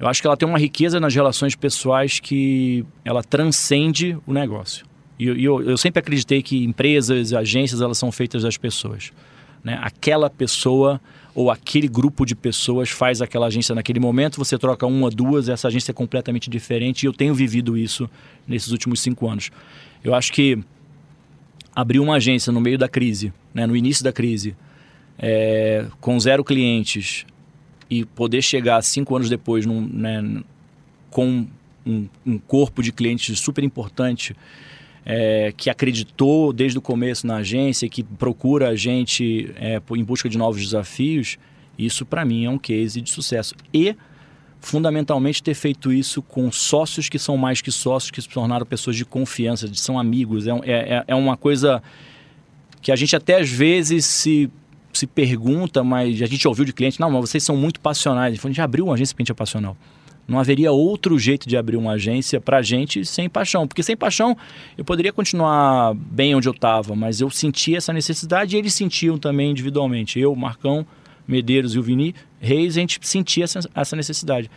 eu 0.00 0.08
acho 0.08 0.20
que 0.20 0.26
ela 0.26 0.36
tem 0.36 0.48
uma 0.48 0.58
riqueza 0.58 0.98
nas 0.98 1.14
relações 1.14 1.54
pessoais 1.54 2.20
que 2.20 2.84
ela 3.04 3.22
transcende 3.22 4.16
o 4.26 4.32
negócio. 4.32 4.86
E 5.18 5.26
eu, 5.26 5.60
eu, 5.62 5.76
sempre 5.76 5.98
acreditei 5.98 6.40
que 6.42 6.64
empresas, 6.64 7.32
agências, 7.32 7.80
elas 7.80 7.98
são 7.98 8.12
feitas 8.12 8.44
das 8.44 8.56
pessoas. 8.56 9.12
Né? 9.62 9.78
Aquela 9.82 10.30
pessoa 10.30 11.00
ou 11.34 11.50
aquele 11.50 11.86
grupo 11.86 12.26
de 12.26 12.34
pessoas 12.34 12.90
faz 12.90 13.22
aquela 13.22 13.46
agência 13.46 13.74
naquele 13.74 14.00
momento, 14.00 14.38
você 14.38 14.58
troca 14.58 14.84
uma, 14.86 15.08
duas, 15.08 15.48
essa 15.48 15.68
agência 15.68 15.92
é 15.92 15.94
completamente 15.94 16.50
diferente 16.50 17.04
e 17.04 17.06
eu 17.06 17.12
tenho 17.12 17.32
vivido 17.32 17.78
isso 17.78 18.10
nesses 18.46 18.72
últimos 18.72 19.00
cinco 19.00 19.28
anos. 19.28 19.50
Eu 20.02 20.14
acho 20.14 20.32
que 20.32 20.58
abrir 21.74 22.00
uma 22.00 22.16
agência 22.16 22.52
no 22.52 22.60
meio 22.60 22.76
da 22.76 22.88
crise, 22.88 23.32
né, 23.54 23.68
no 23.68 23.76
início 23.76 24.02
da 24.02 24.12
crise, 24.12 24.56
é, 25.16 25.86
com 26.00 26.18
zero 26.18 26.42
clientes 26.42 27.24
e 27.88 28.04
poder 28.04 28.42
chegar 28.42 28.82
cinco 28.82 29.14
anos 29.14 29.28
depois 29.28 29.64
num, 29.64 29.80
né, 29.80 30.42
com 31.08 31.46
um, 31.86 32.08
um 32.26 32.38
corpo 32.38 32.82
de 32.82 32.90
clientes 32.90 33.38
super 33.38 33.62
importante 33.62 34.34
é, 35.10 35.54
que 35.56 35.70
acreditou 35.70 36.52
desde 36.52 36.76
o 36.76 36.82
começo 36.82 37.26
na 37.26 37.36
agência, 37.36 37.88
que 37.88 38.02
procura 38.02 38.68
a 38.68 38.76
gente 38.76 39.50
é, 39.56 39.80
em 39.96 40.04
busca 40.04 40.28
de 40.28 40.36
novos 40.36 40.62
desafios, 40.62 41.38
isso 41.78 42.04
para 42.04 42.26
mim 42.26 42.44
é 42.44 42.50
um 42.50 42.58
case 42.58 43.00
de 43.00 43.08
sucesso. 43.08 43.54
E, 43.72 43.96
fundamentalmente, 44.60 45.42
ter 45.42 45.54
feito 45.54 45.90
isso 45.90 46.20
com 46.20 46.52
sócios 46.52 47.08
que 47.08 47.18
são 47.18 47.38
mais 47.38 47.62
que 47.62 47.72
sócios, 47.72 48.10
que 48.10 48.20
se 48.20 48.28
tornaram 48.28 48.66
pessoas 48.66 48.96
de 48.96 49.06
confiança, 49.06 49.66
de 49.66 49.80
são 49.80 49.98
amigos. 49.98 50.46
É, 50.46 50.52
é, 50.64 51.04
é 51.08 51.14
uma 51.14 51.38
coisa 51.38 51.82
que 52.82 52.92
a 52.92 52.96
gente 52.96 53.16
até 53.16 53.40
às 53.40 53.48
vezes 53.48 54.04
se 54.04 54.50
se 54.92 55.06
pergunta, 55.06 55.84
mas 55.84 56.20
a 56.20 56.26
gente 56.26 56.48
ouviu 56.48 56.64
de 56.64 56.72
cliente, 56.72 56.98
não, 56.98 57.08
mas 57.10 57.30
vocês 57.30 57.44
são 57.44 57.56
muito 57.56 57.78
passionais. 57.78 58.38
A 58.42 58.48
gente 58.48 58.60
abriu 58.60 58.86
uma 58.86 58.94
agência 58.94 59.14
para 59.14 59.34
passional. 59.34 59.76
Não 60.28 60.38
haveria 60.38 60.70
outro 60.70 61.18
jeito 61.18 61.48
de 61.48 61.56
abrir 61.56 61.78
uma 61.78 61.92
agência 61.92 62.38
para 62.38 62.60
gente 62.60 63.02
sem 63.02 63.30
paixão. 63.30 63.66
Porque 63.66 63.82
sem 63.82 63.96
paixão 63.96 64.36
eu 64.76 64.84
poderia 64.84 65.10
continuar 65.10 65.94
bem 65.94 66.34
onde 66.34 66.46
eu 66.46 66.52
estava, 66.52 66.94
mas 66.94 67.22
eu 67.22 67.30
sentia 67.30 67.78
essa 67.78 67.94
necessidade 67.94 68.54
e 68.54 68.58
eles 68.58 68.74
sentiam 68.74 69.16
também 69.16 69.50
individualmente. 69.50 70.20
Eu, 70.20 70.36
Marcão, 70.36 70.86
Medeiros 71.26 71.74
e 71.74 71.78
o 71.78 71.82
Vini 71.82 72.14
Reis, 72.38 72.76
a 72.76 72.80
gente 72.80 73.00
sentia 73.02 73.44
essa, 73.44 73.96
necessidade. 73.96 74.50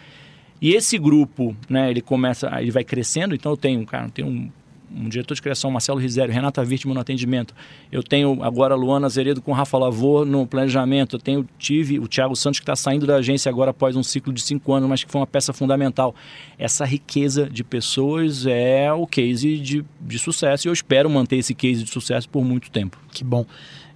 E 0.61 0.73
esse 0.73 0.97
grupo, 0.97 1.55
né, 1.69 1.89
ele 1.89 2.01
começa, 2.01 2.51
ele 2.61 2.69
vai 2.69 2.83
crescendo, 2.83 3.33
então 3.33 3.53
eu 3.53 3.57
tenho, 3.57 3.85
cara, 3.85 4.07
eu 4.07 4.11
tenho 4.11 4.53
um 4.95 5.07
diretor 5.07 5.33
de 5.33 5.41
criação, 5.41 5.71
Marcelo 5.71 5.99
Risério, 5.99 6.33
Renata 6.33 6.63
Virtman 6.63 6.93
no 6.93 6.99
atendimento. 6.99 7.53
Eu 7.91 8.03
tenho 8.03 8.43
agora 8.43 8.75
Luana 8.75 9.07
Azeredo 9.07 9.41
com 9.41 9.51
Rafa 9.51 9.77
Lavor 9.77 10.25
no 10.25 10.45
planejamento. 10.45 11.15
Eu 11.15 11.19
tenho 11.19 11.47
tive 11.57 11.99
o 11.99 12.07
Thiago 12.07 12.35
Santos 12.35 12.59
que 12.59 12.63
está 12.63 12.75
saindo 12.75 13.05
da 13.05 13.15
agência 13.15 13.49
agora 13.49 13.71
após 13.71 13.95
um 13.95 14.03
ciclo 14.03 14.33
de 14.33 14.41
cinco 14.41 14.73
anos, 14.73 14.89
mas 14.89 15.03
que 15.03 15.11
foi 15.11 15.21
uma 15.21 15.27
peça 15.27 15.53
fundamental. 15.53 16.13
Essa 16.57 16.85
riqueza 16.85 17.49
de 17.49 17.63
pessoas 17.63 18.45
é 18.45 18.91
o 18.91 19.07
case 19.07 19.57
de, 19.57 19.85
de 19.99 20.19
sucesso 20.19 20.67
e 20.67 20.69
eu 20.69 20.73
espero 20.73 21.09
manter 21.09 21.37
esse 21.37 21.53
case 21.53 21.83
de 21.83 21.89
sucesso 21.89 22.27
por 22.29 22.43
muito 22.43 22.69
tempo. 22.69 22.97
Que 23.11 23.23
bom. 23.23 23.45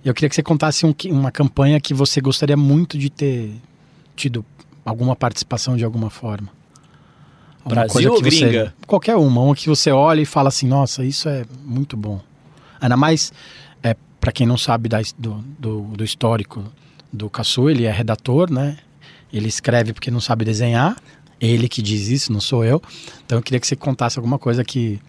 Eu 0.03 0.13
queria 0.13 0.29
que 0.29 0.36
você 0.36 0.43
contasse 0.43 0.86
um, 0.86 0.93
uma 1.12 1.31
campanha 1.31 1.79
que 1.79 1.93
você 1.93 2.21
gostaria 2.21 2.55
muito 2.55 2.97
de 2.97 3.10
ter 3.10 3.51
tido 4.15 4.45
alguma 4.86 5.15
participação 5.15 5.75
de 5.75 5.84
alguma 5.84 6.10
forma. 6.10 6.49
Brasil 7.69 8.13
ou 8.13 8.21
gringa? 8.21 8.65
Você, 8.65 8.86
qualquer 8.86 9.15
uma, 9.15 9.41
uma 9.41 9.56
que 9.56 9.67
você 9.67 9.91
olha 9.91 10.21
e 10.21 10.25
fala 10.25 10.49
assim, 10.49 10.67
nossa, 10.67 11.04
isso 11.04 11.28
é 11.28 11.45
muito 11.63 11.97
bom. 11.97 12.21
Ainda 12.80 12.95
mais, 12.95 13.34
é, 13.82 13.95
para 14.19 14.32
quem 14.32 14.45
não 14.45 14.58
sabe 14.58 14.88
da, 14.88 15.01
do, 15.17 15.43
do, 15.58 15.82
do, 15.82 16.04
histórico 16.04 16.63
do 17.12 17.30
Caçu, 17.30 17.69
ele 17.69 17.86
é 17.86 17.91
redator, 17.91 18.51
né? 18.51 18.78
Ele 19.34 19.47
escreve 19.47 19.93
porque 19.93 20.12
não 20.12 20.21
sabe 20.21 20.45
desenhar. 20.45 20.95
Ele 21.41 21.67
que 21.67 21.82
diz 21.82 22.08
isso, 22.08 22.32
não 22.32 22.39
sou 22.39 22.63
eu. 22.63 22.82
Então 23.25 23.38
eu 23.38 23.41
queria 23.41 23.60
que 23.60 23.67
você 23.67 23.75
contasse 23.75 24.17
alguma 24.19 24.38
coisa 24.38 24.63
que, 24.63 24.99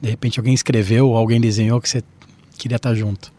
de 0.00 0.10
repente, 0.10 0.38
alguém 0.38 0.54
escreveu 0.54 1.08
ou 1.08 1.16
alguém 1.16 1.40
desenhou 1.40 1.80
que 1.80 1.88
você 1.88 2.02
queria 2.58 2.76
estar 2.76 2.94
junto. 2.94 3.32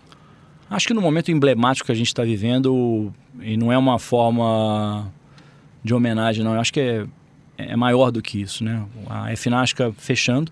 Acho 0.70 0.88
que 0.88 0.94
no 0.94 1.02
momento 1.02 1.32
emblemático 1.32 1.86
que 1.86 1.92
a 1.92 1.96
gente 1.96 2.08
está 2.08 2.24
vivendo, 2.24 3.14
e 3.40 3.56
não 3.56 3.72
é 3.72 3.78
uma 3.78 4.00
forma 4.00 5.12
de 5.84 5.94
homenagem, 5.94 6.44
não. 6.44 6.56
Eu 6.56 6.60
acho 6.60 6.74
que 6.74 6.80
é 6.80 7.06
é 7.58 7.76
maior 7.76 8.12
do 8.12 8.22
que 8.22 8.42
isso, 8.42 8.64
né? 8.64 8.86
A 9.08 9.36
FNASCA 9.36 9.94
fechando, 9.98 10.52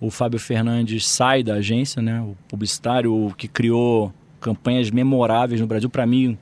o 0.00 0.10
Fábio 0.10 0.38
Fernandes 0.38 1.06
sai 1.06 1.42
da 1.42 1.54
agência, 1.54 2.00
né? 2.00 2.20
O 2.20 2.36
publicitário 2.48 3.34
que 3.36 3.48
criou 3.48 4.12
campanhas 4.40 4.90
memoráveis 4.90 5.60
no 5.60 5.66
Brasil, 5.66 5.90
para 5.90 6.06
mim, 6.06 6.38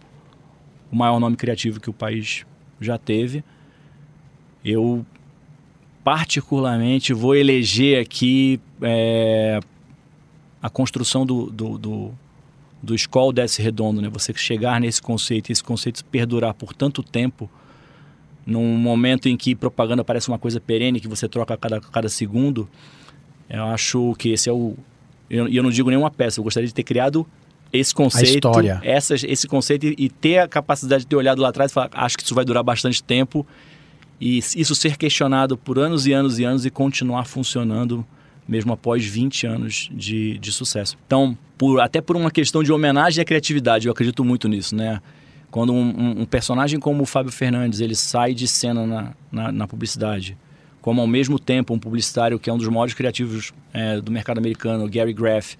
o 0.91 0.97
maior 0.97 1.19
nome 1.19 1.37
criativo 1.37 1.81
que 1.81 1.91
o 1.91 1.93
país 1.93 2.45
já 2.81 2.99
teve. 2.99 3.43
Eu 4.65 5.05
particularmente 6.05 7.13
vou 7.13 7.35
eleger 7.35 8.01
aqui 8.01 8.61
é, 8.83 9.59
a 10.63 10.71
construção 10.71 11.25
do, 11.25 11.51
do, 11.51 11.79
do, 11.79 12.11
do 12.83 12.95
Escola 12.95 13.33
Desce 13.33 13.63
Redondo, 13.63 14.03
né? 14.03 14.09
Você 14.11 14.35
chegar 14.35 14.81
nesse 14.81 15.01
conceito, 15.01 15.51
esse 15.51 15.65
conceito 15.65 16.05
perdurar 16.05 16.55
por 16.55 16.75
tanto 16.75 17.03
tempo, 17.03 17.51
num 18.47 18.77
momento 18.79 19.29
em 19.29 19.37
que 19.37 19.55
propaganda 19.55 20.05
parece 20.05 20.29
uma 20.29 20.39
coisa 20.39 20.61
perene 20.61 21.01
que 21.01 21.09
você 21.09 21.29
troca 21.29 21.55
a 21.55 21.57
cada, 21.57 21.81
cada 21.81 22.09
segundo, 22.09 22.69
eu 23.51 23.65
acho 23.65 24.15
que 24.17 24.31
esse 24.31 24.49
é 24.49 24.53
o. 24.53 24.77
E 25.29 25.37
eu, 25.37 25.49
eu, 25.49 25.63
não 25.63 25.71
digo 25.71 25.91
nenhuma 25.91 26.11
peça, 26.11 26.39
eu 26.39 26.45
gostaria 26.45 26.69
de 26.69 26.73
ter 26.73 26.85
criado 26.85 27.27
esse 27.73 27.93
conceito, 27.93 28.49
essa, 28.83 29.15
esse 29.15 29.49
conceito 29.49 29.87
e, 29.87 29.95
e, 29.99 30.09
ter 30.09 30.39
a 30.39 30.47
capacidade 30.47 31.03
de 31.03 31.09
ter 31.09 31.17
olhado 31.17 31.43
lá 31.43 31.49
atrás 31.49 31.73
e 31.73 31.75
falar, 31.75 31.91
acho 31.93 32.17
que 32.17 32.23
isso 32.23 32.35
vai 32.35 32.45
durar 32.45 32.63
bastante 32.63 33.03
tempo 33.03 33.45
e 34.21 34.39
isso 34.39 34.75
ser 34.75 34.97
questionado 34.97 35.59
por 35.59 35.79
anos 35.79 36.07
e 36.07 36.13
anos 36.13 36.39
e 36.39 36.45
anos 36.45 36.65
e 36.65 36.71
continuar 36.71 37.25
funcionando 37.25 38.07
mesmo 38.47 38.73
após 38.73 39.05
20 39.05 39.47
anos 39.47 39.91
de, 39.93 40.39
de 40.39 40.53
sucesso. 40.53 40.97
Então, 41.07 41.37
por, 41.59 41.81
até 41.81 42.01
por 42.01 42.17
uma 42.17 42.31
questão 42.31 42.63
de 42.63 42.73
homenagem 42.73 43.21
à 43.21 43.25
criatividade, 43.25 43.89
eu 43.89 43.93
acredito 43.93 44.25
muito 44.25 44.49
nisso, 44.49 44.77
né? 44.77 45.01
Quando 45.57 45.73
um, 45.73 46.21
um, 46.21 46.27
personagem 46.27 46.79
como 46.79 47.03
o 47.03 47.07
Fábio 47.07 47.33
Fernandes 47.33 47.81
ele 47.81 47.95
sai 47.95 48.35
de 48.35 48.47
cena 48.47 48.87
na, 48.87 49.15
na, 49.33 49.51
na, 49.51 49.67
publicidade, 49.67 50.37
como 50.83 51.01
ao 51.01 51.07
mesmo 51.07 51.39
tempo 51.39 51.73
um 51.73 51.79
publicitário 51.79 52.39
que 52.39 52.51
é 52.51 52.53
um 52.53 52.59
dos 52.59 52.69
maiores 52.69 52.93
criativos 52.93 53.55
é, 53.73 53.99
do 53.99 54.13
mercado 54.13 54.37
americano, 54.37 54.87
Gary 54.87 55.15
Graff, 55.15 55.57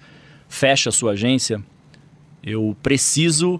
fecha 0.47 0.89
a 0.89 0.91
sua 0.91 1.13
agência, 1.13 1.63
eu 2.43 2.77
preciso 2.83 3.59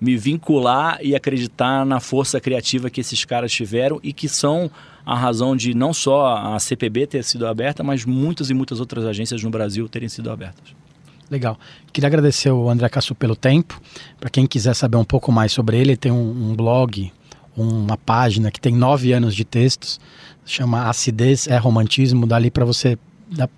me 0.00 0.16
vincular 0.16 1.00
e 1.02 1.16
acreditar 1.16 1.84
na 1.84 1.98
força 1.98 2.40
criativa 2.40 2.88
que 2.88 3.00
esses 3.00 3.24
caras 3.24 3.50
tiveram 3.50 3.98
e 4.04 4.12
que 4.12 4.28
são 4.28 4.70
a 5.04 5.16
razão 5.16 5.56
de 5.56 5.74
não 5.74 5.92
só 5.92 6.36
a 6.36 6.60
CPB 6.60 7.08
ter 7.08 7.24
sido 7.24 7.44
aberta, 7.44 7.82
mas 7.82 8.04
muitas 8.04 8.50
e 8.50 8.54
muitas 8.54 8.78
outras 8.78 9.04
agências 9.04 9.42
no 9.42 9.50
Brasil 9.50 9.88
terem 9.88 10.08
sido 10.08 10.30
abertas. 10.30 10.85
Legal. 11.30 11.58
Queria 11.92 12.06
agradecer 12.06 12.50
o 12.50 12.68
André 12.68 12.88
Cassu 12.88 13.14
pelo 13.14 13.34
tempo. 13.34 13.80
Para 14.20 14.30
quem 14.30 14.46
quiser 14.46 14.74
saber 14.74 14.96
um 14.96 15.04
pouco 15.04 15.32
mais 15.32 15.52
sobre 15.52 15.78
ele, 15.78 15.96
tem 15.96 16.12
um, 16.12 16.50
um, 16.50 16.54
blog, 16.54 17.12
uma 17.56 17.96
página 17.96 18.50
que 18.50 18.60
tem 18.60 18.74
nove 18.74 19.12
anos 19.12 19.34
de 19.34 19.44
textos, 19.44 20.00
chama 20.44 20.88
Acidez 20.88 21.48
é 21.48 21.56
Romantismo. 21.56 22.26
Dali 22.26 22.50
para 22.50 22.64
você. 22.64 22.96
Dá, 23.28 23.48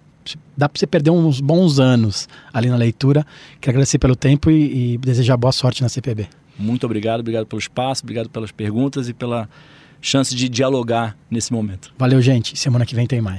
dá 0.56 0.68
para 0.68 0.78
você 0.78 0.86
perder 0.86 1.10
uns 1.10 1.40
bons 1.40 1.78
anos 1.78 2.28
ali 2.52 2.68
na 2.68 2.76
leitura. 2.76 3.26
Queria 3.60 3.72
agradecer 3.72 3.98
pelo 3.98 4.16
tempo 4.16 4.50
e, 4.50 4.94
e 4.94 4.98
desejar 4.98 5.36
boa 5.36 5.52
sorte 5.52 5.82
na 5.82 5.88
CPB. 5.88 6.26
Muito 6.58 6.84
obrigado, 6.86 7.20
obrigado 7.20 7.46
pelo 7.46 7.60
espaço, 7.60 8.02
obrigado 8.02 8.28
pelas 8.28 8.50
perguntas 8.50 9.08
e 9.08 9.14
pela 9.14 9.48
chance 10.00 10.34
de 10.34 10.48
dialogar 10.48 11.16
nesse 11.30 11.52
momento. 11.52 11.92
Valeu, 11.98 12.20
gente. 12.20 12.58
Semana 12.58 12.84
que 12.84 12.94
vem 12.94 13.06
tem 13.06 13.20
mais. 13.20 13.38